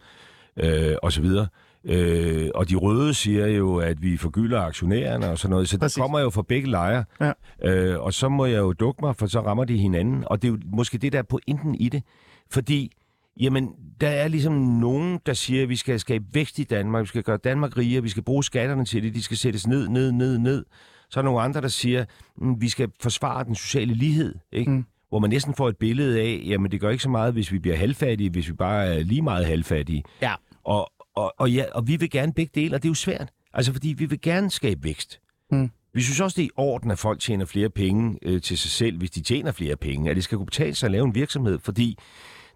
øh, 0.62 0.94
og 1.02 1.12
så 1.12 1.20
videre. 1.20 1.46
Øh, 1.88 2.50
og 2.54 2.70
de 2.70 2.76
røde 2.76 3.14
siger 3.14 3.46
jo, 3.46 3.76
at 3.76 4.02
vi 4.02 4.16
forgylder 4.16 4.60
aktionærerne 4.60 5.30
og 5.30 5.38
sådan 5.38 5.50
noget, 5.50 5.68
så 5.68 5.78
Præcis. 5.78 5.94
der 5.94 6.02
kommer 6.02 6.20
jo 6.20 6.30
fra 6.30 6.42
begge 6.42 6.70
lejre. 6.70 7.04
Ja. 7.20 7.32
Øh, 7.64 8.00
og 8.00 8.14
så 8.14 8.28
må 8.28 8.46
jeg 8.46 8.58
jo 8.58 8.72
dukke 8.72 9.00
mig, 9.04 9.16
for 9.16 9.26
så 9.26 9.40
rammer 9.40 9.64
de 9.64 9.76
hinanden. 9.76 10.24
Og 10.26 10.42
det 10.42 10.48
er 10.48 10.52
jo 10.52 10.58
måske 10.72 10.98
det, 10.98 11.12
der 11.12 11.18
er 11.18 11.22
pointen 11.22 11.74
i 11.74 11.88
det. 11.88 12.02
Fordi, 12.50 12.92
jamen, 13.40 13.70
der 14.00 14.08
er 14.08 14.28
ligesom 14.28 14.52
nogen, 14.52 15.20
der 15.26 15.32
siger, 15.34 15.62
at 15.62 15.68
vi 15.68 15.76
skal 15.76 16.00
skabe 16.00 16.24
vækst 16.32 16.58
i 16.58 16.64
Danmark, 16.64 17.02
vi 17.02 17.06
skal 17.06 17.22
gøre 17.22 17.36
Danmark 17.36 17.76
rigere, 17.76 18.02
vi 18.02 18.08
skal 18.08 18.22
bruge 18.22 18.44
skatterne 18.44 18.84
til 18.84 19.02
det, 19.02 19.14
de 19.14 19.22
skal 19.22 19.36
sættes 19.36 19.66
ned, 19.66 19.88
ned, 19.88 20.12
ned, 20.12 20.38
ned. 20.38 20.64
Så 21.10 21.20
er 21.20 21.22
der 21.22 21.30
nogle 21.30 21.42
andre, 21.42 21.60
der 21.60 21.68
siger, 21.68 22.00
at 22.00 22.08
vi 22.58 22.68
skal 22.68 22.88
forsvare 23.02 23.44
den 23.44 23.54
sociale 23.54 23.94
lighed, 23.94 24.34
ikke? 24.52 24.70
Mm. 24.70 24.76
Mm. 24.76 24.84
Hvor 25.08 25.18
man 25.18 25.30
næsten 25.30 25.54
får 25.54 25.68
et 25.68 25.76
billede 25.76 26.20
af, 26.20 26.42
jamen 26.46 26.70
det 26.70 26.80
gør 26.80 26.90
ikke 26.90 27.02
så 27.02 27.08
meget, 27.08 27.32
hvis 27.32 27.52
vi 27.52 27.58
bliver 27.58 27.76
halvfattige, 27.76 28.30
hvis 28.30 28.48
vi 28.48 28.52
bare 28.52 28.86
er 28.86 29.02
lige 29.02 29.22
meget 29.22 29.46
halvfattige. 29.46 30.04
Ja. 30.22 30.32
Og, 30.64 30.92
og, 31.16 31.34
og, 31.38 31.50
ja, 31.50 31.64
og 31.74 31.88
vi 31.88 31.96
vil 31.96 32.10
gerne 32.10 32.32
begge 32.32 32.60
dele, 32.60 32.76
og 32.76 32.82
det 32.82 32.88
er 32.88 32.90
jo 32.90 32.94
svært. 32.94 33.30
Altså 33.54 33.72
fordi 33.72 33.88
vi 33.88 34.04
vil 34.06 34.20
gerne 34.20 34.50
skabe 34.50 34.84
vækst. 34.84 35.20
Mm. 35.50 35.70
Vi 35.94 36.02
synes 36.02 36.20
også, 36.20 36.34
det 36.36 36.42
er 36.42 36.46
i 36.46 36.50
orden, 36.56 36.90
at 36.90 36.98
folk 36.98 37.20
tjener 37.20 37.44
flere 37.44 37.70
penge 37.70 38.18
øh, 38.22 38.42
til 38.42 38.58
sig 38.58 38.70
selv, 38.70 38.98
hvis 38.98 39.10
de 39.10 39.20
tjener 39.20 39.52
flere 39.52 39.76
penge. 39.76 40.10
At 40.10 40.16
det 40.16 40.24
skal 40.24 40.38
kunne 40.38 40.46
betale 40.46 40.74
sig 40.74 40.86
at 40.86 40.90
lave 40.90 41.04
en 41.04 41.14
virksomhed, 41.14 41.58
fordi 41.58 41.98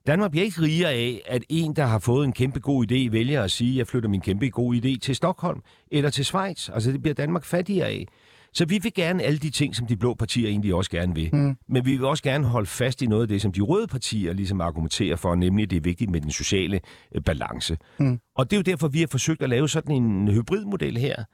Danmark 0.06 0.30
bliver 0.30 0.44
ikke 0.44 0.62
rigere 0.62 0.92
af, 0.92 1.22
at 1.26 1.44
en, 1.48 1.76
der 1.76 1.86
har 1.86 1.98
fået 1.98 2.24
en 2.24 2.32
kæmpe 2.32 2.60
god 2.60 2.92
idé, 2.92 3.10
vælger 3.10 3.42
at 3.42 3.50
sige, 3.50 3.70
at 3.72 3.78
jeg 3.78 3.86
flytter 3.86 4.08
min 4.08 4.20
kæmpe 4.20 4.48
god 4.48 4.74
idé 4.74 4.98
til 4.98 5.16
Stockholm 5.16 5.60
eller 5.90 6.10
til 6.10 6.24
Schweiz. 6.24 6.68
Altså 6.68 6.92
det 6.92 7.02
bliver 7.02 7.14
Danmark 7.14 7.44
fattigere 7.44 7.88
af. 7.88 8.06
Så 8.52 8.64
vi 8.64 8.78
vil 8.82 8.94
gerne 8.94 9.22
alle 9.22 9.38
de 9.38 9.50
ting, 9.50 9.76
som 9.76 9.86
de 9.86 9.96
blå 9.96 10.14
partier 10.14 10.48
egentlig 10.48 10.74
også 10.74 10.90
gerne 10.90 11.14
vil. 11.14 11.30
Mm. 11.32 11.56
Men 11.68 11.86
vi 11.86 11.90
vil 11.90 12.04
også 12.04 12.22
gerne 12.22 12.46
holde 12.46 12.66
fast 12.66 13.02
i 13.02 13.06
noget 13.06 13.22
af 13.22 13.28
det, 13.28 13.42
som 13.42 13.52
de 13.52 13.60
røde 13.60 13.86
partier 13.86 14.32
ligesom 14.32 14.60
argumenterer 14.60 15.16
for, 15.16 15.34
nemlig 15.34 15.62
at 15.62 15.70
det 15.70 15.76
er 15.76 15.80
vigtigt 15.80 16.10
med 16.10 16.20
den 16.20 16.30
sociale 16.30 16.80
øh, 17.14 17.22
balance. 17.22 17.76
Mm. 17.98 18.20
Og 18.34 18.50
det 18.50 18.56
er 18.56 18.58
jo 18.58 18.62
derfor, 18.62 18.88
vi 18.88 19.00
har 19.00 19.06
forsøgt 19.06 19.42
at 19.42 19.48
lave 19.48 19.68
sådan 19.68 19.94
en 19.94 20.28
hybridmodel 20.28 20.96
her, 20.96 21.24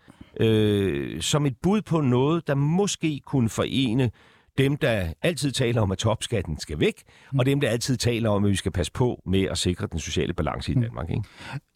øh, 0.40 1.20
som 1.20 1.46
et 1.46 1.56
bud 1.62 1.82
på 1.82 2.00
noget, 2.00 2.46
der 2.46 2.54
måske 2.54 3.20
kunne 3.26 3.48
forene 3.48 4.10
dem, 4.58 4.76
der 4.76 5.12
altid 5.22 5.52
taler 5.52 5.80
om, 5.80 5.92
at 5.92 5.98
topskatten 5.98 6.58
skal 6.60 6.80
væk, 6.80 7.02
mm. 7.32 7.38
og 7.38 7.46
dem, 7.46 7.60
der 7.60 7.68
altid 7.68 7.96
taler 7.96 8.30
om, 8.30 8.44
at 8.44 8.50
vi 8.50 8.56
skal 8.56 8.72
passe 8.72 8.92
på 8.92 9.22
med 9.26 9.42
at 9.42 9.58
sikre 9.58 9.86
den 9.92 9.98
sociale 9.98 10.32
balance 10.32 10.72
i 10.72 10.74
Danmark. 10.74 11.10
Ikke? 11.10 11.22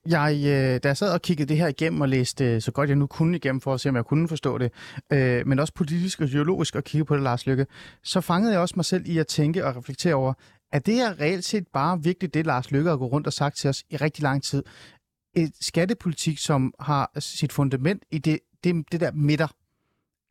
Jeg, 0.07 0.35
øh, 0.37 0.81
da 0.83 0.89
jeg 0.89 0.97
sad 0.97 1.13
og 1.13 1.23
kiggede 1.23 1.49
det 1.49 1.57
her 1.57 1.69
igennem 1.69 2.01
og 2.01 2.09
læste 2.09 2.45
øh, 2.45 2.61
så 2.61 2.73
godt 2.73 2.89
jeg 2.89 2.97
nu 2.97 3.07
kunne 3.07 3.37
igennem 3.37 3.61
for 3.61 3.75
at 3.75 3.81
se, 3.81 3.89
om 3.89 3.97
jeg 3.97 4.05
kunne 4.05 4.29
forstå 4.29 4.59
det, 4.59 4.73
øh, 5.13 5.47
men 5.47 5.59
også 5.59 5.75
politisk 5.75 6.21
og 6.21 6.27
ideologisk 6.27 6.77
at 6.77 6.85
kigge 6.85 7.05
på 7.05 7.15
det, 7.15 7.23
Lars 7.23 7.47
Lykke, 7.47 7.67
så 8.05 8.21
fangede 8.21 8.53
jeg 8.53 8.61
også 8.61 8.75
mig 8.77 8.85
selv 8.85 9.07
i 9.07 9.19
at 9.19 9.27
tænke 9.27 9.67
og 9.67 9.77
reflektere 9.77 10.15
over, 10.15 10.33
at 10.73 10.87
det 10.87 10.95
her 10.95 11.21
reelt 11.21 11.45
set 11.45 11.65
bare 11.73 12.03
virkelig 12.03 12.35
det, 12.35 12.47
Lars 12.47 12.71
Lykke 12.71 12.91
har 12.91 12.97
gået 12.97 13.13
rundt 13.13 13.27
og 13.27 13.33
sagt 13.33 13.57
til 13.57 13.71
os 13.71 13.85
i 13.91 13.97
rigtig 13.97 14.23
lang 14.23 14.43
tid. 14.43 14.63
Et 15.37 15.53
skattepolitik, 15.61 16.39
som 16.39 16.75
har 16.81 17.11
sit 17.19 17.53
fundament 17.53 18.03
i 18.11 18.19
det, 18.19 18.39
det, 18.65 18.85
det 18.93 19.01
der 19.01 19.13
midter. 19.13 19.47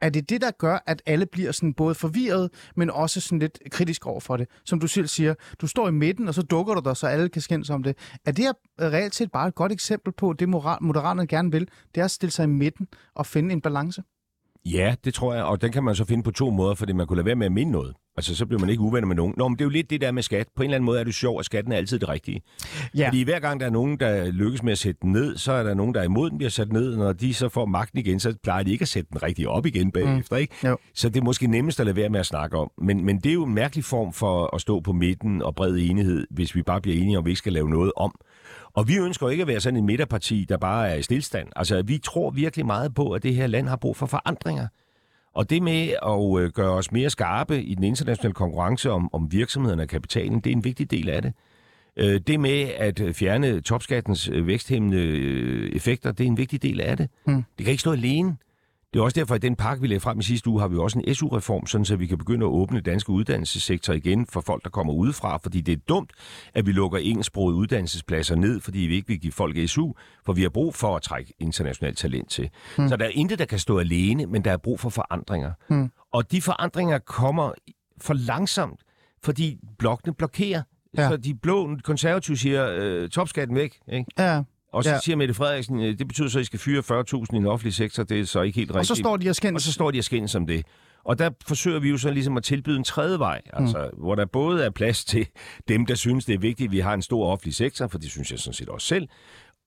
Er 0.01 0.09
det 0.09 0.29
det, 0.29 0.41
der 0.41 0.51
gør, 0.51 0.83
at 0.85 1.01
alle 1.05 1.25
bliver 1.25 1.51
sådan 1.51 1.73
både 1.73 1.95
forvirret, 1.95 2.49
men 2.75 2.89
også 2.89 3.21
sådan 3.21 3.39
lidt 3.39 3.59
kritisk 3.71 4.05
over 4.05 4.19
for 4.19 4.37
det? 4.37 4.47
Som 4.65 4.79
du 4.79 4.87
selv 4.87 5.07
siger, 5.07 5.33
du 5.61 5.67
står 5.67 5.87
i 5.87 5.91
midten, 5.91 6.27
og 6.27 6.33
så 6.33 6.41
dukker 6.41 6.73
du 6.73 6.81
der, 6.85 6.93
så 6.93 7.07
alle 7.07 7.29
kan 7.29 7.41
skændes 7.41 7.69
om 7.69 7.83
det. 7.83 7.97
Er 8.25 8.31
det 8.31 8.45
her 8.45 8.53
øh, 8.81 8.91
reelt 8.91 9.15
set 9.15 9.31
bare 9.31 9.47
et 9.47 9.55
godt 9.55 9.71
eksempel 9.71 10.13
på, 10.13 10.33
det 10.33 10.49
moderaterne 10.49 11.27
gerne 11.27 11.51
vil? 11.51 11.69
Det 11.95 12.01
er 12.01 12.05
at 12.05 12.11
stille 12.11 12.31
sig 12.31 12.43
i 12.43 12.47
midten 12.47 12.87
og 13.15 13.25
finde 13.25 13.53
en 13.53 13.61
balance? 13.61 14.03
Ja, 14.65 14.95
det 15.05 15.13
tror 15.13 15.33
jeg, 15.33 15.43
og 15.43 15.61
den 15.61 15.71
kan 15.71 15.83
man 15.83 15.95
så 15.95 16.05
finde 16.05 16.23
på 16.23 16.31
to 16.31 16.49
måder, 16.49 16.75
fordi 16.75 16.93
man 16.93 17.07
kunne 17.07 17.17
lade 17.17 17.25
være 17.25 17.35
med 17.35 17.45
at 17.45 17.51
minde 17.51 17.71
noget. 17.71 17.93
Altså, 18.17 18.35
så 18.35 18.45
bliver 18.45 18.59
man 18.59 18.69
ikke 18.69 18.81
uvenner 18.81 19.07
med 19.07 19.15
nogen. 19.15 19.33
Nå, 19.37 19.47
men 19.47 19.55
det 19.55 19.61
er 19.61 19.65
jo 19.65 19.69
lidt 19.69 19.89
det 19.89 20.01
der 20.01 20.11
med 20.11 20.23
skat. 20.23 20.47
På 20.55 20.63
en 20.63 20.69
eller 20.69 20.75
anden 20.75 20.85
måde 20.85 20.99
er 20.99 21.03
det 21.03 21.13
sjovt, 21.13 21.39
at 21.39 21.45
skatten 21.45 21.73
er 21.73 21.77
altid 21.77 21.99
det 21.99 22.09
rigtige. 22.09 22.41
Ja. 22.95 23.07
Fordi 23.07 23.23
hver 23.23 23.39
gang 23.39 23.59
der 23.59 23.65
er 23.65 23.69
nogen, 23.69 23.99
der 23.99 24.31
lykkes 24.31 24.63
med 24.63 24.71
at 24.71 24.77
sætte 24.77 24.99
den 25.01 25.11
ned, 25.11 25.37
så 25.37 25.51
er 25.51 25.63
der 25.63 25.73
nogen, 25.73 25.93
der 25.93 25.99
er 25.99 26.03
imod 26.03 26.29
den 26.29 26.37
bliver 26.37 26.49
sat 26.49 26.71
ned. 26.71 26.97
Når 26.97 27.13
de 27.13 27.33
så 27.33 27.49
får 27.49 27.65
magten 27.65 27.99
igen, 27.99 28.19
så 28.19 28.35
plejer 28.43 28.63
de 28.63 28.71
ikke 28.71 28.81
at 28.81 28.87
sætte 28.87 29.09
den 29.11 29.23
rigtig 29.23 29.47
op 29.47 29.65
igen 29.65 29.91
bagefter. 29.91 30.35
Ikke? 30.35 30.67
Jo. 30.67 30.77
Så 30.93 31.09
det 31.09 31.19
er 31.19 31.23
måske 31.23 31.47
nemmest 31.47 31.79
at 31.79 31.85
lade 31.85 31.95
være 31.95 32.09
med 32.09 32.19
at 32.19 32.25
snakke 32.25 32.57
om. 32.57 32.71
Men, 32.81 33.05
men 33.05 33.17
det 33.17 33.29
er 33.29 33.33
jo 33.33 33.45
en 33.45 33.53
mærkelig 33.53 33.85
form 33.85 34.13
for 34.13 34.55
at 34.55 34.61
stå 34.61 34.79
på 34.79 34.93
midten 34.93 35.41
og 35.41 35.55
bred 35.55 35.75
enighed, 35.75 36.27
hvis 36.29 36.55
vi 36.55 36.61
bare 36.61 36.81
bliver 36.81 36.97
enige 36.97 37.17
om, 37.17 37.21
at 37.21 37.25
vi 37.25 37.31
ikke 37.31 37.37
skal 37.37 37.53
lave 37.53 37.69
noget 37.69 37.91
om. 37.95 38.15
Og 38.79 38.87
vi 38.87 38.97
ønsker 38.97 39.25
jo 39.25 39.29
ikke 39.29 39.41
at 39.41 39.47
være 39.47 39.59
sådan 39.59 39.77
en 39.77 39.85
midterparti, 39.85 40.45
der 40.49 40.57
bare 40.57 40.89
er 40.89 40.95
i 40.95 41.01
stillstand. 41.01 41.47
Altså, 41.55 41.81
vi 41.81 41.97
tror 41.97 42.29
virkelig 42.29 42.65
meget 42.65 42.93
på, 42.95 43.11
at 43.11 43.23
det 43.23 43.35
her 43.35 43.47
land 43.47 43.67
har 43.67 43.75
brug 43.75 43.97
for 43.97 44.05
forandringer. 44.05 44.67
Og 45.35 45.49
det 45.49 45.63
med 45.63 45.89
at 46.05 46.43
øh, 46.43 46.51
gøre 46.51 46.71
os 46.71 46.91
mere 46.91 47.09
skarpe 47.09 47.63
i 47.63 47.75
den 47.75 47.83
internationale 47.83 48.33
konkurrence 48.33 48.91
om, 48.91 49.09
om 49.13 49.31
virksomhederne 49.31 49.83
og 49.83 49.87
kapitalen, 49.87 50.39
det 50.39 50.51
er 50.51 50.55
en 50.55 50.63
vigtig 50.63 50.91
del 50.91 51.09
af 51.09 51.21
det. 51.21 51.33
Øh, 51.97 52.21
Det 52.27 52.39
med 52.39 52.61
at 52.77 53.01
fjerne 53.13 53.61
topskattens 53.61 54.29
øh, 54.29 54.47
væksthæmmende 54.47 54.99
effekter, 55.75 56.11
det 56.11 56.23
er 56.23 56.27
en 56.27 56.37
vigtig 56.37 56.61
del 56.61 56.81
af 56.81 56.97
det. 56.97 57.09
Hmm. 57.25 57.43
Det 57.57 57.65
kan 57.65 57.71
ikke 57.71 57.81
stå 57.81 57.91
alene. 57.91 58.37
Det 58.93 58.99
er 58.99 59.03
også 59.03 59.19
derfor, 59.19 59.35
at 59.35 59.41
den 59.41 59.55
pakke, 59.55 59.81
vi 59.81 59.87
lagde 59.87 59.99
frem 59.99 60.19
i 60.19 60.23
sidste 60.23 60.49
uge, 60.49 60.61
har 60.61 60.67
vi 60.67 60.77
også 60.77 60.99
en 60.99 61.15
SU-reform, 61.15 61.65
sådan 61.65 61.85
så 61.85 61.95
vi 61.95 62.07
kan 62.07 62.17
begynde 62.17 62.45
at 62.45 62.49
åbne 62.49 62.81
danske 62.81 63.09
uddannelsessektor 63.09 63.93
igen 63.93 64.25
for 64.25 64.41
folk, 64.41 64.63
der 64.63 64.69
kommer 64.69 64.93
udefra, 64.93 65.37
fordi 65.37 65.61
det 65.61 65.71
er 65.71 65.77
dumt, 65.89 66.11
at 66.53 66.65
vi 66.65 66.71
lukker 66.71 66.97
engelsksprogede 66.97 67.57
uddannelsespladser 67.57 68.35
ned, 68.35 68.59
fordi 68.59 68.79
vi 68.79 68.95
ikke 68.95 69.07
vil 69.07 69.19
give 69.19 69.33
folk 69.33 69.69
SU, 69.69 69.93
for 70.25 70.33
vi 70.33 70.41
har 70.41 70.49
brug 70.49 70.75
for 70.75 70.95
at 70.95 71.01
trække 71.01 71.33
internationalt 71.39 71.97
talent 71.97 72.29
til. 72.29 72.49
Hmm. 72.75 72.87
Så 72.89 72.95
der 72.95 73.05
er 73.05 73.09
intet, 73.13 73.39
der 73.39 73.45
kan 73.45 73.59
stå 73.59 73.79
alene, 73.79 74.25
men 74.25 74.43
der 74.43 74.51
er 74.51 74.57
brug 74.57 74.79
for 74.79 74.89
forandringer. 74.89 75.51
Hmm. 75.67 75.91
Og 76.13 76.31
de 76.31 76.41
forandringer 76.41 76.97
kommer 76.97 77.51
for 78.01 78.13
langsomt, 78.13 78.79
fordi 79.23 79.57
blokkene 79.79 80.13
blokerer. 80.13 80.61
Ja. 80.97 81.09
Så 81.09 81.17
de 81.17 81.35
blå 81.35 81.77
konservative 81.83 82.37
siger, 82.37 82.69
øh, 82.75 83.09
topskatten 83.09 83.55
væk, 83.55 83.79
ikke? 83.91 84.05
Ja. 84.19 84.43
Og 84.73 84.83
så 84.83 84.89
Ja. 84.89 84.99
siger 84.99 85.15
Mette 85.15 85.33
Frederiksen, 85.33 85.79
øh, 85.79 85.99
det 85.99 86.07
betyder 86.07 86.27
så, 86.29 86.39
at 86.39 86.43
I 86.43 86.45
skal 86.45 86.59
fyre 86.59 86.83
40.000 86.83 87.35
i 87.35 87.39
den 87.39 87.45
offentlige 87.47 87.73
sektor. 87.73 88.03
Det 88.03 88.19
er 88.19 88.25
så 88.25 88.41
ikke 88.41 88.55
helt 88.55 88.69
rigtigt. 88.71 88.79
Og 88.79 88.85
så 88.85 88.95
står 88.95 89.17
de 89.17 89.25
og 89.27 89.29
og 89.29 89.35
skændes. 89.35 89.63
så 89.63 89.73
står 89.73 89.91
de 89.91 89.99
og 89.99 90.03
skændes 90.03 90.35
om 90.35 90.47
det. 90.47 90.65
Og 91.03 91.19
der 91.19 91.29
forsøger 91.47 91.79
vi 91.79 91.89
jo 91.89 91.97
så 91.97 92.11
ligesom 92.11 92.37
at 92.37 92.43
tilbyde 92.43 92.77
en 92.77 92.83
tredje 92.83 93.19
vej, 93.19 93.41
altså, 93.53 93.89
mm. 93.93 93.99
hvor 94.01 94.15
der 94.15 94.25
både 94.25 94.63
er 94.65 94.69
plads 94.69 95.05
til 95.05 95.27
dem, 95.67 95.85
der 95.85 95.95
synes, 95.95 96.25
det 96.25 96.33
er 96.35 96.39
vigtigt, 96.39 96.67
at 96.67 96.71
vi 96.71 96.79
har 96.79 96.93
en 96.93 97.01
stor 97.01 97.31
offentlig 97.31 97.55
sektor, 97.55 97.87
for 97.87 97.97
det 97.97 98.09
synes 98.11 98.31
jeg 98.31 98.39
sådan 98.39 98.53
set 98.53 98.69
også 98.69 98.87
selv, 98.87 99.07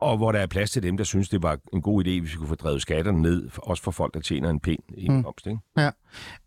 og 0.00 0.16
hvor 0.16 0.32
der 0.32 0.38
er 0.38 0.46
plads 0.46 0.70
til 0.70 0.82
dem, 0.82 0.96
der 0.96 1.04
synes, 1.04 1.28
det 1.28 1.42
var 1.42 1.58
en 1.72 1.82
god 1.82 2.04
idé, 2.04 2.20
hvis 2.20 2.32
vi 2.32 2.36
kunne 2.36 2.48
få 2.48 2.54
drevet 2.54 2.82
skatterne 2.82 3.22
ned, 3.22 3.48
også 3.56 3.82
for 3.82 3.90
folk, 3.90 4.14
der 4.14 4.20
tjener 4.20 4.50
en 4.50 4.60
pæn 4.60 4.76
indkomst. 4.96 5.46
Mm. 5.46 5.50
Ikke? 5.52 5.62
Ja. 5.76 5.90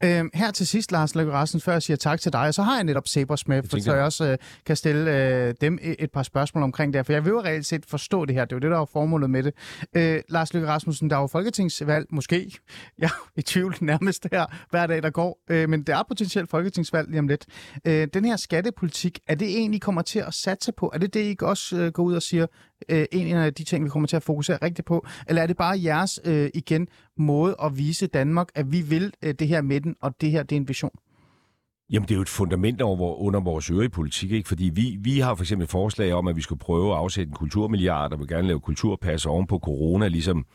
Øhm, 0.04 0.30
her 0.34 0.52
til 0.52 0.68
sidst, 0.68 0.92
Lars 0.92 1.16
Løkke 1.16 1.32
Rasmussen, 1.32 1.66
før 1.66 1.72
jeg 1.72 1.84
siger 1.84 1.98
tak 1.98 2.20
til 2.20 2.34
dig, 2.34 2.54
så 2.54 2.64
har 2.64 2.76
jeg 2.76 2.84
netop 2.84 3.08
Sebers 3.08 3.48
med, 3.48 3.64
for 3.64 3.80
så 3.80 3.94
jeg 3.94 4.04
også 4.04 4.26
øh, 4.26 4.38
kan 4.66 4.76
stille 4.76 5.18
øh, 5.18 5.54
dem 5.62 5.80
et 5.82 6.12
par 6.12 6.24
spørgsmål 6.24 6.64
omkring 6.64 6.94
det 6.94 6.98
her, 6.98 7.04
for 7.04 7.14
jeg 7.14 7.26
vil 7.26 7.30
jo 7.30 7.42
reelt 7.42 7.66
set 7.66 7.86
forstå 7.86 8.26
det 8.26 8.36
her, 8.36 8.46
det 8.46 8.52
er 8.52 8.56
jo 8.56 8.60
det, 8.60 8.72
der 8.72 8.82
er 8.82 8.86
formålet 8.86 9.30
med 9.30 9.44
det. 9.44 9.54
Øh, 9.96 10.22
Lars 10.30 10.54
Løkke 10.54 10.68
Rasmussen, 10.68 11.10
der 11.10 11.16
er 11.16 11.22
jo 11.22 11.28
folketingsvalg, 11.28 12.06
måske, 12.10 12.52
jeg 13.00 13.06
er 13.06 13.40
i 13.40 13.42
tvivl 13.42 13.76
nærmest 13.82 14.28
her, 14.32 14.46
hver 14.70 14.88
dag 14.88 15.04
der 15.04 15.10
går, 15.10 15.44
øh, 15.50 15.70
men 15.70 15.84
det 15.84 15.96
er 15.96 16.04
potentielt 16.08 16.50
folketingsvalg 16.50 17.10
lige 17.10 17.20
om 17.20 17.28
lidt. 17.28 17.46
Øh, 17.86 18.08
den 18.14 18.26
her 18.26 18.36
skattepolitik, 18.36 19.20
er 19.28 19.36
det 19.36 19.48
egentlig 19.48 19.82
kommer 19.82 20.02
til 20.02 20.20
at 20.20 20.34
satse 20.34 20.72
på? 20.72 20.92
Er 20.94 20.98
det 20.98 21.14
det, 21.14 21.32
I 21.32 21.36
også 21.42 21.78
øh, 21.78 21.92
går 21.92 22.04
ud 22.04 22.14
og 22.14 22.22
siger, 22.22 22.48
øh, 22.90 23.06
en 23.12 23.36
af 23.36 23.54
de 23.54 23.64
ting, 23.64 23.86
vi 23.86 23.90
kommer 23.90 24.08
til 24.08 24.16
at 24.16 24.24
fokusere 24.24 24.58
rigtigt 24.62 24.88
på? 24.88 25.06
Eller 25.28 25.42
er 25.42 25.48
det 25.48 25.58
bare 25.58 25.84
jeres, 25.84 26.20
øh, 26.26 26.50
igen, 26.54 26.88
måde 27.18 27.56
at 27.64 27.78
vise 27.78 28.08
Danmark, 28.08 28.48
at 28.56 28.72
vi 28.72 28.82
vil 28.82 29.14
øh, 29.24 29.34
det 29.40 29.48
her 29.48 29.62
med 29.62 29.82
den, 29.82 29.96
og 30.02 30.22
det 30.22 30.32
her, 30.32 30.44
det 30.44 30.56
er 30.56 30.60
en 30.60 30.68
vision? 30.68 30.92
Jamen, 31.90 32.08
det 32.08 32.12
er 32.12 32.16
jo 32.16 32.22
et 32.22 32.30
fundament 32.30 32.82
over, 32.82 33.16
under 33.16 33.40
vores 33.40 33.70
øvrige 33.70 33.90
politik, 33.90 34.32
ikke? 34.32 34.48
Fordi 34.48 34.72
vi, 34.74 34.98
vi 35.00 35.20
har 35.20 35.36
for 35.36 35.44
eksempel 35.44 35.64
et 35.64 35.70
forslag 35.70 36.14
om, 36.14 36.28
at 36.28 36.36
vi 36.36 36.42
skulle 36.42 36.60
prøve 36.60 36.92
at 36.92 36.98
afsætte 36.98 37.30
en 37.30 37.36
kulturmilliard, 37.36 38.14
og 38.14 38.20
vil 38.20 38.28
gerne 38.28 38.48
lave 38.48 38.60
kulturpas 38.60 39.26
oven 39.26 39.48
på 39.48 39.60
corona, 39.60 40.08
ligesom 40.08 40.46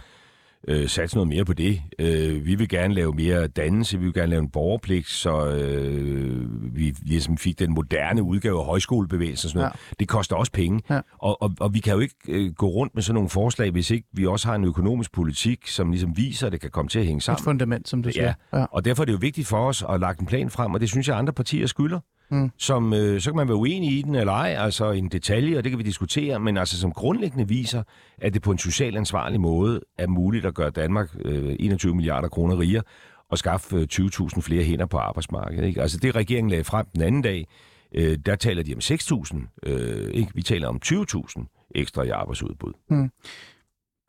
øh, 0.68 0.88
satse 0.88 1.16
noget 1.16 1.28
mere 1.28 1.44
på 1.44 1.52
det. 1.52 1.82
Øh, 1.98 2.46
vi 2.46 2.54
vil 2.54 2.68
gerne 2.68 2.94
lave 2.94 3.12
mere 3.12 3.46
dannelse, 3.46 3.98
vi 3.98 4.04
vil 4.04 4.14
gerne 4.14 4.30
lave 4.30 4.42
en 4.42 4.50
borgerpligt, 4.50 5.08
så 5.08 5.46
øh, 5.46 6.74
vi 6.76 6.94
ligesom 7.02 7.36
fik 7.36 7.58
den 7.58 7.74
moderne 7.74 8.22
udgave 8.22 8.58
af 8.58 8.64
højskolebevægelsen 8.64 9.46
og 9.46 9.50
sådan 9.50 9.58
noget. 9.58 9.72
Ja. 9.74 9.94
Det 10.00 10.08
koster 10.08 10.36
også 10.36 10.52
penge. 10.52 10.80
Ja. 10.90 11.00
Og, 11.18 11.42
og, 11.42 11.50
og 11.61 11.74
vi 11.74 11.78
kan 11.78 11.94
jo 11.94 12.00
ikke 12.00 12.14
øh, 12.28 12.52
gå 12.52 12.66
rundt 12.66 12.94
med 12.94 13.02
sådan 13.02 13.14
nogle 13.14 13.30
forslag, 13.30 13.70
hvis 13.70 13.90
ikke 13.90 14.08
vi 14.12 14.26
også 14.26 14.48
har 14.48 14.54
en 14.54 14.64
økonomisk 14.64 15.12
politik, 15.12 15.68
som 15.68 15.90
ligesom 15.90 16.16
viser, 16.16 16.46
at 16.46 16.52
det 16.52 16.61
kan 16.61 16.70
komme 16.70 16.88
til 16.88 16.98
at 16.98 17.06
hænge 17.06 17.20
sammen. 17.20 17.40
Et 17.40 17.44
fundament, 17.44 17.88
som 17.88 18.02
du 18.02 18.11
siger. 18.11 18.34
Ja. 18.52 18.58
ja. 18.58 18.64
Og 18.64 18.84
derfor 18.84 19.02
er 19.02 19.04
det 19.04 19.12
jo 19.12 19.18
vigtigt 19.20 19.46
for 19.48 19.68
os 19.68 19.84
at 19.88 20.00
lagt 20.00 20.20
en 20.20 20.26
plan 20.26 20.50
frem, 20.50 20.74
og 20.74 20.80
det 20.80 20.88
synes 20.88 21.08
jeg, 21.08 21.18
andre 21.18 21.32
partier 21.32 21.66
skylder. 21.66 22.00
Mm. 22.31 22.51
Som, 22.57 22.95
øh, 22.95 23.20
så 23.20 23.31
kan 23.31 23.37
man 23.37 23.49
være 23.49 23.57
uenig 23.57 23.99
i 23.99 24.03
den 24.03 24.14
eller 24.14 24.33
ej, 24.33 24.57
altså 24.59 24.91
en 24.91 25.09
detalje, 25.09 25.59
og 25.59 25.64
det 25.64 25.72
kan 25.72 25.78
vi 25.78 25.85
diskutere, 25.85 26.41
men 26.41 26.57
altså 26.57 26.81
som 26.81 26.93
grundlæggende 26.93 27.49
viser, 27.49 27.83
at 28.18 28.35
det 28.35 28.43
på 28.43 28.51
en 28.51 28.59
socialt 28.59 28.97
ansvarlig 28.97 29.41
måde 29.41 29.81
er 29.99 30.07
muligt 30.07 30.47
at 30.47 30.55
gøre 30.55 30.70
Danmark 30.70 31.11
øh, 31.24 31.57
21 31.61 31.95
milliarder 31.95 32.28
kroner 32.28 32.59
rigere 32.59 32.83
og 33.31 33.39
skaffe 33.39 33.76
øh, 33.76 33.87
20.000 33.93 34.41
flere 34.41 34.64
hænder 34.64 34.87
på 34.87 34.99
arbejdsmarkedet. 34.99 35.66
Ikke? 35.66 35.83
Altså 35.83 35.99
det 35.99 36.16
regeringen 36.16 36.51
lagde 36.51 36.64
frem 36.64 36.87
den 36.95 37.03
anden 37.03 37.22
dag, 37.22 37.47
øh, 37.95 38.18
der 38.26 38.37
taler 38.37 38.62
de 38.62 38.74
om 38.74 38.81
6.000, 38.81 39.61
øh, 39.62 40.11
ikke? 40.11 40.31
vi 40.35 40.43
taler 40.43 40.68
om 40.68 40.81
20.000 40.87 41.70
ekstra 41.74 42.03
i 42.03 42.09
arbejdsudbud. 42.09 42.72
Mm. 42.91 43.11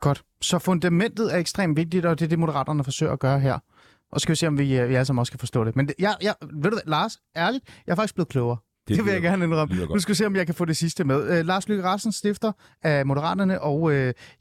Godt. 0.00 0.22
Så 0.40 0.58
fundamentet 0.58 1.34
er 1.34 1.38
ekstremt 1.38 1.76
vigtigt, 1.76 2.06
og 2.06 2.18
det 2.18 2.24
er 2.24 2.28
det, 2.28 2.38
Moderaterne 2.38 2.84
forsøger 2.84 3.12
at 3.12 3.18
gøre 3.18 3.40
her. 3.40 3.58
Og 4.12 4.20
så 4.20 4.22
skal 4.22 4.32
vi 4.32 4.36
se, 4.36 4.46
om 4.46 4.58
vi, 4.58 4.78
øh, 4.78 4.88
vi 4.88 4.94
alle 4.94 5.04
sammen 5.04 5.20
også 5.20 5.32
kan 5.32 5.38
forstå 5.38 5.64
det. 5.64 5.76
Men 5.76 5.86
det, 5.88 5.94
jeg, 5.98 6.16
jeg, 6.22 6.34
ved 6.40 6.70
du 6.70 6.76
hvad, 6.76 6.86
Lars, 6.86 7.18
ærligt, 7.36 7.64
jeg 7.86 7.92
er 7.92 7.96
faktisk 7.96 8.14
blevet 8.14 8.28
klogere. 8.28 8.56
Det, 8.88 8.96
det 8.96 9.04
vil 9.04 9.12
jeg 9.12 9.22
gerne 9.22 9.44
indrømme. 9.44 9.86
Nu 9.86 9.98
skal 9.98 10.12
vi 10.12 10.16
se, 10.16 10.26
om 10.26 10.36
jeg 10.36 10.46
kan 10.46 10.54
få 10.54 10.64
det 10.64 10.76
sidste 10.76 11.04
med. 11.04 11.40
Uh, 11.40 11.46
Lars 11.46 11.68
Lykke 11.68 11.84
Rasmussen, 11.84 12.12
stifter 12.12 12.52
af 12.82 13.06
Moderaterne, 13.06 13.60
og 13.60 13.80
uh, 13.82 13.92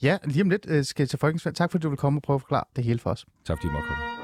ja, 0.01 0.17
lige 0.25 0.43
om 0.43 0.49
lidt 0.49 0.65
uh, 0.65 0.83
skal 0.83 1.03
jeg 1.03 1.09
til 1.09 1.19
Folketingsvalg. 1.19 1.55
Tak 1.55 1.71
fordi 1.71 1.81
du 1.81 1.89
vil 1.89 1.97
komme 1.97 2.17
og 2.17 2.21
prøve 2.21 2.35
at 2.35 2.41
forklare 2.41 2.63
det 2.75 2.83
hele 2.83 2.99
for 2.99 3.09
os. 3.09 3.25
Tak 3.45 3.57
fordi 3.57 3.67
du 3.67 3.71
måtte 3.71 3.87
komme. 3.87 4.20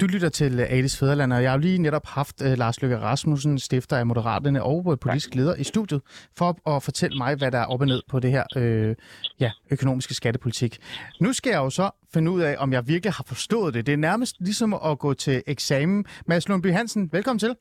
Du 0.00 0.06
lytter 0.06 0.28
til 0.28 0.60
Alice 0.60 0.98
Fæderland, 0.98 1.32
og 1.32 1.42
jeg 1.42 1.50
har 1.50 1.58
lige 1.58 1.78
netop 1.78 2.06
haft 2.06 2.42
uh, 2.42 2.52
Lars 2.52 2.82
Løkke 2.82 2.98
Rasmussen, 2.98 3.58
stifter 3.58 3.96
af 3.96 4.06
Moderaterne 4.06 4.62
og 4.62 4.86
uh, 4.86 4.98
politisk 5.00 5.34
leder 5.34 5.54
i 5.54 5.64
studiet, 5.64 6.00
for 6.36 6.76
at 6.76 6.82
fortælle 6.82 7.18
mig, 7.18 7.34
hvad 7.34 7.50
der 7.50 7.58
er 7.58 7.64
op 7.64 7.80
og 7.80 7.86
ned 7.86 8.02
på 8.08 8.20
det 8.20 8.30
her 8.30 8.44
uh, 8.56 8.94
ja, 9.40 9.50
økonomiske 9.70 10.14
skattepolitik. 10.14 10.78
Nu 11.20 11.32
skal 11.32 11.50
jeg 11.50 11.58
jo 11.58 11.70
så 11.70 11.90
finde 12.14 12.30
ud 12.30 12.40
af, 12.40 12.56
om 12.58 12.72
jeg 12.72 12.88
virkelig 12.88 13.12
har 13.12 13.24
forstået 13.26 13.74
det. 13.74 13.86
Det 13.86 13.92
er 13.92 13.96
nærmest 13.96 14.36
ligesom 14.40 14.74
at 14.84 14.98
gå 14.98 15.14
til 15.14 15.42
eksamen. 15.46 16.04
Mads 16.26 16.48
Lundby 16.48 16.72
Hansen, 16.72 17.08
velkommen 17.12 17.38
til. 17.38 17.54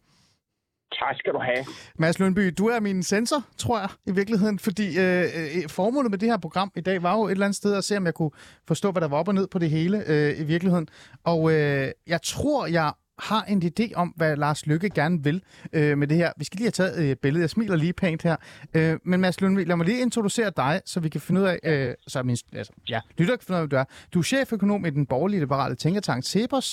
Tak 1.00 1.16
skal 1.18 1.34
du 1.34 1.40
have. 1.40 1.66
Mads 2.00 2.20
Lundby, 2.20 2.54
du 2.58 2.68
er 2.68 2.80
min 2.80 3.04
sensor, 3.04 3.44
tror 3.58 3.80
jeg, 3.80 3.90
i 4.06 4.12
virkeligheden, 4.12 4.60
fordi 4.60 5.00
øh, 5.00 5.24
øh, 5.24 5.58
øh, 5.58 5.70
formålet 5.70 6.12
med 6.12 6.20
det 6.20 6.30
her 6.30 6.38
program 6.38 6.72
i 6.76 6.82
dag 6.82 7.04
var 7.04 7.18
jo 7.18 7.26
et 7.26 7.32
eller 7.32 7.46
andet 7.46 7.56
sted 7.56 7.76
at 7.76 7.84
se, 7.84 7.98
om 7.98 8.06
jeg 8.06 8.14
kunne 8.14 8.32
forstå, 8.68 8.92
hvad 8.92 9.02
der 9.02 9.08
var 9.08 9.18
op 9.18 9.28
og 9.28 9.36
ned 9.36 9.48
på 9.48 9.60
det 9.60 9.70
hele 9.70 10.04
øh, 10.08 10.40
i 10.40 10.44
virkeligheden. 10.44 10.88
Og 11.24 11.52
øh, 11.52 11.92
jeg 12.08 12.22
tror, 12.22 12.66
jeg 12.66 12.94
har 13.30 13.44
en 13.54 13.62
idé 13.70 13.94
om, 13.96 14.08
hvad 14.18 14.38
Lars 14.38 14.68
Lykke 14.68 14.90
gerne 14.90 15.24
vil 15.24 15.44
øh, 15.74 15.98
med 15.98 16.08
det 16.08 16.18
her. 16.18 16.32
Vi 16.38 16.46
skal 16.46 16.58
lige 16.58 16.66
have 16.66 16.72
taget 16.82 17.12
et 17.12 17.20
billede. 17.20 17.42
Jeg 17.42 17.50
smiler 17.50 17.76
lige 17.76 17.94
pænt 17.94 18.24
her. 18.24 18.36
Øh, 18.78 19.00
men 19.04 19.22
Mads 19.22 19.42
Lundby, 19.42 19.68
lad 19.68 19.76
mig 19.76 19.86
lige 19.86 20.02
introducere 20.02 20.52
dig, 20.58 20.82
så 20.86 21.00
vi 21.00 21.10
kan 21.10 21.22
finde 21.22 21.42
ud 21.42 21.46
af, 21.46 21.58
øh, 21.64 21.96
så 22.08 22.24
min, 22.24 22.38
altså, 22.54 22.74
ja, 22.90 23.00
lytter 23.18 23.36
kan 23.36 23.46
finde 23.46 23.58
ud 23.60 23.64
af, 23.64 23.70
du 23.70 23.76
er. 23.76 23.86
Du 24.14 24.20
er 24.20 24.24
cheføkonom 24.24 24.86
i 24.86 24.90
den 24.90 25.06
borgerlige 25.06 25.40
liberale 25.40 25.76
tænketank 25.76 26.24
Cepos, 26.24 26.68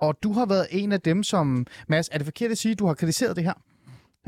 og 0.00 0.18
du 0.22 0.32
har 0.32 0.46
været 0.46 0.66
en 0.70 0.92
af 0.92 1.00
dem, 1.00 1.22
som, 1.22 1.66
Mads, 1.88 2.08
er 2.08 2.18
det 2.18 2.26
forkert 2.26 2.50
at 2.50 2.58
sige, 2.58 2.72
at 2.72 2.78
du 2.78 2.86
har 2.86 2.94
kritiseret 2.94 3.36
det 3.36 3.44
her 3.44 3.56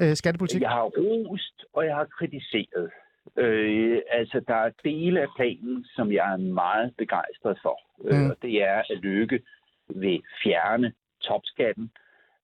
øh, 0.01 0.17
skattepolitik? 0.17 0.61
Jeg 0.63 0.71
har 0.71 0.83
rost, 0.83 1.65
og 1.73 1.85
jeg 1.85 1.95
har 1.95 2.07
kritiseret. 2.19 2.91
Øh, 3.37 3.99
altså, 4.11 4.41
der 4.49 4.55
er 4.55 4.71
dele 4.85 5.21
af 5.23 5.29
planen, 5.37 5.85
som 5.97 6.13
jeg 6.13 6.33
er 6.33 6.37
meget 6.37 6.95
begejstret 6.99 7.59
for. 7.63 7.79
Øh, 8.05 8.17
mm. 8.17 8.25
Øh, 8.25 8.31
og 8.31 8.37
det 8.43 8.55
er, 8.63 8.79
at 8.91 8.99
Lykke 9.03 9.41
vil 9.89 10.23
fjerne 10.43 10.93
topskatten. 11.29 11.91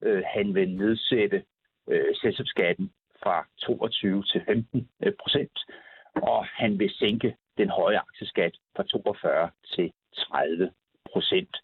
Øh, 0.01 0.23
han 0.27 0.55
vil 0.55 0.69
nedsætte 0.69 1.43
øh, 1.89 2.15
selskabsskatten 2.21 2.91
fra 3.23 3.47
22 3.57 4.23
til 4.23 4.41
15 4.45 4.89
øh, 5.03 5.13
procent, 5.19 5.59
og 6.15 6.45
han 6.45 6.79
vil 6.79 6.91
sænke 6.99 7.35
den 7.57 7.69
høje 7.69 7.99
aktieskat 7.99 8.53
fra 8.75 8.83
42 8.83 9.49
til 9.75 9.91
30 10.17 10.71
procent. 11.11 11.57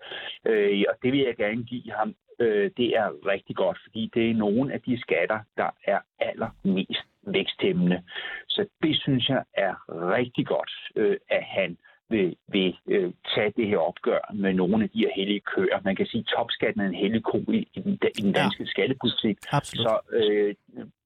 Øh, 0.45 0.84
og 0.89 0.95
det 1.03 1.11
vil 1.11 1.19
jeg 1.19 1.36
gerne 1.36 1.63
give 1.63 1.91
ham. 1.91 2.15
Øh, 2.39 2.72
det 2.78 2.89
er 2.97 3.07
rigtig 3.34 3.55
godt, 3.55 3.78
fordi 3.84 4.11
det 4.13 4.30
er 4.30 4.34
nogle 4.34 4.74
af 4.74 4.82
de 4.82 5.01
skatter, 5.01 5.39
der 5.57 5.69
er 5.84 5.99
allermest 6.19 7.05
væksthæmmende. 7.22 8.03
Så 8.47 8.67
det 8.84 8.99
synes 8.99 9.30
jeg 9.30 9.43
er 9.53 9.74
rigtig 10.17 10.45
godt, 10.47 10.72
øh, 10.95 11.17
at 11.30 11.43
han 11.43 11.78
vil, 12.12 12.36
vil 12.47 12.78
øh, 12.88 13.14
tage 13.36 13.53
det 13.57 13.68
her 13.68 13.78
opgør 13.78 14.34
med 14.34 14.53
nogle 14.53 14.84
af 14.84 14.89
de 14.89 14.99
her 14.99 15.12
hellige 15.16 15.43
køer. 15.55 15.80
Man 15.84 15.95
kan 15.95 16.05
sige, 16.05 16.24
at 16.28 16.34
topskatten 16.36 16.82
er 16.82 16.88
en 16.88 17.01
hellig 17.03 17.24
ko 17.24 17.38
i, 17.38 17.68
i, 17.74 17.80
den, 17.82 17.99
i 18.18 18.22
den 18.22 18.34
danske 18.34 18.64
ja. 18.64 18.70
skattepolitik. 18.70 19.38
Absolut. 19.51 19.84
Så 19.86 19.99
øh, 20.12 20.55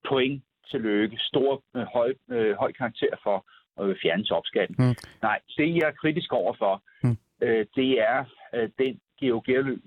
point 0.09 0.43
til 0.71 0.79
lykke. 0.81 1.17
Stor, 1.19 1.63
øh, 1.75 1.85
høj, 1.93 2.13
øh, 2.31 2.55
høj 2.55 2.71
karakter 2.71 3.13
for 3.23 3.37
at 3.81 3.97
fjerne 4.01 4.23
topskatten. 4.23 4.75
Mm. 4.79 4.95
Nej, 5.21 5.39
det 5.57 5.75
jeg 5.75 5.87
er 5.87 5.91
kritisk 6.01 6.33
overfor, 6.33 6.83
mm. 7.03 7.17
øh, 7.41 7.65
det 7.75 7.91
er 8.01 8.25
øh, 8.55 8.69
den 8.79 8.99
Georg 9.19 9.79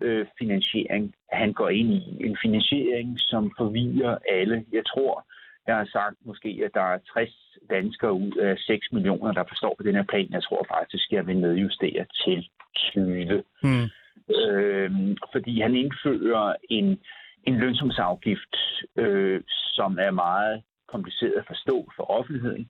øh, 0.00 0.26
finansiering, 0.38 1.14
han 1.32 1.52
går 1.52 1.68
ind 1.68 1.92
i. 1.92 2.16
En 2.26 2.36
finansiering, 2.42 3.20
som 3.20 3.52
forvirrer 3.58 4.18
alle. 4.30 4.64
Jeg 4.72 4.82
tror, 4.86 5.26
jeg 5.66 5.76
har 5.76 5.88
sagt 5.92 6.16
måske, 6.24 6.62
at 6.64 6.70
der 6.74 6.82
er 6.82 6.98
60 6.98 7.41
danskere 7.70 8.12
ud 8.12 8.32
af 8.32 8.58
6 8.58 8.92
millioner, 8.92 9.32
der 9.32 9.44
forstår 9.48 9.74
på 9.78 9.82
den 9.82 9.94
her 9.94 10.02
plan. 10.02 10.28
Jeg 10.30 10.42
tror 10.42 10.66
faktisk, 10.68 11.12
jeg 11.12 11.26
vil 11.26 11.36
nedjustere 11.36 12.06
til 12.24 12.48
20. 12.76 13.42
Mm. 13.62 13.88
Øhm, 14.36 15.16
fordi 15.32 15.60
han 15.60 15.74
indfører 15.74 16.54
en, 16.70 17.00
en 17.44 17.54
lønsumsafgift, 17.56 18.56
øh, 18.96 19.40
som 19.46 19.98
er 20.00 20.10
meget 20.10 20.62
kompliceret 20.88 21.34
at 21.38 21.46
forstå 21.46 21.92
for 21.96 22.10
offentligheden, 22.10 22.68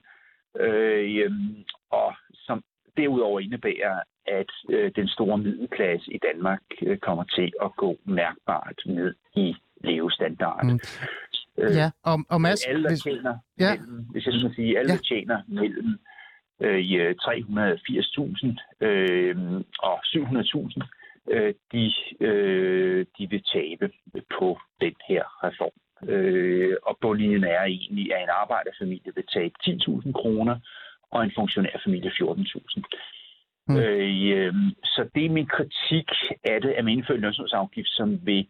øh, 0.59 1.31
og 1.91 2.15
som 2.33 2.63
derudover 2.97 3.39
indebærer, 3.39 3.99
at 4.27 4.51
øh, 4.69 4.91
den 4.95 5.07
store 5.07 5.37
middelklasse 5.37 6.13
i 6.13 6.19
Danmark 6.27 6.61
øh, 6.81 6.97
kommer 6.97 7.23
til 7.23 7.53
at 7.65 7.75
gå 7.75 7.97
mærkbart 8.05 8.79
ned 8.85 9.15
i 9.35 9.55
levestandarden. 9.83 10.71
Mm. 10.71 10.79
Øh, 11.57 11.75
ja, 11.75 11.91
og, 12.03 12.25
og 12.29 12.41
Mads... 12.41 12.65
Alle, 12.65 12.83
der 12.83 12.89
hvis... 12.89 13.03
tjener, 13.03 13.37
ja. 13.59 13.75
mellem, 13.75 14.05
hvis 14.11 14.25
jeg 14.25 14.33
må 14.43 14.53
sige, 14.55 14.79
alle, 14.79 14.91
ja. 14.91 14.97
der 14.97 15.03
tjener 15.03 15.41
mellem 15.47 15.99
øh, 16.61 17.15
380.000 17.21 18.87
øh, 18.87 19.35
og 19.79 19.99
700.000, 20.05 20.81
øh, 21.31 21.53
de, 21.71 21.93
øh, 22.19 23.05
de 23.17 23.29
vil 23.29 23.43
tabe 23.53 23.91
på 24.39 24.59
den 24.81 24.95
her 25.07 25.23
reform. 25.43 25.77
Øh, 26.09 26.75
og 26.83 26.97
bundlinjen 27.01 27.43
er 27.43 27.63
egentlig, 27.63 28.13
at 28.15 28.23
en 28.23 28.29
arbejderfamilie 28.41 29.11
vil 29.15 29.27
tabe 29.33 29.53
10.000 29.63 30.11
kroner, 30.11 30.59
og 31.11 31.23
en 31.23 31.31
funktionærfamilie 31.35 32.11
14.000. 32.11 32.81
Mm. 33.67 33.77
Øh, 33.77 34.37
øh, 34.37 34.53
så 34.83 35.09
det 35.15 35.25
er 35.25 35.29
min 35.29 35.47
kritik 35.47 36.09
af 36.43 36.61
det, 36.61 36.71
at 36.77 36.85
man 36.85 36.93
indfører 36.93 37.17
en 37.17 37.21
lønsumsafgift, 37.21 37.89
som 37.89 38.19
vil 38.25 38.47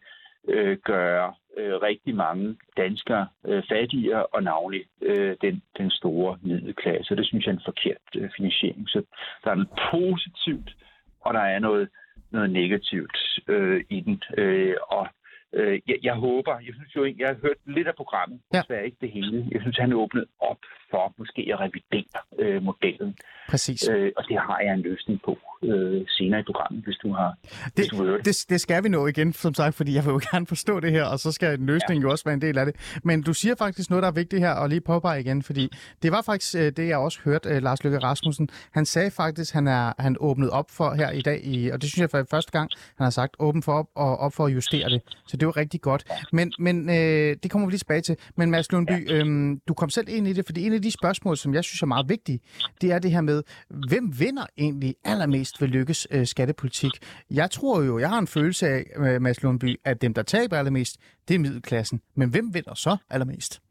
øh, 0.47 0.77
gøre 0.77 1.33
øh, 1.57 1.73
rigtig 1.73 2.15
mange 2.15 2.57
danskere 2.77 3.27
øh, 3.45 3.63
fattigere, 3.69 4.25
og 4.25 4.43
navnlig 4.43 4.83
øh, 5.01 5.35
den, 5.41 5.61
den 5.77 5.91
store 5.91 6.37
middelklasse. 6.41 7.15
Det 7.15 7.27
synes 7.27 7.45
jeg 7.45 7.51
er 7.51 7.55
en 7.55 7.65
forkert 7.65 8.07
øh, 8.15 8.29
finansiering. 8.37 8.89
Så 8.89 9.03
der 9.43 9.51
er 9.51 9.55
noget 9.55 9.69
positivt, 9.91 10.75
og 11.21 11.33
der 11.33 11.39
er 11.39 11.59
noget, 11.59 11.89
noget 12.31 12.49
negativt 12.49 13.17
øh, 13.47 13.83
i 13.89 13.99
den. 14.01 14.23
Øh, 14.37 14.75
og 14.87 15.07
øh, 15.53 15.79
jeg, 15.87 15.97
jeg 16.03 16.15
håber, 16.15 16.53
jeg 16.67 16.73
synes 16.77 16.95
jo, 16.95 17.01
jeg 17.19 17.27
har 17.27 17.37
hørt 17.45 17.59
lidt 17.65 17.87
af 17.87 17.95
programmet, 17.95 18.39
ja. 18.53 18.61
ikke 18.87 18.97
det 19.01 19.11
hele. 19.11 19.47
Jeg 19.51 19.61
synes, 19.61 19.77
han 19.77 19.91
er 19.91 19.95
åbnet 19.95 20.25
op 20.39 20.61
for 20.93 21.13
måske 21.17 21.41
at 21.53 21.59
revidere 21.65 22.19
øh, 22.39 22.63
modellen. 22.63 23.17
Præcis. 23.49 23.89
Øh, 23.89 24.11
og 24.17 24.23
det 24.29 24.37
har 24.47 24.59
jeg 24.65 24.73
en 24.73 24.81
løsning 24.81 25.21
på 25.25 25.37
øh, 25.63 26.01
senere 26.07 26.39
i 26.39 26.43
programmet, 26.43 26.83
hvis 26.83 26.97
du 27.03 27.09
har 27.19 27.31
det, 27.43 27.71
hvis 27.75 27.87
du 27.87 28.07
det. 28.07 28.25
det. 28.25 28.45
Det 28.49 28.61
skal 28.61 28.83
vi 28.83 28.89
nå 28.89 29.07
igen, 29.07 29.33
som 29.33 29.53
sagt, 29.53 29.75
fordi 29.75 29.95
jeg 29.95 30.03
vil 30.05 30.11
jo 30.11 30.21
gerne 30.31 30.47
forstå 30.47 30.79
det 30.79 30.91
her, 30.91 31.05
og 31.05 31.19
så 31.19 31.31
skal 31.31 31.59
en 31.59 31.65
løsning 31.65 31.97
ja. 31.99 32.03
jo 32.05 32.11
også 32.11 32.25
være 32.25 32.33
en 32.33 32.41
del 32.41 32.57
af 32.57 32.65
det. 32.65 32.99
Men 33.03 33.23
du 33.23 33.33
siger 33.33 33.55
faktisk 33.55 33.89
noget, 33.89 34.03
der 34.03 34.09
er 34.09 34.13
vigtigt 34.13 34.41
her, 34.41 34.51
og 34.51 34.69
lige 34.69 34.81
påpege 34.81 35.19
igen, 35.19 35.43
fordi 35.43 35.69
det 36.03 36.11
var 36.11 36.21
faktisk 36.21 36.55
øh, 36.55 36.71
det, 36.77 36.87
jeg 36.87 36.97
også 36.97 37.19
hørte 37.25 37.49
øh, 37.49 37.61
Lars 37.61 37.83
Løkke 37.83 37.99
Rasmussen. 37.99 38.49
Han 38.71 38.85
sagde 38.85 39.11
faktisk, 39.11 39.53
han 39.53 39.67
er 39.67 39.93
han 39.99 40.15
åbnet 40.19 40.49
op 40.49 40.69
for 40.77 40.93
her 40.93 41.09
i 41.11 41.21
dag, 41.21 41.39
i, 41.43 41.69
og 41.69 41.81
det 41.81 41.89
synes 41.89 42.01
jeg 42.01 42.09
for 42.09 42.25
første 42.29 42.51
gang, 42.51 42.69
han 42.97 43.03
har 43.03 43.11
sagt, 43.11 43.35
åben 43.39 43.63
for 43.63 43.73
op 43.73 43.87
og 43.95 44.17
op 44.17 44.33
for 44.33 44.45
at 44.45 44.53
justere 44.53 44.89
det. 44.89 45.01
Så 45.27 45.37
det 45.37 45.42
var 45.45 45.57
rigtig 45.57 45.81
godt. 45.81 46.03
Men, 46.31 46.53
men 46.59 46.89
øh, 46.89 47.35
det 47.43 47.51
kommer 47.51 47.67
vi 47.67 47.71
lige 47.71 47.79
tilbage 47.79 48.01
til. 48.01 48.15
Men 48.37 48.51
Mads 48.51 48.71
Lundby, 48.71 49.09
ja. 49.09 49.15
øh, 49.15 49.57
du 49.67 49.73
kom 49.73 49.89
selv 49.89 50.07
ind 50.09 50.27
i 50.27 50.33
det, 50.33 50.45
fordi 50.45 50.65
en 50.65 50.73
af 50.73 50.81
de 50.81 50.91
spørgsmål, 50.91 51.37
som 51.37 51.53
jeg 51.53 51.63
synes 51.63 51.81
er 51.81 51.85
meget 51.85 52.09
vigtige, 52.09 52.39
det 52.81 52.91
er 52.91 52.99
det 52.99 53.11
her 53.11 53.21
med, 53.21 53.43
hvem 53.89 54.13
vinder 54.19 54.45
egentlig 54.57 54.95
allermest 55.05 55.61
ved 55.61 55.67
Lykkes 55.67 56.07
øh, 56.11 56.25
skattepolitik? 56.25 56.91
Jeg 57.31 57.51
tror 57.51 57.83
jo, 57.83 57.99
jeg 57.99 58.09
har 58.09 58.19
en 58.19 58.27
følelse 58.27 58.67
af, 58.67 58.83
øh, 58.97 59.21
Mads 59.21 59.43
Lundby, 59.43 59.75
at 59.85 60.01
dem, 60.01 60.13
der 60.13 60.23
taber 60.23 60.57
allermest, 60.57 60.97
det 61.27 61.35
er 61.35 61.39
middelklassen. 61.39 62.01
Men 62.15 62.29
hvem 62.29 62.53
vinder 62.53 62.73
så 62.73 62.97
allermest? 63.09 63.61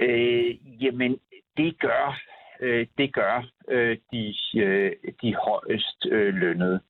Øh, 0.00 0.82
jamen, 0.82 1.18
det 1.56 1.80
gør, 1.80 2.20
øh, 2.60 2.86
det 2.98 3.14
gør 3.14 3.50
øh, 3.68 3.96
de, 4.12 4.34
øh, 4.60 4.92
de 5.22 5.34
højst 5.34 6.06
øh, 6.10 6.34
lønnede. 6.34 6.80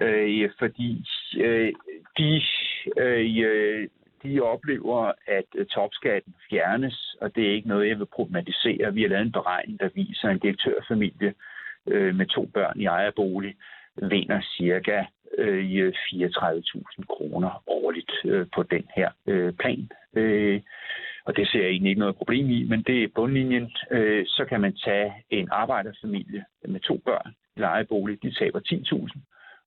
Øh, 0.00 0.50
fordi 0.58 1.04
øh, 1.36 1.72
de, 2.18 2.42
Øh, 2.96 3.36
øh, 3.44 3.88
de 4.22 4.40
oplever, 4.40 5.12
at 5.26 5.44
øh, 5.54 5.66
topskatten 5.66 6.34
fjernes, 6.50 7.16
og 7.20 7.34
det 7.34 7.46
er 7.46 7.54
ikke 7.54 7.68
noget, 7.68 7.88
jeg 7.88 7.98
vil 7.98 8.06
problematisere. 8.06 8.94
Vi 8.94 9.02
har 9.02 9.08
lavet 9.08 9.22
en 9.22 9.32
beregning, 9.32 9.80
der 9.80 9.88
viser, 9.94 10.28
at 10.28 10.32
en 10.34 10.38
direktørfamilie 10.38 11.34
øh, 11.86 12.14
med 12.14 12.26
to 12.26 12.46
børn 12.54 12.80
i 12.80 12.86
ejerbolig 12.86 13.54
vinder 13.96 14.40
cirka 14.56 15.04
øh, 15.38 15.88
34.000 15.88 16.98
øh, 16.98 17.06
kroner 17.08 17.62
årligt 17.66 18.12
øh, 18.24 18.46
på 18.54 18.62
den 18.62 18.84
her 18.96 19.10
øh, 19.26 19.52
plan. 19.52 19.88
Øh, 20.14 20.60
og 21.24 21.36
det 21.36 21.48
ser 21.48 21.60
jeg 21.60 21.68
egentlig 21.68 21.90
ikke 21.90 22.00
noget 22.00 22.16
problem 22.16 22.50
i, 22.50 22.64
men 22.64 22.82
det 22.82 23.02
er 23.02 23.08
bundlinjen. 23.14 23.72
Øh, 23.90 24.26
så 24.26 24.44
kan 24.48 24.60
man 24.60 24.76
tage 24.84 25.12
en 25.30 25.48
arbejderfamilie 25.50 26.44
med 26.68 26.80
to 26.80 26.96
børn 27.04 27.34
i 27.56 27.60
lejebolig, 27.60 28.22
de 28.22 28.34
taber 28.38 28.60
10.000, 28.60 29.20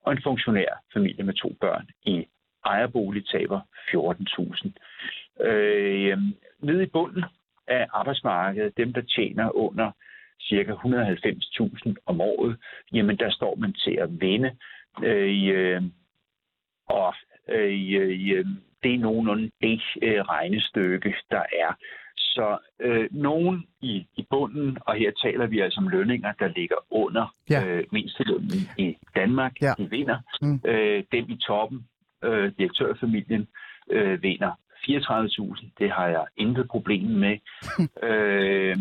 og 0.04 0.12
en 0.12 0.22
funktionærfamilie 0.24 1.24
med 1.24 1.34
to 1.34 1.56
børn 1.62 1.88
i 2.04 2.28
ejerbolig 2.66 3.28
taber 3.28 3.60
14.000. 5.40 5.46
Øh, 5.48 6.18
nede 6.60 6.84
i 6.84 6.90
bunden 6.94 7.24
af 7.68 7.88
arbejdsmarkedet, 7.94 8.78
dem 8.78 8.94
der 8.94 9.02
tjener 9.02 9.56
under 9.56 9.92
cirka 10.42 10.72
190.000 10.72 11.94
om 12.06 12.22
året, 12.22 12.58
jamen 12.94 13.18
der 13.18 13.32
står 13.32 13.56
man 13.56 13.74
til 13.74 13.98
at 14.02 14.22
vinde. 14.22 14.56
Øh, 15.04 15.82
og 16.88 17.14
øh, 17.50 18.46
det 18.84 18.94
er 18.94 19.00
nogenlunde 19.00 19.52
det 19.62 19.82
øh, 20.02 20.22
regnestykke, 20.22 21.16
der 21.32 21.44
er. 21.64 21.74
Så 22.18 22.58
øh, 22.80 23.08
nogen 23.12 23.66
i, 23.82 24.08
i 24.18 24.26
bunden, 24.30 24.78
og 24.82 24.96
her 24.96 25.12
taler 25.24 25.48
vi 25.48 25.60
altså 25.60 25.80
om 25.80 25.88
lønninger, 25.88 26.32
der 26.40 26.48
ligger 26.48 26.76
under 26.90 27.36
ja. 27.50 27.66
øh, 27.66 27.84
mindstelønnen 27.92 28.62
i 28.78 28.98
Danmark, 29.16 29.62
ja. 29.62 29.74
de 29.78 29.90
vinder. 29.90 30.18
Mm. 30.42 30.62
Øh, 30.66 31.04
dem 31.12 31.26
i 31.30 31.38
toppen, 31.38 31.88
øh, 32.24 32.52
direktørfamilien, 32.58 33.48
øh, 33.92 34.24
vinder 34.24 34.52
34.000. 34.90 35.70
Det 35.80 35.92
har 35.92 36.08
jeg 36.08 36.26
intet 36.38 36.68
problem 36.68 37.04
med. 37.04 37.38
øh, 38.10 38.78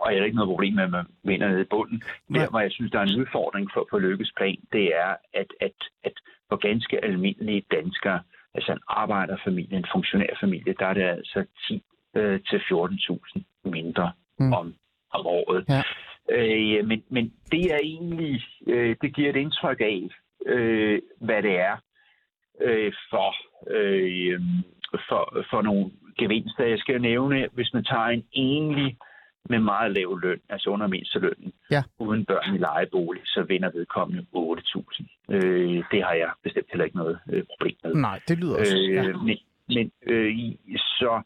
og 0.00 0.12
jeg 0.12 0.20
har 0.20 0.24
ikke 0.24 0.36
noget 0.36 0.52
problem 0.54 0.74
med, 0.74 0.84
at 0.84 0.90
man 0.90 1.06
vinder 1.22 1.48
nede 1.48 1.60
i 1.60 1.70
bunden. 1.70 2.02
Der, 2.34 2.50
hvor 2.50 2.60
jeg 2.60 2.72
synes, 2.72 2.92
der 2.92 2.98
er 2.98 3.02
en 3.02 3.20
udfordring 3.20 3.70
for, 3.74 3.86
for 3.90 3.98
Lykkes 3.98 4.32
plan, 4.36 4.58
det 4.72 4.86
er, 4.96 5.16
at, 5.34 5.46
at, 5.60 5.78
at 6.04 6.12
for 6.48 6.56
ganske 6.56 7.04
almindelige 7.04 7.64
danskere, 7.70 8.20
altså 8.54 8.72
en 8.72 8.78
arbejderfamilie, 8.88 9.78
en 9.78 9.86
funktionærfamilie, 9.92 10.74
der 10.78 10.86
er 10.86 10.94
det 10.94 11.02
altså 11.02 11.44
10 11.68 11.82
øh, 12.16 12.40
til 12.50 12.58
14.000 12.58 13.42
mindre 13.64 14.12
mm. 14.38 14.52
om, 14.52 14.74
om 15.10 15.26
året. 15.26 15.64
Ja. 15.68 15.82
Øh, 16.30 16.86
men, 16.86 17.02
men 17.08 17.32
det 17.52 17.72
er 17.74 17.78
egentlig, 17.82 18.42
øh, 18.66 18.96
det 19.02 19.14
giver 19.14 19.30
et 19.30 19.36
indtryk 19.36 19.80
af, 19.80 20.08
øh, 20.46 21.02
hvad 21.20 21.42
det 21.42 21.60
er 21.60 21.76
øh, 22.60 22.92
for, 23.10 23.34
øh, 23.70 24.40
for, 25.08 25.44
for 25.50 25.62
nogle 25.62 25.90
gevinster. 26.18 26.64
Jeg 26.64 26.78
skal 26.78 27.00
nævne, 27.00 27.48
hvis 27.52 27.74
man 27.74 27.84
tager 27.84 28.06
en 28.06 28.24
enlig 28.32 28.96
med 29.48 29.58
meget 29.58 29.92
lav 29.92 30.18
løn, 30.18 30.40
altså 30.48 30.70
under 30.70 30.86
mindstelønnen, 30.86 31.52
ja. 31.70 31.82
uden 31.98 32.24
børn 32.24 32.54
i 32.54 32.58
lejebolig, 32.58 33.22
så 33.24 33.42
vinder 33.42 33.70
vedkommende 33.70 34.26
8.000. 34.36 35.34
Øh, 35.34 35.84
det 35.90 36.02
har 36.02 36.12
jeg 36.12 36.30
bestemt 36.42 36.66
heller 36.70 36.84
ikke 36.84 36.96
noget 36.96 37.18
øh, 37.30 37.42
problem 37.50 37.76
med. 37.84 37.94
Nej, 37.94 38.20
det 38.28 38.38
lyder 38.38 38.58
også. 38.58 38.76
Øh, 38.76 38.94
ja. 38.94 39.02
Men, 39.02 39.38
men 39.68 39.90
øh, 40.06 40.34
så 40.76 41.22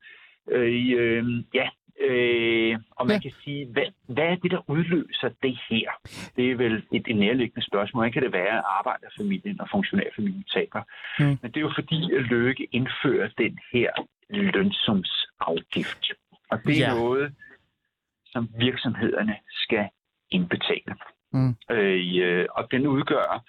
øh, 0.51 0.93
øh, 0.99 1.25
ja, 1.55 1.69
Øh, 2.01 2.79
og 2.91 3.07
man 3.07 3.17
ja. 3.17 3.21
kan 3.21 3.33
sige, 3.45 3.67
hvad, 3.67 3.87
hvad 4.09 4.25
er 4.25 4.37
det, 4.37 4.51
der 4.51 4.71
udløser 4.71 5.31
det 5.43 5.59
her? 5.71 5.91
Det 6.37 6.51
er 6.51 6.57
vel 6.57 6.85
et, 6.93 7.05
et 7.09 7.17
nærliggende 7.17 7.67
spørgsmål. 7.67 8.01
Hvordan 8.01 8.13
kan 8.13 8.23
det 8.23 8.33
være, 8.33 8.59
at 8.59 8.65
arbejderfamilien 8.67 9.61
og 9.61 9.69
funktionærfamilien 9.71 10.45
taber? 10.55 10.83
Mm. 11.19 11.39
Men 11.43 11.51
det 11.51 11.57
er 11.57 11.61
jo 11.61 11.73
fordi, 11.75 12.15
at 12.15 12.23
Løkke 12.23 12.69
indfører 12.73 13.29
den 13.39 13.59
her 13.73 13.91
lønsumsafgift. 14.31 16.13
Og 16.51 16.59
det 16.65 16.83
er 16.83 16.89
ja. 16.89 16.95
noget, 16.95 17.35
som 18.27 18.49
virksomhederne 18.59 19.37
skal 19.51 19.89
indbetale. 20.31 20.95
Mm. 21.33 21.55
Øh, 21.71 22.47
og 22.51 22.71
den 22.71 22.87
udgør 22.87 23.45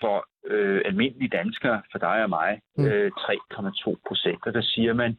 for 0.00 0.26
øh, 0.46 0.82
almindelige 0.84 1.28
danskere, 1.28 1.82
for 1.92 1.98
dig 1.98 2.22
og 2.22 2.28
mig, 2.28 2.60
mm. 2.78 2.84
øh, 2.84 3.10
3,2 3.18 3.94
procent. 4.08 4.46
Og 4.46 4.54
der 4.54 4.62
siger 4.62 4.94
man, 4.94 5.18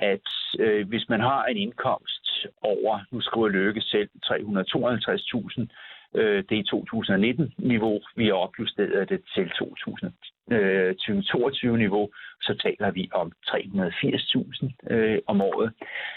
at 0.00 0.28
øh, 0.58 0.88
hvis 0.88 1.08
man 1.08 1.20
har 1.20 1.44
en 1.44 1.56
indkomst 1.56 2.46
over, 2.62 3.00
nu 3.10 3.20
skriver 3.20 3.48
Løkke 3.48 3.80
selv, 3.80 4.08
352.000, 4.24 5.66
øh, 6.14 6.44
det 6.48 6.58
er 6.58 6.64
2019-niveau, 6.74 8.00
vi 8.16 8.26
har 8.26 8.32
opjusteret 8.32 9.08
det 9.08 9.22
til 9.34 9.52
2022-niveau, 9.60 12.02
øh, 12.02 12.08
så 12.40 12.54
taler 12.62 12.90
vi 12.90 13.08
om 13.12 13.32
380.000 13.46 14.94
øh, 14.94 15.18
om 15.26 15.40
året. 15.40 15.72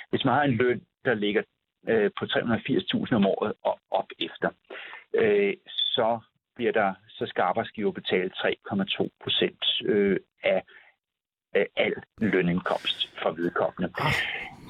Hvis 0.10 0.26
man 0.26 0.34
har 0.34 0.44
en 0.44 0.56
løn, 0.56 0.82
der 1.06 1.14
ligger 1.14 1.44
øh, 1.90 2.12
på 2.20 2.26
380.000 2.26 3.16
om 3.16 3.26
året 3.26 3.54
og 3.64 3.80
op 3.92 4.08
efter, 4.20 4.50
øh, 5.16 5.54
så 5.68 6.20
bliver 6.56 6.72
der, 6.72 6.94
så 7.10 7.26
skal 7.26 7.42
arbejdsgiver 7.42 7.92
betale 7.92 8.32
3,2 8.36 9.08
procent 9.24 9.66
øh, 9.86 10.18
af 10.44 10.64
øh, 11.56 11.66
al 11.76 11.94
lønindkomst 12.18 13.10
fra 13.22 13.30
vedkommende. 13.30 13.94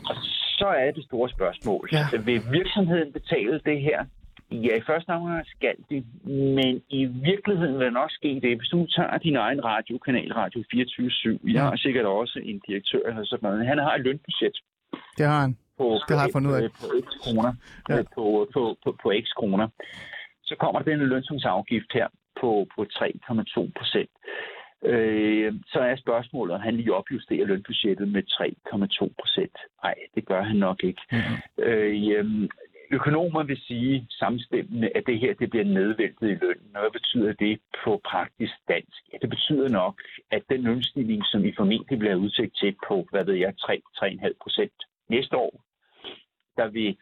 Og 0.09 0.15
så 0.59 0.67
er 0.67 0.91
det 0.91 1.03
store 1.03 1.29
spørgsmål. 1.29 1.89
Ja. 1.91 2.05
Vil 2.25 2.41
virksomheden 2.51 3.13
betale 3.13 3.61
det 3.65 3.81
her? 3.81 4.05
Ja, 4.51 4.75
i 4.77 4.81
første 4.87 5.09
omgang 5.09 5.45
skal 5.45 5.75
det, 5.89 6.05
men 6.57 6.81
i 6.89 7.05
virkeligheden 7.05 7.73
vil 7.77 7.85
det 7.85 7.93
nok 7.93 8.11
ske 8.11 8.39
det. 8.43 8.57
Hvis 8.57 8.69
du 8.69 8.87
tager 8.87 9.17
din 9.17 9.35
egen 9.35 9.63
radiokanal, 9.65 10.33
Radio 10.33 10.63
24 10.71 11.39
jeg 11.43 11.63
har 11.63 11.75
sikkert 11.75 12.05
også 12.05 12.39
en 12.43 12.61
direktør 12.67 13.03
eller 13.09 13.25
sådan 13.25 13.49
noget, 13.49 13.67
han 13.67 13.77
har 13.77 13.95
et 13.95 14.01
lønbudget. 14.01 14.57
Det 15.17 15.25
har 15.25 15.41
han. 15.41 15.57
På, 15.77 15.99
det 16.07 16.15
har 16.17 16.23
jeg 16.25 16.33
fundet 16.33 16.49
ud 16.51 16.55
af. 16.55 16.69
På 16.81 16.87
x 17.05 17.07
kroner. 17.23 17.53
Ja. 17.89 17.95
På, 18.15 18.47
på, 18.53 18.77
på, 18.83 18.95
på 19.03 19.13
x 19.23 19.25
kroner. 19.39 19.67
Så 20.43 20.55
kommer 20.59 20.81
den 20.81 20.99
lønsumsafgift 20.99 21.93
her 21.93 22.07
på, 22.41 22.67
på 22.75 22.81
3,2 22.81 23.71
procent 23.77 24.11
øh, 24.85 25.53
så 25.67 25.79
er 25.79 25.95
spørgsmålet, 25.95 26.55
om 26.55 26.61
han 26.61 26.75
lige 26.75 26.93
opjusterer 26.93 27.45
lønbudgettet 27.45 28.07
med 28.07 28.23
3,2 28.23 29.13
procent. 29.19 29.57
Nej, 29.83 29.95
det 30.15 30.25
gør 30.25 30.41
han 30.43 30.55
nok 30.55 30.83
ikke. 30.83 31.01
Mm-hmm. 31.11 31.63
Øh, 31.63 32.49
økonomer 32.91 33.43
vil 33.43 33.57
sige 33.57 34.07
samstemmende, 34.09 34.89
at 34.95 35.03
det 35.07 35.19
her 35.19 35.33
det 35.33 35.49
bliver 35.49 35.65
nedvæltet 35.65 36.27
i 36.29 36.39
lønnen. 36.41 36.75
Og 36.75 36.81
hvad 36.81 36.91
betyder 36.91 37.33
det 37.33 37.59
på 37.83 38.01
praktisk 38.05 38.53
dansk? 38.67 38.99
Ja, 39.13 39.17
det 39.21 39.29
betyder 39.29 39.69
nok, 39.69 40.01
at 40.31 40.43
den 40.49 40.61
lønstigning, 40.61 41.21
som 41.25 41.43
vi 41.43 41.53
formentlig 41.57 41.99
bliver 41.99 42.15
udsigt 42.15 42.57
til 42.57 42.75
på, 42.87 43.07
hvad 43.11 43.23
ved 43.25 43.33
jeg, 43.33 43.53
3-3,5 43.59 44.33
procent 44.41 44.77
næste 45.09 45.37
år, 45.37 45.63
der 46.57 46.67
vil 46.67 46.97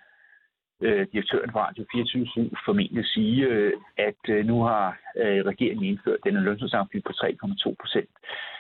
øh, 0.82 1.08
direktøren 1.14 1.52
for 1.52 1.60
Radio 1.60 1.86
24 1.92 2.50
formentlig 2.66 3.06
sige, 3.06 3.46
øh, 3.46 3.74
at 3.98 4.22
øh, 4.30 4.46
nu 4.46 4.64
har 4.64 5.00
øh, 5.18 5.46
regeringen 5.52 5.86
indført 5.86 6.20
denne 6.26 6.42
lønsumsafgift 6.42 7.06
på 7.06 7.14
3,2 7.16 7.76
procent, 7.82 8.10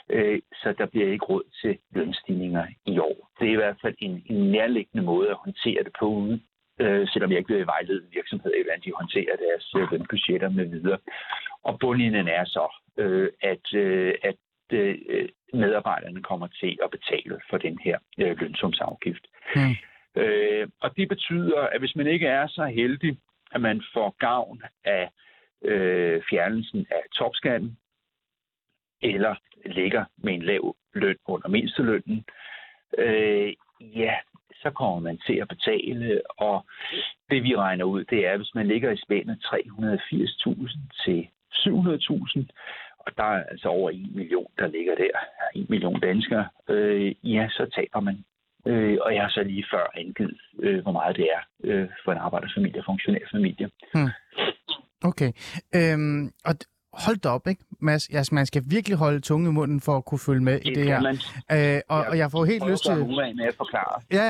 øh, 0.09 0.39
så 0.53 0.73
der 0.77 0.85
bliver 0.85 1.11
ikke 1.11 1.25
råd 1.25 1.43
til 1.61 1.77
lønstigninger 1.91 2.65
i 2.85 2.99
år. 2.99 3.29
Det 3.39 3.47
er 3.47 3.53
i 3.53 3.61
hvert 3.63 3.77
fald 3.81 3.95
en, 3.99 4.23
en 4.25 4.51
nærliggende 4.51 5.05
måde 5.05 5.29
at 5.29 5.41
håndtere 5.45 5.83
det 5.83 5.93
på 5.99 6.05
uden 6.05 6.41
øh, 6.79 7.07
selvom 7.07 7.31
jeg 7.31 7.39
ikke 7.39 7.53
vil 7.53 7.65
vejlede 7.65 8.03
virksomheder 8.13 8.55
i, 8.55 8.63
hvordan 8.63 8.81
de 8.85 8.91
håndterer 8.99 9.35
deres 9.45 9.65
øh, 9.77 9.91
lønbudgetter 9.91 10.49
med 10.49 10.65
videre. 10.65 10.99
Og 11.63 11.79
bundlinjen 11.79 12.27
er 12.27 12.45
så, 12.45 12.65
øh, 12.97 13.29
at, 13.41 13.65
øh, 13.73 14.13
at 14.23 14.35
øh, 14.71 14.95
medarbejderne 15.53 16.21
kommer 16.21 16.47
til 16.47 16.77
at 16.83 16.91
betale 16.91 17.39
for 17.49 17.57
den 17.57 17.79
her 17.85 17.97
øh, 18.19 18.39
lønsumsafgift. 18.41 19.25
Mm. 19.55 19.75
Øh, 20.15 20.67
og 20.81 20.97
det 20.97 21.09
betyder, 21.09 21.61
at 21.61 21.79
hvis 21.79 21.95
man 21.95 22.07
ikke 22.07 22.27
er 22.27 22.47
så 22.47 22.65
heldig, 22.65 23.17
at 23.51 23.61
man 23.61 23.83
får 23.93 24.15
gavn 24.19 24.61
af 24.83 25.09
øh, 25.61 26.21
fjernelsen 26.29 26.85
af 26.91 27.01
topskatten, 27.15 27.77
eller 29.01 29.35
ligger 29.65 30.05
med 30.17 30.33
en 30.33 30.41
lav 30.41 30.75
løn 30.93 31.17
under 31.25 31.47
mindstelønnen, 31.47 32.25
øh, 32.97 33.53
ja, 33.81 34.15
så 34.61 34.71
kommer 34.71 34.99
man 34.99 35.17
til 35.17 35.35
at 35.35 35.47
betale, 35.47 36.21
og 36.37 36.65
det 37.29 37.43
vi 37.43 37.55
regner 37.55 37.85
ud, 37.85 38.03
det 38.03 38.27
er, 38.27 38.37
hvis 38.37 38.55
man 38.55 38.67
ligger 38.67 38.91
i 38.91 39.01
spændet 39.05 39.45
380.000 39.45 41.03
til 41.05 41.27
700.000, 41.53 42.45
og 42.99 43.17
der 43.17 43.23
er 43.23 43.43
altså 43.43 43.67
over 43.67 43.89
1 43.89 44.15
million, 44.15 44.51
der 44.59 44.67
ligger 44.67 44.95
der, 44.95 45.19
1 45.55 45.69
million 45.69 45.99
danskere, 45.99 46.47
øh, 46.69 47.15
ja, 47.23 47.47
så 47.51 47.65
taber 47.75 47.99
man. 47.99 48.25
Øh, 48.69 48.97
og 49.05 49.09
jeg 49.15 49.21
har 49.23 49.29
så 49.29 49.43
lige 49.43 49.65
før 49.73 49.85
angivet, 50.01 50.39
øh, 50.63 50.81
hvor 50.83 50.91
meget 50.91 51.15
det 51.15 51.27
er 51.35 51.41
øh, 51.63 51.87
for 52.03 52.11
en 52.11 52.17
arbejderfamilie 52.27 52.81
og 52.81 52.85
funktionærfamilie. 52.85 53.69
Hmm. 53.93 54.11
Okay. 55.09 55.31
Øhm, 55.75 56.31
og 56.45 56.53
hold 56.93 57.17
da 57.17 57.29
op, 57.29 57.47
ikke? 57.47 57.63
Mads, 57.81 58.09
altså, 58.09 58.35
man 58.35 58.45
skal 58.45 58.63
virkelig 58.65 58.97
holde 58.97 59.19
tunge 59.19 59.49
i 59.49 59.51
munden 59.51 59.81
for 59.81 59.97
at 59.97 60.05
kunne 60.05 60.19
følge 60.19 60.43
med 60.43 60.59
det 60.59 60.67
i 60.67 60.73
det 60.73 60.83
her. 60.83 61.01
Man. 61.01 61.17
Øh, 61.51 61.81
og, 61.89 61.99
og 62.09 62.17
jeg 62.17 62.31
får 62.31 62.45
helt 62.45 62.69
lyst 62.71 62.83
til... 62.85 63.05
med 63.35 63.45
at 63.47 63.55
forklare. 63.57 64.01
Ja, 64.11 64.25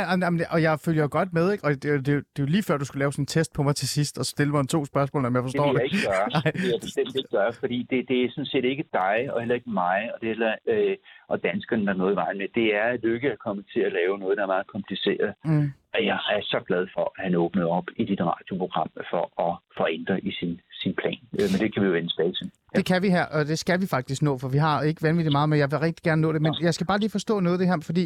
og 0.50 0.62
jeg 0.62 0.80
følger 0.80 1.08
godt 1.08 1.34
med, 1.34 1.52
ikke? 1.52 1.64
Og 1.64 1.72
det, 1.72 1.84
det, 1.84 2.06
det, 2.06 2.06
det 2.06 2.42
er 2.42 2.46
jo 2.46 2.46
lige 2.46 2.64
før, 2.64 2.78
du 2.78 2.86
skulle 2.86 3.00
lave 3.00 3.14
sådan 3.14 3.24
en 3.24 3.26
test 3.36 3.54
på 3.54 3.64
mig 3.64 3.76
til 3.76 3.88
sidst, 3.88 4.18
og 4.18 4.26
stille 4.26 4.52
mig 4.52 4.60
en 4.60 4.68
to 4.68 4.86
spørgsmål, 4.86 5.26
om 5.26 5.36
jeg 5.36 5.44
forstår 5.44 5.74
det. 5.74 5.82
Det 5.82 5.92
vil 5.92 5.92
jeg 5.92 5.94
ikke 5.94 6.08
gøre. 6.08 6.42
det 6.54 6.62
vil 6.62 6.70
jeg 6.70 6.82
bestemt 6.82 7.16
ikke 7.16 7.30
gøre, 7.30 7.54
fordi 7.54 7.88
det, 7.90 8.06
det 8.08 8.18
er 8.24 8.30
sådan 8.30 8.46
set 8.46 8.66
ikke 8.66 8.86
dig, 8.94 9.18
og 9.34 9.40
heller 9.42 9.56
ikke 9.56 9.70
mig, 9.70 10.00
og, 10.14 10.18
det 10.22 10.26
er 10.28 10.34
heller, 10.36 10.56
øh, 10.68 10.96
og 11.28 11.44
danskerne, 11.44 11.86
der 11.86 11.94
er 11.94 11.98
noget 11.98 12.14
i 12.14 12.16
vejen 12.16 12.38
med. 12.38 12.48
Det 12.56 12.68
er 12.76 12.98
lykke 13.08 13.32
at 13.32 13.40
komme 13.40 13.64
til 13.74 13.80
at 13.80 13.94
lave 14.00 14.20
noget, 14.20 14.38
der 14.38 14.44
er 14.44 14.54
meget 14.56 14.68
kompliceret. 14.68 15.34
Mm. 15.46 15.72
Og 15.94 16.06
jeg 16.06 16.20
er 16.36 16.42
så 16.44 16.60
glad 16.68 16.88
for, 16.96 17.14
at 17.16 17.24
han 17.24 17.36
åbnede 17.36 17.68
op 17.68 17.88
i 17.98 18.04
dit 18.04 18.22
radioprogram 18.22 18.90
for 19.12 19.24
at 19.46 19.54
forændre 19.78 20.22
i 20.22 20.32
sin, 20.40 20.62
sin 20.82 20.94
plan. 21.02 21.20
Øh, 21.40 21.48
men 21.52 21.58
det 21.62 21.74
kan 21.74 21.82
vi 21.82 21.88
jo 21.88 21.94
vende 21.94 22.10
tilbage 22.10 22.34
til. 22.34 22.46
Ja. 22.74 22.78
Det 22.78 22.86
kan 22.86 23.02
vi 23.02 23.10
her, 23.10 23.26
og 23.26 23.46
det 23.46 23.60
skal 23.60 23.82
vi 23.82 23.88
faktisk 23.88 24.22
nå, 24.22 24.38
for 24.38 24.50
vi 24.50 24.58
har 24.58 24.82
ikke 24.82 25.04
vanvittigt 25.04 25.32
meget, 25.32 25.50
men 25.50 25.60
jeg 25.60 25.72
vil 25.72 25.80
rigtig 25.80 26.04
gerne 26.04 26.22
nå 26.22 26.34
det. 26.34 26.42
Men 26.42 26.56
jeg 26.62 26.74
skal 26.74 26.88
bare 26.88 27.00
lige 27.00 27.10
forstå 27.10 27.40
noget 27.40 27.56
af 27.58 27.60
det 27.60 27.68
her, 27.68 27.80
fordi 27.82 28.06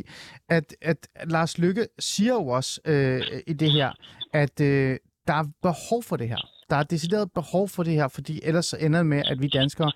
at, 0.49 0.75
at 0.81 0.99
Lars 1.36 1.57
Lykke 1.57 1.88
siger 1.99 2.34
jo 2.34 2.47
også 2.47 2.81
øh, 2.86 3.21
i 3.47 3.53
det 3.53 3.71
her, 3.71 3.91
at 4.34 4.61
øh, 4.61 4.97
der 5.27 5.34
er 5.34 5.45
behov 5.61 6.03
for 6.03 6.15
det 6.15 6.27
her. 6.29 6.41
Der 6.69 6.75
er 6.75 6.84
decideret 6.84 7.31
behov 7.31 7.69
for 7.69 7.84
det 7.84 7.93
her, 7.93 8.07
fordi 8.07 8.39
ellers 8.43 8.65
så 8.65 8.77
ender 8.79 8.99
det 8.99 9.05
med, 9.05 9.23
at 9.25 9.41
vi 9.41 9.47
danskere 9.47 9.91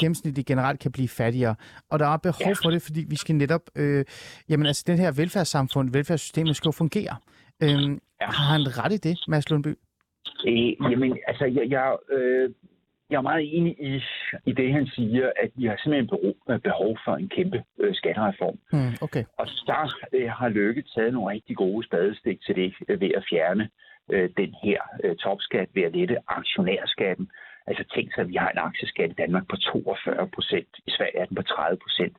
gennemsnitligt 0.00 0.46
generelt 0.46 0.80
kan 0.80 0.92
blive 0.92 1.08
fattigere. 1.08 1.54
Og 1.90 1.98
der 1.98 2.06
er 2.06 2.16
behov 2.16 2.54
for 2.62 2.70
det, 2.70 2.82
fordi 2.82 3.04
vi 3.08 3.16
skal 3.16 3.34
netop... 3.34 3.62
Øh, 3.76 4.04
jamen 4.48 4.66
altså, 4.66 4.84
den 4.86 4.98
her 4.98 5.12
velfærdssamfund, 5.12 5.92
velfærdssystemet 5.92 6.56
skal 6.56 6.68
jo 6.68 6.72
fungere. 6.72 7.16
Øh, 7.62 7.68
ja. 8.20 8.26
Har 8.26 8.52
han 8.52 8.62
ret 8.78 8.92
i 8.92 8.96
det, 8.96 9.18
Mads 9.28 9.50
Lundby? 9.50 9.72
Øh, 10.46 10.90
jamen, 10.90 11.18
altså, 11.26 11.44
jeg, 11.44 11.64
jeg, 11.70 11.96
øh, 12.16 12.50
jeg 13.10 13.16
er 13.16 13.28
meget 13.30 13.56
enig 13.56 13.74
i, 13.80 14.02
i 14.46 14.52
det, 14.52 14.72
han 14.72 14.86
siger, 14.86 15.32
at 15.42 15.50
vi 15.54 15.66
har 15.66 15.76
simpelthen 15.82 16.60
behov 16.60 16.98
for 17.04 17.14
en 17.16 17.28
kæmpe 17.28 17.62
øh, 17.80 17.94
skattereform. 17.94 18.58
Mm, 18.72 18.94
okay. 19.00 19.24
Og 19.38 19.46
der 19.66 19.94
øh, 20.12 20.30
har 20.30 20.48
Lykke 20.48 20.84
taget 20.94 21.12
nogle 21.12 21.32
rigtig 21.32 21.56
gode 21.56 21.86
spadestik 21.86 22.38
til 22.42 22.54
det 22.54 22.74
øh, 22.88 23.00
ved 23.00 23.10
at 23.16 23.24
fjerne 23.30 23.68
øh, 24.12 24.30
den 24.36 24.54
her 24.62 24.80
øh, 25.04 25.16
topskat, 25.16 25.68
ved 25.74 25.82
at 25.82 25.92
lette 25.96 26.16
aktionærskatten. 26.28 27.30
Altså 27.68 27.84
tænk 27.94 28.14
sig, 28.14 28.22
at 28.22 28.28
vi 28.28 28.34
har 28.34 28.50
en 28.50 28.58
aktieskat 28.68 29.10
i 29.10 29.20
Danmark 29.22 29.48
på 29.48 29.56
42 29.56 30.28
procent, 30.34 30.68
i 30.86 30.90
Sverige 30.90 31.18
er 31.18 31.26
den 31.26 31.36
på 31.36 31.42
30 31.42 31.78
procent. 31.84 32.16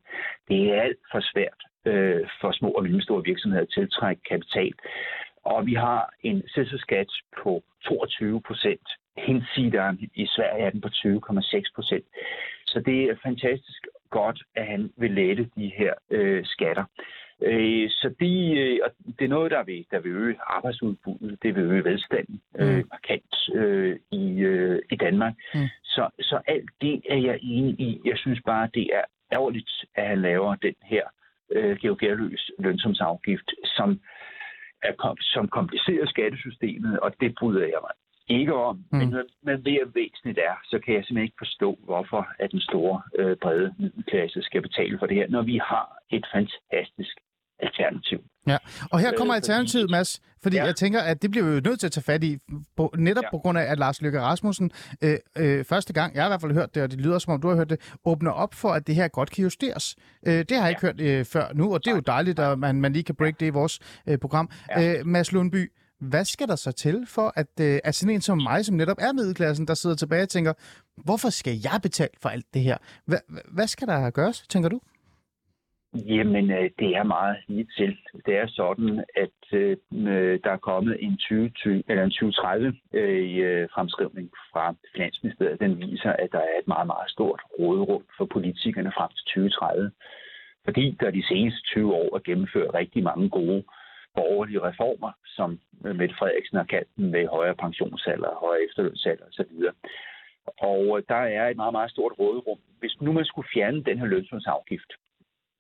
Det 0.48 0.60
er 0.74 0.82
alt 0.82 0.98
for 1.12 1.20
svært 1.32 1.62
øh, 1.86 2.28
for 2.42 2.52
små 2.52 2.70
og 2.70 2.84
mellemstore 2.84 3.24
virksomheder 3.24 3.64
at 3.64 3.70
tiltrække 3.70 4.22
kapital. 4.30 4.74
Og 5.44 5.66
vi 5.66 5.74
har 5.74 6.14
en 6.24 6.44
selskabsskat 6.54 7.08
på 7.44 7.64
22 7.84 8.42
procent. 8.42 8.88
Hensideren 9.18 10.00
i 10.16 10.26
Sverige 10.26 10.66
er 10.66 10.70
den 10.70 10.82
på 10.82 10.88
20,6 10.88 11.76
procent. 11.76 12.06
Så 12.66 12.80
det 12.80 13.04
er 13.04 13.16
fantastisk 13.24 13.88
godt, 14.10 14.44
at 14.56 14.66
han 14.68 14.92
vil 14.98 15.12
lette 15.12 15.50
de 15.56 15.72
her 15.78 15.94
øh, 16.10 16.46
skatter. 16.46 16.86
Øh, 17.42 17.90
så 17.90 18.14
de, 18.20 18.60
øh, 18.60 18.80
det 19.20 19.26
er 19.26 19.30
noget, 19.30 19.52
der 19.52 19.64
vil, 19.64 19.86
der 19.92 20.00
vil 20.00 20.12
øge 20.12 20.36
arbejdsudbuddet, 20.48 21.44
det 21.44 21.56
vil 21.56 21.64
øge 21.64 21.84
velstanden 21.84 22.42
øh, 22.60 22.78
mm. 22.78 22.88
markant 22.92 23.36
øh, 23.56 24.00
i, 24.12 24.40
øh, 24.40 24.82
i 24.92 24.96
Danmark. 24.96 25.34
Mm. 25.54 25.68
Så, 25.84 26.10
så 26.22 26.40
alt 26.48 26.70
det 26.82 27.02
er 27.10 27.18
jeg 27.18 27.40
enig 27.42 27.80
i. 27.80 28.02
Jeg 28.06 28.18
synes 28.18 28.40
bare, 28.46 28.70
det 28.74 28.90
er 28.94 29.04
ærgerligt, 29.34 29.72
at 29.96 30.08
han 30.08 30.22
laver 30.22 30.56
den 30.56 30.76
her 30.84 31.04
øh, 31.52 31.78
geogerløs 31.78 32.52
lønsomsafgift, 32.60 33.52
som, 33.64 34.00
er, 34.84 35.16
som 35.22 35.48
komplicerer 35.48 36.06
skattesystemet, 36.06 37.00
og 37.00 37.12
det 37.20 37.36
bryder 37.40 37.62
jeg 37.62 37.80
mig 37.82 37.92
ikke 38.30 38.54
om. 38.54 38.76
Mm. 38.92 38.98
Men, 38.98 39.16
men 39.44 39.66
det 39.66 39.74
er 39.74 39.86
væsentligt 39.86 40.38
er, 40.38 40.56
så 40.66 40.80
kan 40.80 40.94
jeg 40.94 41.04
simpelthen 41.04 41.24
ikke 41.24 41.44
forstå, 41.46 41.80
hvorfor 41.84 42.28
at 42.40 42.52
den 42.52 42.62
store 42.62 43.02
øh, 43.20 43.38
brede 43.38 43.74
middelklasse 43.80 44.42
skal 44.42 44.62
betale 44.62 45.00
for 45.00 45.06
det 45.06 45.16
her, 45.16 45.30
når 45.30 45.42
vi 45.42 45.58
har 45.58 45.88
et 46.10 46.26
fantastisk 46.34 47.18
alternativ. 47.60 48.20
Ja, 48.48 48.58
og 48.92 49.00
her 49.00 49.12
kommer 49.18 49.34
øh, 49.34 49.36
alternativet, 49.36 49.90
Mads, 49.90 50.22
fordi 50.42 50.58
ja. 50.58 50.66
jeg 50.66 50.76
tænker, 50.76 51.02
at 51.02 51.22
det 51.22 51.32
bliver 51.32 51.46
vi 51.46 51.54
jo 51.54 51.62
nødt 51.66 51.80
til 51.80 51.88
at 51.88 51.92
tage 51.92 52.04
fat 52.04 52.24
i, 52.24 52.38
på, 52.78 52.94
netop 52.98 53.24
ja. 53.24 53.30
på 53.32 53.38
grund 53.38 53.58
af, 53.58 53.72
at 53.72 53.80
Lars 53.80 54.02
Løkke 54.02 54.22
Rasmussen 54.22 54.72
øh, 55.02 55.18
øh, 55.38 55.66
første 55.66 55.94
gang, 55.94 56.16
jeg 56.16 56.24
har 56.24 56.28
i 56.28 56.32
hvert 56.32 56.42
fald 56.42 56.54
hørt 56.54 56.76
det, 56.76 56.84
og 56.84 56.92
det 56.92 57.02
lyder 57.02 57.20
som 57.20 57.34
om 57.34 57.42
du 57.42 57.50
har 57.50 57.56
hørt 57.56 57.70
det, 57.70 57.96
åbner 58.06 58.32
op 58.32 58.54
for, 58.54 58.70
at 58.70 58.88
det 58.88 58.96
her 58.96 59.08
godt 59.08 59.32
kan 59.32 59.44
justeres. 59.44 59.96
Øh, 60.28 60.34
det 60.34 60.52
har 60.52 60.58
jeg 60.58 60.64
ja. 60.64 60.68
ikke 60.68 60.82
hørt 60.82 61.02
øh, 61.02 61.26
før 61.26 61.54
nu, 61.54 61.74
og 61.74 61.86
det 61.86 61.92
er 61.92 61.96
jo 61.96 62.02
dejligt, 62.02 62.40
at 62.40 62.60
man, 62.60 62.82
man 62.82 62.94
lige 62.94 63.04
kan 63.04 63.16
break 63.16 63.40
det 63.40 63.46
i 63.46 63.50
vores 63.50 63.80
øh, 64.08 64.18
program. 64.18 64.50
Ja. 64.70 65.00
Øh, 65.00 65.06
Mads 65.06 65.32
Lundby, 65.32 65.72
hvad 66.00 66.26
skal 66.26 66.48
der 66.48 66.56
så 66.56 66.72
til 66.72 67.06
for, 67.08 67.34
at, 67.36 67.48
øh, 67.62 67.80
at 67.84 67.96
sådan 67.96 68.16
en 68.16 68.22
som 68.22 68.38
mig, 68.38 68.66
som 68.66 68.76
netop 68.76 68.98
er 69.00 69.14
middelklassen, 69.14 69.68
der 69.68 69.74
sidder 69.74 69.96
tilbage 69.96 70.24
og 70.24 70.30
tænker, 70.30 70.54
hvorfor 70.98 71.30
skal 71.30 71.60
jeg 71.64 71.80
betale 71.84 72.10
for 72.22 72.30
alt 72.30 72.46
det 72.54 72.62
her? 72.62 72.78
Hva, 73.06 73.18
hvad 73.52 73.68
skal 73.68 73.88
der 73.88 74.10
gøres, 74.10 74.46
tænker 74.50 74.70
du? 74.70 74.80
Jamen, 75.94 76.52
øh, 76.52 76.70
det 76.80 76.90
er 76.96 77.04
meget 77.04 77.38
lige 77.48 77.68
til. 77.78 77.98
Det 78.26 78.38
er 78.38 78.48
sådan, 78.48 79.06
at 79.16 79.40
øh, 79.54 79.78
der 80.44 80.52
er 80.52 80.66
kommet 80.70 80.98
en 81.00 81.18
2020, 81.18 81.84
eller 81.88 82.04
en 82.04 82.12
2030 82.12 82.76
øh, 82.94 83.38
øh, 83.46 83.70
fremskrivning 83.74 84.32
fra 84.52 84.76
Finansministeriet. 84.94 85.60
Den 85.60 85.78
viser, 85.82 86.12
at 86.12 86.30
der 86.32 86.40
er 86.40 86.56
et 86.62 86.68
meget, 86.68 86.88
meget 86.88 87.10
stort 87.10 87.42
råderum 87.60 88.04
for 88.18 88.26
politikerne 88.26 88.92
frem 88.98 89.10
til 89.10 89.26
2030. 89.26 89.92
Fordi 90.66 90.98
der 91.00 91.12
de 91.12 91.28
seneste 91.28 91.62
20 91.62 91.94
år 91.94 92.16
er 92.16 92.20
gennemført 92.20 92.74
rigtig 92.74 93.04
mange 93.04 93.30
gode 93.30 93.64
borgerlige 94.16 94.64
reformer, 94.70 95.12
som 95.26 95.60
øh, 95.86 95.96
Mette 95.96 96.16
Frederiksen 96.20 96.58
har 96.58 96.66
kaldt 96.76 96.90
dem 96.98 97.06
med 97.06 97.28
højere 97.28 97.56
pensionsalder, 97.56 98.40
højere 98.46 98.66
efterlønsalder 98.68 99.26
osv. 99.30 99.54
Og 100.72 100.84
øh, 100.98 101.04
der 101.10 101.24
er 101.38 101.50
et 101.50 101.58
meget, 101.58 101.74
meget 101.74 101.92
stort 101.92 102.14
råderum. 102.20 102.60
Hvis 102.80 103.02
nu 103.02 103.12
man 103.12 103.26
skulle 103.26 103.50
fjerne 103.54 103.84
den 103.84 104.00
her 104.00 104.06
lønsumsafgift, 104.06 104.92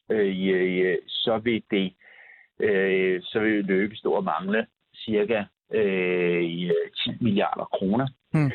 øh, 0.09 0.97
så 1.07 1.37
vil 1.37 1.63
det 1.71 1.93
øh, 2.59 3.21
så 3.23 3.39
vil 3.39 3.65
løbe 3.65 3.95
stå 3.95 4.11
og 4.11 4.23
mangle 4.23 4.65
cirka 4.95 5.43
øh, 5.73 6.43
10 6.43 6.71
milliarder 7.21 7.65
kroner. 7.65 8.07
Mm. 8.33 8.51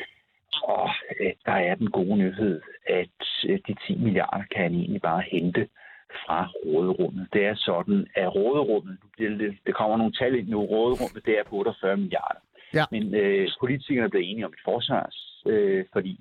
Og 0.63 0.89
øh, 1.19 1.31
der 1.45 1.51
er 1.51 1.75
den 1.75 1.91
gode 1.91 2.17
nyhed, 2.17 2.61
at 2.87 3.49
øh, 3.49 3.59
de 3.67 3.75
10 3.87 3.95
milliarder 3.95 4.43
kan 4.51 4.63
han 4.63 4.73
egentlig 4.73 5.01
bare 5.01 5.23
hente 5.31 5.67
fra 6.25 6.49
råderummet. 6.65 7.27
Det 7.33 7.45
er 7.45 7.55
sådan, 7.55 8.07
at 8.15 8.35
råderummet, 8.35 8.97
det, 9.17 9.57
det 9.65 9.75
kommer 9.75 9.97
nogle 9.97 10.13
tal 10.13 10.35
ind 10.35 10.47
nu, 10.49 10.65
råderummet 10.65 11.25
det 11.25 11.39
er 11.39 11.43
på 11.43 11.55
48 11.55 11.97
milliarder. 11.97 12.39
Ja. 12.73 12.85
Men 12.91 13.15
øh, 13.15 13.47
politikerne 13.59 14.09
blev 14.09 14.21
enige 14.25 14.45
om 14.45 14.53
et 14.53 14.65
forsvars, 14.65 15.43
øh, 15.45 15.85
fordi 15.93 16.19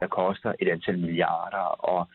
der 0.00 0.06
koster 0.06 0.52
et 0.60 0.68
antal 0.68 0.98
milliarder, 0.98 1.66
og 1.92 2.08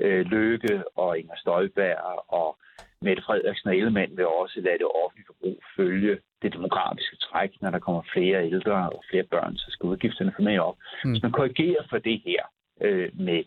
øh, 0.00 0.26
Løkke 0.26 0.82
og 0.96 1.18
Inger 1.18 1.36
Støjberg 1.36 2.24
og 2.28 2.58
Mette 3.02 3.22
Frederiksen 3.22 3.68
og 3.68 3.76
Ellemann 3.76 4.16
vil 4.16 4.26
også 4.26 4.60
lade 4.60 4.78
det 4.78 4.88
offentlige 5.04 5.26
forbrug 5.26 5.62
følge 5.76 6.18
det 6.42 6.52
demografiske 6.52 7.16
træk, 7.16 7.50
når 7.60 7.70
der 7.70 7.78
kommer 7.78 8.02
flere 8.12 8.46
ældre 8.46 8.90
og 8.96 9.04
flere 9.10 9.22
børn, 9.22 9.56
så 9.56 9.66
skal 9.70 9.86
udgifterne 9.86 10.32
få 10.36 10.42
mere 10.42 10.60
op. 10.60 10.76
Mm. 11.04 11.10
Hvis 11.10 11.22
man 11.22 11.32
korrigerer 11.32 11.82
for 11.90 11.98
det 11.98 12.22
her 12.26 12.42
øh, 12.80 13.08
med 13.14 13.44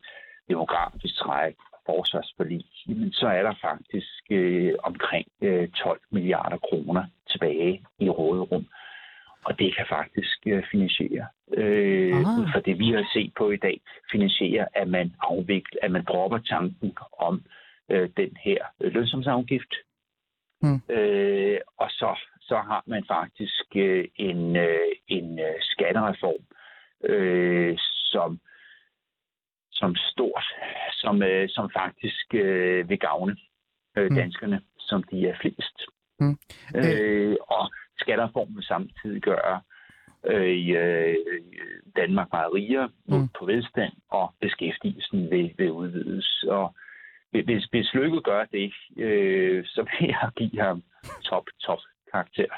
demografisk 0.49 1.15
træk 1.15 1.55
og 1.73 1.79
forsvarsforlig, 1.85 2.65
jamen, 2.87 3.11
så 3.11 3.27
er 3.27 3.43
der 3.43 3.53
faktisk 3.61 4.21
øh, 4.29 4.73
omkring 4.83 5.27
øh, 5.41 5.69
12 5.69 6.01
milliarder 6.11 6.57
kroner 6.57 7.03
tilbage 7.31 7.85
i 7.99 8.09
råderum. 8.09 8.65
Og 9.45 9.59
det 9.59 9.75
kan 9.75 9.85
faktisk 9.89 10.37
øh, 10.47 10.63
finansiere. 10.71 11.27
Øh, 11.53 12.13
for 12.53 12.59
det 12.65 12.79
vi 12.79 12.91
har 12.91 13.09
set 13.13 13.33
på 13.37 13.51
i 13.51 13.57
dag, 13.57 13.81
finansiere, 14.11 14.67
at 14.73 14.87
man 14.87 15.15
afvikler, 15.19 15.79
at 15.83 15.91
man 15.91 16.03
dropper 16.03 16.37
tanken 16.37 16.97
om 17.19 17.43
øh, 17.91 18.09
den 18.17 18.37
her 18.43 18.59
lønsomsafgift. 18.79 19.73
Mm. 20.61 20.81
Øh, 20.89 21.59
og 21.77 21.89
så, 21.89 22.19
så 22.41 22.55
har 22.55 22.83
man 22.87 23.03
faktisk 23.07 23.65
øh, 23.75 24.05
en, 24.15 24.55
øh, 24.55 24.91
en 25.07 25.39
øh, 25.39 25.55
skattereform, 25.61 26.43
øh, 27.03 27.73
som 27.77 28.39
som 29.71 29.95
stort, 29.95 30.45
som, 30.91 31.23
øh, 31.23 31.49
som 31.49 31.69
faktisk 31.73 32.25
øh, 32.33 32.89
vil 32.89 32.99
gavne 32.99 33.35
øh, 33.97 34.09
mm. 34.09 34.15
danskerne, 34.15 34.57
mm. 34.57 34.79
som 34.79 35.03
de 35.03 35.27
er 35.27 35.35
flest. 35.41 35.77
Mm. 36.19 36.37
Øh, 36.75 37.35
og 37.47 37.71
skattereformen 37.99 38.61
samtidig 38.61 39.21
gøre 39.21 39.61
øh, 40.25 40.69
øh, 40.77 41.15
Danmark 41.95 42.27
meget 42.31 42.53
rigere 42.53 42.89
mm. 43.05 43.27
på 43.39 43.45
velstand, 43.45 43.93
og 44.09 44.33
beskæftigelsen 44.41 45.31
vil, 45.31 45.53
vil 45.57 45.71
udvides. 45.71 46.43
Og 46.43 46.75
hvis, 47.31 47.63
hvis 47.65 47.93
Lykke 47.93 48.21
gør 48.21 48.45
det, 48.45 48.73
øh, 48.97 49.65
så 49.65 49.81
vil 49.81 50.09
jeg 50.09 50.29
give 50.35 50.61
ham 50.61 50.83
top, 51.23 51.45
top 51.59 51.79
karakter. 52.11 52.53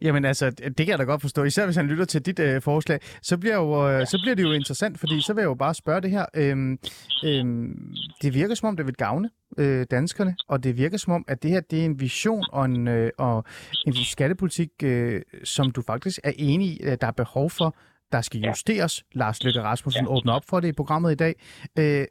Jamen 0.00 0.24
altså, 0.24 0.50
det 0.50 0.76
kan 0.76 0.88
jeg 0.88 0.98
da 0.98 1.04
godt 1.04 1.20
forstå. 1.20 1.44
Især 1.44 1.64
hvis 1.64 1.76
han 1.76 1.86
lytter 1.86 2.04
til 2.04 2.26
dit 2.26 2.38
øh, 2.38 2.62
forslag, 2.62 3.00
så 3.22 3.36
bliver, 3.36 3.54
jo, 3.54 3.90
øh, 3.90 4.06
så 4.06 4.18
bliver 4.22 4.34
det 4.34 4.42
jo 4.42 4.52
interessant, 4.52 5.00
fordi 5.00 5.20
så 5.20 5.32
vil 5.32 5.40
jeg 5.40 5.48
jo 5.48 5.54
bare 5.54 5.74
spørge 5.74 6.00
det 6.00 6.10
her. 6.10 6.26
Øhm, 6.34 6.78
øhm, 7.24 7.94
det 8.22 8.34
virker 8.34 8.54
som 8.54 8.68
om, 8.68 8.76
det 8.76 8.86
vil 8.86 8.94
gavne 8.94 9.30
øh, 9.58 9.86
danskerne, 9.90 10.36
og 10.48 10.64
det 10.64 10.76
virker 10.76 10.98
som 10.98 11.12
om, 11.12 11.24
at 11.28 11.42
det 11.42 11.50
her 11.50 11.60
det 11.60 11.80
er 11.80 11.84
en 11.84 12.00
vision 12.00 12.44
og 12.52 12.64
en, 12.64 12.88
øh, 12.88 13.10
og 13.18 13.44
en 13.86 13.94
skattepolitik, 13.94 14.68
øh, 14.82 15.22
som 15.44 15.70
du 15.70 15.82
faktisk 15.82 16.18
er 16.24 16.32
enig 16.36 16.68
i, 16.68 16.80
at 16.82 17.00
der 17.00 17.06
er 17.06 17.12
behov 17.12 17.50
for, 17.50 17.76
der 18.12 18.20
skal 18.20 18.40
justeres. 18.40 19.04
Ja. 19.14 19.18
Lars 19.18 19.44
Løkke 19.44 19.62
Rasmussen 19.62 20.04
ja. 20.04 20.10
åbner 20.10 20.32
op 20.32 20.44
for 20.48 20.60
det 20.60 20.68
i 20.68 20.72
programmet 20.72 21.12
i 21.12 21.14
dag. 21.14 21.34
Øh, 21.78 21.84
ja. 21.84 22.06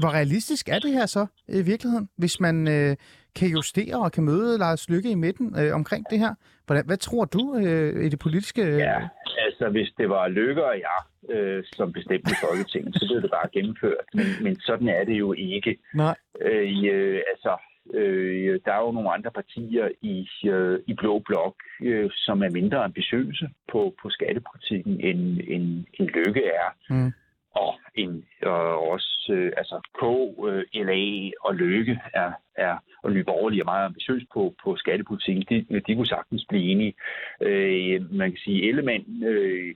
Hvor 0.00 0.08
realistisk 0.08 0.68
er 0.68 0.78
det 0.78 0.92
her 0.92 1.06
så 1.06 1.26
i 1.48 1.62
virkeligheden, 1.62 2.08
hvis 2.16 2.40
man 2.40 2.68
øh, 2.68 2.96
kan 3.38 3.48
justere 3.48 3.96
og 4.04 4.12
kan 4.12 4.24
møde 4.24 4.58
Lars 4.58 4.88
Lykke 4.88 5.10
i 5.10 5.14
midten 5.14 5.58
øh, 5.60 5.74
omkring 5.74 6.06
det 6.10 6.18
her? 6.18 6.34
Hvordan, 6.66 6.86
hvad 6.86 6.96
tror 6.96 7.24
du 7.24 7.56
øh, 7.56 8.04
i 8.06 8.08
det 8.08 8.18
politiske? 8.18 8.62
Øh... 8.62 8.78
Ja, 8.78 9.08
altså 9.46 9.68
hvis 9.70 9.90
det 9.98 10.08
var 10.08 10.28
Lykke 10.28 10.64
og 10.64 10.76
jeg, 10.78 11.00
øh, 11.36 11.64
som 11.72 11.92
bestemte 11.92 12.30
i 12.30 12.46
Folketinget, 12.48 12.94
så 12.94 13.06
blev 13.08 13.22
det 13.22 13.30
bare 13.30 13.48
gennemført. 13.52 14.06
Men, 14.14 14.26
men 14.42 14.60
sådan 14.60 14.88
er 14.88 15.04
det 15.04 15.18
jo 15.18 15.32
ikke. 15.32 15.78
Nej. 15.94 16.16
Øh, 16.40 16.84
øh, 16.92 17.20
altså, 17.32 17.56
øh, 17.94 18.60
der 18.64 18.72
er 18.72 18.80
jo 18.86 18.92
nogle 18.92 19.12
andre 19.12 19.30
partier 19.30 19.88
i, 20.02 20.28
øh, 20.48 20.78
i 20.86 20.94
Blå 20.94 21.18
Blok, 21.18 21.54
øh, 21.82 22.10
som 22.14 22.42
er 22.42 22.50
mindre 22.50 22.84
ambitiøse 22.84 23.48
på, 23.72 23.94
på 24.02 24.10
skattepolitikken, 24.10 25.00
end, 25.00 25.40
end, 25.48 25.84
end 25.94 26.08
Lykke 26.08 26.44
er. 26.44 26.68
Mm 26.90 27.12
og 27.54 27.74
en, 27.94 28.24
og 28.42 28.88
også 28.90 29.32
øh, 29.32 29.52
altså 29.56 29.76
K, 30.00 30.02
øh, 30.48 30.64
LA 30.86 31.30
og 31.40 31.54
Løkke 31.54 32.00
er, 32.14 32.32
er 32.54 32.76
og 33.04 33.12
Nye 33.12 33.24
Borgerlige 33.24 33.60
er 33.60 33.64
meget 33.64 33.84
ambitiøs 33.84 34.22
på, 34.32 34.54
på 34.64 34.76
skattepolitikken. 34.76 35.44
De, 35.50 35.80
de 35.80 35.94
kunne 35.94 36.06
sagtens 36.06 36.44
blive 36.48 36.64
enige. 36.70 36.94
Øh, 37.40 38.14
man 38.14 38.30
kan 38.30 38.38
sige, 38.44 38.68
Ellemann 38.68 39.24
øh, 39.24 39.74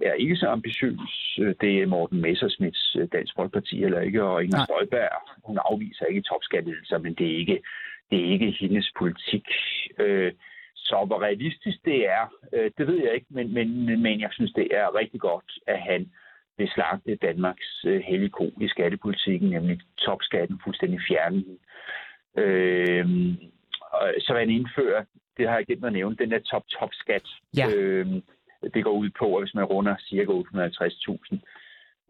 er 0.00 0.12
ikke 0.12 0.36
så 0.36 0.46
ambitiøs. 0.48 1.38
Det 1.60 1.82
er 1.82 1.86
Morten 1.86 2.20
Messersmiths 2.20 2.96
øh, 3.00 3.08
Dansk 3.12 3.32
Folkeparti 3.36 3.76
heller 3.76 4.00
ikke, 4.00 4.24
og 4.24 4.44
Inger 4.44 4.64
Støjberg, 4.64 5.10
hun 5.44 5.58
afviser 5.70 6.06
ikke 6.06 6.22
topskattelser, 6.22 6.98
men 6.98 7.14
det 7.14 7.26
er 7.32 7.36
ikke, 7.38 7.62
det 8.10 8.18
er 8.20 8.32
ikke 8.32 8.56
hendes 8.60 8.92
politik. 8.98 9.46
Øh, 9.98 10.32
så 10.76 11.04
hvor 11.06 11.22
realistisk 11.22 11.78
det 11.84 12.08
er, 12.08 12.24
øh, 12.52 12.70
det 12.78 12.86
ved 12.86 12.98
jeg 13.04 13.14
ikke, 13.14 13.26
men, 13.30 13.54
men, 13.54 13.68
men 14.02 14.20
jeg 14.20 14.28
synes, 14.32 14.52
det 14.52 14.68
er 14.70 14.98
rigtig 14.98 15.20
godt, 15.20 15.52
at 15.66 15.80
han 15.80 16.10
vil 16.58 16.68
slagte 16.74 17.16
Danmarks 17.16 17.84
øh, 17.84 18.00
hellige 18.00 18.30
ko 18.30 18.46
i 18.60 18.68
skattepolitikken, 18.68 19.50
nemlig 19.50 19.80
topskatten 19.98 20.60
fuldstændig 20.64 21.00
fjerne. 21.08 21.44
Øh, 22.40 23.06
så 24.24 24.32
vil 24.32 24.40
han 24.40 24.50
indføre, 24.50 25.04
det 25.36 25.48
har 25.48 25.56
jeg 25.56 25.66
glemt 25.66 25.84
at 25.84 25.92
nævne, 25.92 26.16
den 26.16 26.30
der 26.30 26.38
top-top-skat. 26.38 27.26
Ja. 27.56 27.66
Øh, 27.74 28.06
det 28.74 28.84
går 28.84 28.92
ud 28.92 29.10
på, 29.18 29.36
at 29.36 29.42
hvis 29.42 29.54
man 29.54 29.64
runder 29.64 29.96
cirka 30.08 30.32
850.000, 30.32 31.38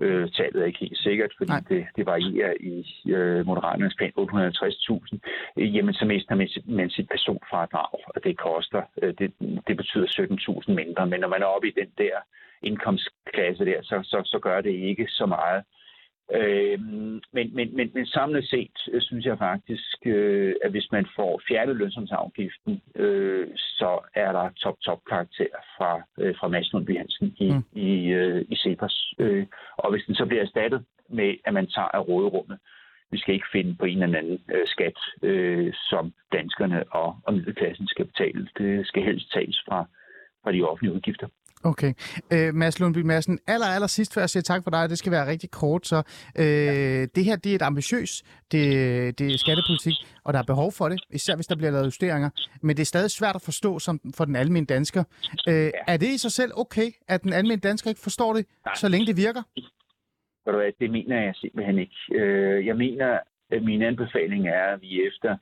øh, 0.01 0.31
tallet 0.31 0.63
er 0.63 0.67
ikke 0.67 0.79
helt 0.79 0.99
sikkert, 0.99 1.33
fordi 1.39 1.53
det, 1.69 1.87
det 1.97 2.07
varierer 2.07 2.55
i 2.61 2.87
øh, 3.11 3.47
Moderaternes 3.47 3.95
plan 3.99 4.13
850.000, 4.19 5.19
øh, 5.57 5.77
jamen 5.77 5.95
så 5.95 6.05
mister 6.05 6.35
man, 6.35 6.49
man 6.65 6.91
sit 6.91 7.09
personfradrag, 7.09 8.01
og 8.15 8.25
det 8.25 8.39
koster, 8.39 8.83
øh, 9.03 9.15
det, 9.19 9.33
det 9.69 9.77
betyder 9.77 10.07
17.000 10.69 10.73
mindre, 10.73 11.07
men 11.07 11.21
når 11.21 11.29
man 11.29 11.43
er 11.43 11.47
oppe 11.47 11.69
i 11.69 11.79
den 11.81 11.91
der 11.99 12.17
indkomstklasse 12.63 13.65
der, 13.65 13.83
så, 13.83 14.01
så, 14.05 14.23
så 14.25 14.39
gør 14.39 14.61
det 14.61 14.71
ikke 14.71 15.07
så 15.09 15.27
meget. 15.27 15.65
Øh, 16.35 16.81
men, 17.33 17.55
men, 17.57 17.77
men, 17.77 17.91
men 17.95 18.07
samlet 18.07 18.49
set 18.49 18.77
øh, 18.93 19.03
synes 19.03 19.25
jeg 19.27 19.39
faktisk, 19.39 19.97
øh, 20.07 20.55
at 20.65 20.71
hvis 20.71 20.93
man 20.93 21.07
får 21.17 21.43
fjernet 21.49 21.77
lønsomsafgiften, 21.77 22.83
øh, 22.95 23.49
så 23.57 23.99
er 24.15 24.33
der 24.33 24.51
top-top 24.51 25.01
karakter 25.09 25.55
fra, 25.77 26.03
øh, 26.19 26.35
fra 26.41 26.49
Mads 26.49 26.73
Lundby 26.73 26.97
Hansen 26.97 27.37
i, 27.37 27.51
mm. 27.51 27.63
i, 27.73 28.07
øh, 28.07 28.45
i 28.49 28.57
Cepos. 28.57 29.15
Øh, 29.19 29.47
og 29.77 29.91
hvis 29.91 30.05
den 30.07 30.15
så 30.15 30.27
bliver 30.27 30.43
erstattet 30.43 30.85
med, 31.09 31.35
at 31.45 31.55
man 31.55 31.67
tager 31.67 31.89
af 31.89 32.09
råderummet, 32.09 32.59
vi 33.11 33.19
skal 33.19 33.35
ikke 33.35 33.53
finde 33.53 33.77
på 33.77 33.85
en 33.85 34.03
eller 34.03 34.19
anden 34.19 34.41
øh, 34.55 34.67
skat, 34.67 34.99
øh, 35.23 35.73
som 35.91 36.13
danskerne 36.33 36.93
og, 36.93 37.17
og 37.25 37.35
middelklassen 37.35 37.87
skal 37.87 38.05
betale. 38.05 38.49
Det 38.59 38.87
skal 38.87 39.03
helst 39.03 39.33
tages 39.33 39.63
fra, 39.69 39.85
fra 40.43 40.53
de 40.53 40.63
offentlige 40.63 40.95
udgifter. 40.95 41.29
Okay. 41.65 41.93
Øh, 42.33 42.55
Mads 42.55 42.81
Lundby 42.81 42.99
Madsen, 42.99 43.39
aller, 43.47 43.67
aller 43.67 43.87
sidst 43.87 44.15
før 44.15 44.23
jeg 44.23 44.31
siger 44.31 44.43
tak 44.43 44.65
for 44.65 44.71
dig, 44.71 44.89
det 44.91 44.99
skal 44.99 45.13
være 45.13 45.27
rigtig 45.27 45.51
kort, 45.51 45.87
så 45.87 45.97
øh, 46.39 46.45
ja. 46.45 47.07
det 47.07 47.25
her 47.25 47.37
det 47.37 47.53
er 47.53 47.57
et 47.57 47.63
ambitiøs, 47.63 48.23
det, 48.53 49.19
det 49.19 49.35
er 49.35 49.39
skattepolitik, 49.39 49.95
og 50.25 50.33
der 50.33 50.39
er 50.39 50.43
behov 50.43 50.73
for 50.73 50.89
det, 50.89 51.01
især 51.11 51.35
hvis 51.35 51.47
der 51.47 51.57
bliver 51.57 51.71
lavet 51.71 51.85
justeringer, 51.87 52.31
men 52.63 52.77
det 52.77 52.83
er 52.83 52.87
stadig 52.87 53.11
svært 53.11 53.35
at 53.35 53.43
forstå 53.43 53.79
som 53.79 54.01
for 54.17 54.25
den 54.25 54.37
almindelige 54.37 54.75
dansker. 54.75 55.05
Øh, 55.49 55.55
ja. 55.55 55.71
Er 55.87 55.97
det 55.97 56.07
i 56.07 56.19
sig 56.19 56.33
selv 56.33 56.53
okay, 56.57 56.89
at 57.09 57.23
den 57.23 57.33
almindelige 57.33 57.69
dansker 57.69 57.91
ikke 57.91 58.01
forstår 58.01 58.35
det, 58.35 58.47
Nej. 58.65 58.75
så 58.75 58.89
længe 58.89 59.07
det 59.07 59.17
virker? 59.17 59.43
Det 60.81 60.91
mener 60.91 61.21
jeg 61.23 61.35
simpelthen 61.35 61.79
ikke. 61.79 61.97
Øh, 62.13 62.67
jeg 62.67 62.77
mener, 62.77 63.19
at 63.51 63.63
min 63.63 63.83
anbefaling 63.83 64.49
er, 64.49 64.65
at 64.75 64.81
vi 64.83 65.03
efter 65.07 65.37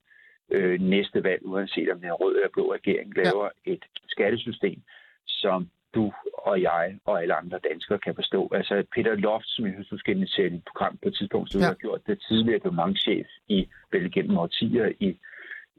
øh, 0.50 0.80
næste 0.80 1.24
valg, 1.24 1.42
uanset 1.44 1.90
om 1.92 2.00
det 2.00 2.08
er 2.08 2.12
rød 2.12 2.34
eller 2.34 2.48
blå 2.52 2.74
regering, 2.74 3.16
laver 3.16 3.48
ja. 3.66 3.72
et 3.72 3.84
skattesystem, 4.08 4.82
som 5.26 5.68
du 5.94 6.12
og 6.34 6.62
jeg 6.62 6.98
og 7.04 7.22
alle 7.22 7.34
andre 7.34 7.58
danskere 7.70 7.98
kan 7.98 8.14
forstå. 8.14 8.50
Altså 8.54 8.84
Peter 8.94 9.14
Loft, 9.14 9.48
som 9.48 9.64
jeg 9.64 9.74
synes, 9.74 9.88
du 9.88 9.98
skal 9.98 10.16
invitere 10.16 10.46
et 10.46 10.62
program 10.70 10.98
på 11.02 11.08
et 11.08 11.14
tidspunkt, 11.14 11.52
som 11.52 11.60
ja. 11.60 11.66
har 11.66 11.74
gjort 11.74 12.00
det 12.06 12.22
tidligere 12.28 12.58
departementchef 12.58 13.26
i 13.48 13.68
vel 13.92 14.12
gennem 14.12 14.38
årtier 14.38 14.92
i 15.00 15.18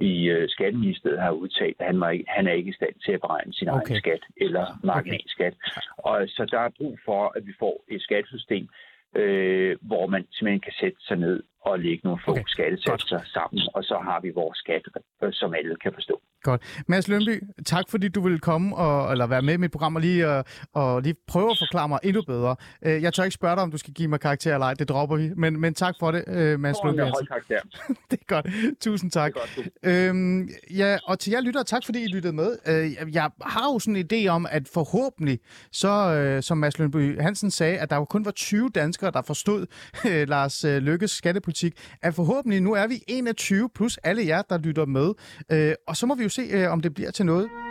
i 0.01 0.31
uh, 0.31 0.43
Skatteministeriet 0.47 1.21
har 1.21 1.31
udtalt, 1.31 1.75
at 1.79 1.85
han, 1.85 1.99
var 1.99 2.09
ikke, 2.09 2.25
han 2.27 2.47
er 2.47 2.51
ikke 2.51 2.69
i 2.69 2.73
stand 2.73 2.95
til 3.05 3.11
at 3.11 3.21
beregne 3.21 3.53
sin 3.53 3.69
okay. 3.69 3.91
egen 3.91 3.97
skat 3.97 4.23
eller 4.37 4.79
marginalskat. 4.83 5.53
Okay. 5.53 5.81
Og 5.97 6.27
så 6.27 6.45
der 6.51 6.59
er 6.59 6.69
brug 6.77 6.99
for, 7.05 7.33
at 7.35 7.47
vi 7.47 7.53
får 7.59 7.85
et 7.87 8.01
skattesystem, 8.01 8.69
øh, 9.15 9.77
hvor 9.81 10.07
man 10.07 10.27
simpelthen 10.31 10.59
kan 10.59 10.73
sætte 10.79 10.97
sig 11.07 11.17
ned 11.17 11.43
og 11.61 11.79
lægge 11.79 12.01
nogle 12.03 12.19
få 12.25 12.31
okay. 12.31 12.43
skattesatser 12.47 13.19
sammen, 13.33 13.61
og 13.75 13.83
så 13.83 13.97
har 14.03 14.19
vi 14.21 14.29
vores 14.35 14.57
skat, 14.57 14.81
øh, 15.23 15.29
som 15.33 15.53
alle 15.53 15.75
kan 15.83 15.91
forstå. 15.93 16.21
Godt. 16.43 16.83
Mads 16.87 17.07
Lønby, 17.07 17.43
tak 17.65 17.85
fordi 17.89 18.07
du 18.07 18.21
ville 18.21 18.39
komme 18.39 18.75
og, 18.75 19.11
eller 19.11 19.27
være 19.27 19.41
med 19.41 19.53
i 19.53 19.57
mit 19.57 19.71
program 19.71 19.95
og 19.95 20.01
lige, 20.01 20.27
og, 20.27 20.37
øh, 20.37 20.43
og 20.73 21.01
lige 21.01 21.15
prøve 21.27 21.51
at 21.51 21.57
forklare 21.59 21.87
mig 21.89 21.99
endnu 22.03 22.21
bedre. 22.21 22.55
Øh, 22.85 23.01
jeg 23.03 23.13
tør 23.13 23.23
ikke 23.23 23.33
spørge 23.33 23.55
dig, 23.55 23.63
om 23.63 23.71
du 23.71 23.77
skal 23.77 23.93
give 23.93 24.07
mig 24.07 24.19
karakter 24.19 24.53
eller 24.53 24.65
ej. 24.65 24.73
Det 24.73 24.89
dropper 24.89 25.15
vi. 25.15 25.29
Men, 25.35 25.59
men 25.59 25.73
tak 25.73 25.95
for 25.99 26.11
det, 26.11 26.23
Mads 26.59 26.77
Lønby. 26.83 27.01
det 27.01 27.09
det 28.11 28.19
er 28.21 28.25
godt. 28.27 28.47
Tusind 28.81 29.11
tak. 29.11 29.33
Det 29.33 29.41
er 29.41 29.63
godt, 29.63 30.09
øhm, 30.09 30.49
ja, 30.77 30.97
og 31.05 31.19
til 31.19 31.31
jer 31.31 31.41
lytter, 31.41 31.63
tak 31.63 31.85
fordi 31.85 32.03
I 32.03 32.07
lyttede 32.07 32.33
med. 32.33 32.57
Jeg 33.13 33.31
har 33.41 33.73
jo 33.73 33.79
sådan 33.79 33.95
en 33.95 34.05
idé 34.13 34.27
om, 34.27 34.47
at 34.51 34.69
forhåbentlig, 34.73 35.39
så 35.71 36.39
som 36.41 36.57
Mads 36.57 36.79
Lønby 36.79 37.21
Hansen 37.21 37.51
sagde, 37.51 37.77
at 37.77 37.89
der 37.89 37.95
jo 37.95 38.05
kun 38.05 38.25
var 38.25 38.31
20 38.31 38.69
danskere, 38.69 39.11
der 39.11 39.21
forstod 39.21 39.65
Lars 40.33 40.63
Lykkes 40.63 41.11
skattepolitik, 41.11 41.48
at 42.01 42.15
forhåbentlig 42.15 42.61
nu 42.61 42.73
er 42.73 42.87
vi 42.87 43.03
21 43.07 43.69
plus 43.75 43.97
alle 43.97 44.27
jer, 44.27 44.41
der 44.41 44.57
lytter 44.57 44.85
med. 44.85 45.13
Øh, 45.51 45.73
og 45.87 45.97
så 45.97 46.05
må 46.05 46.15
vi 46.15 46.23
jo 46.23 46.29
se, 46.29 46.41
øh, 46.41 46.71
om 46.71 46.81
det 46.81 46.93
bliver 46.93 47.11
til 47.11 47.25
noget. 47.25 47.68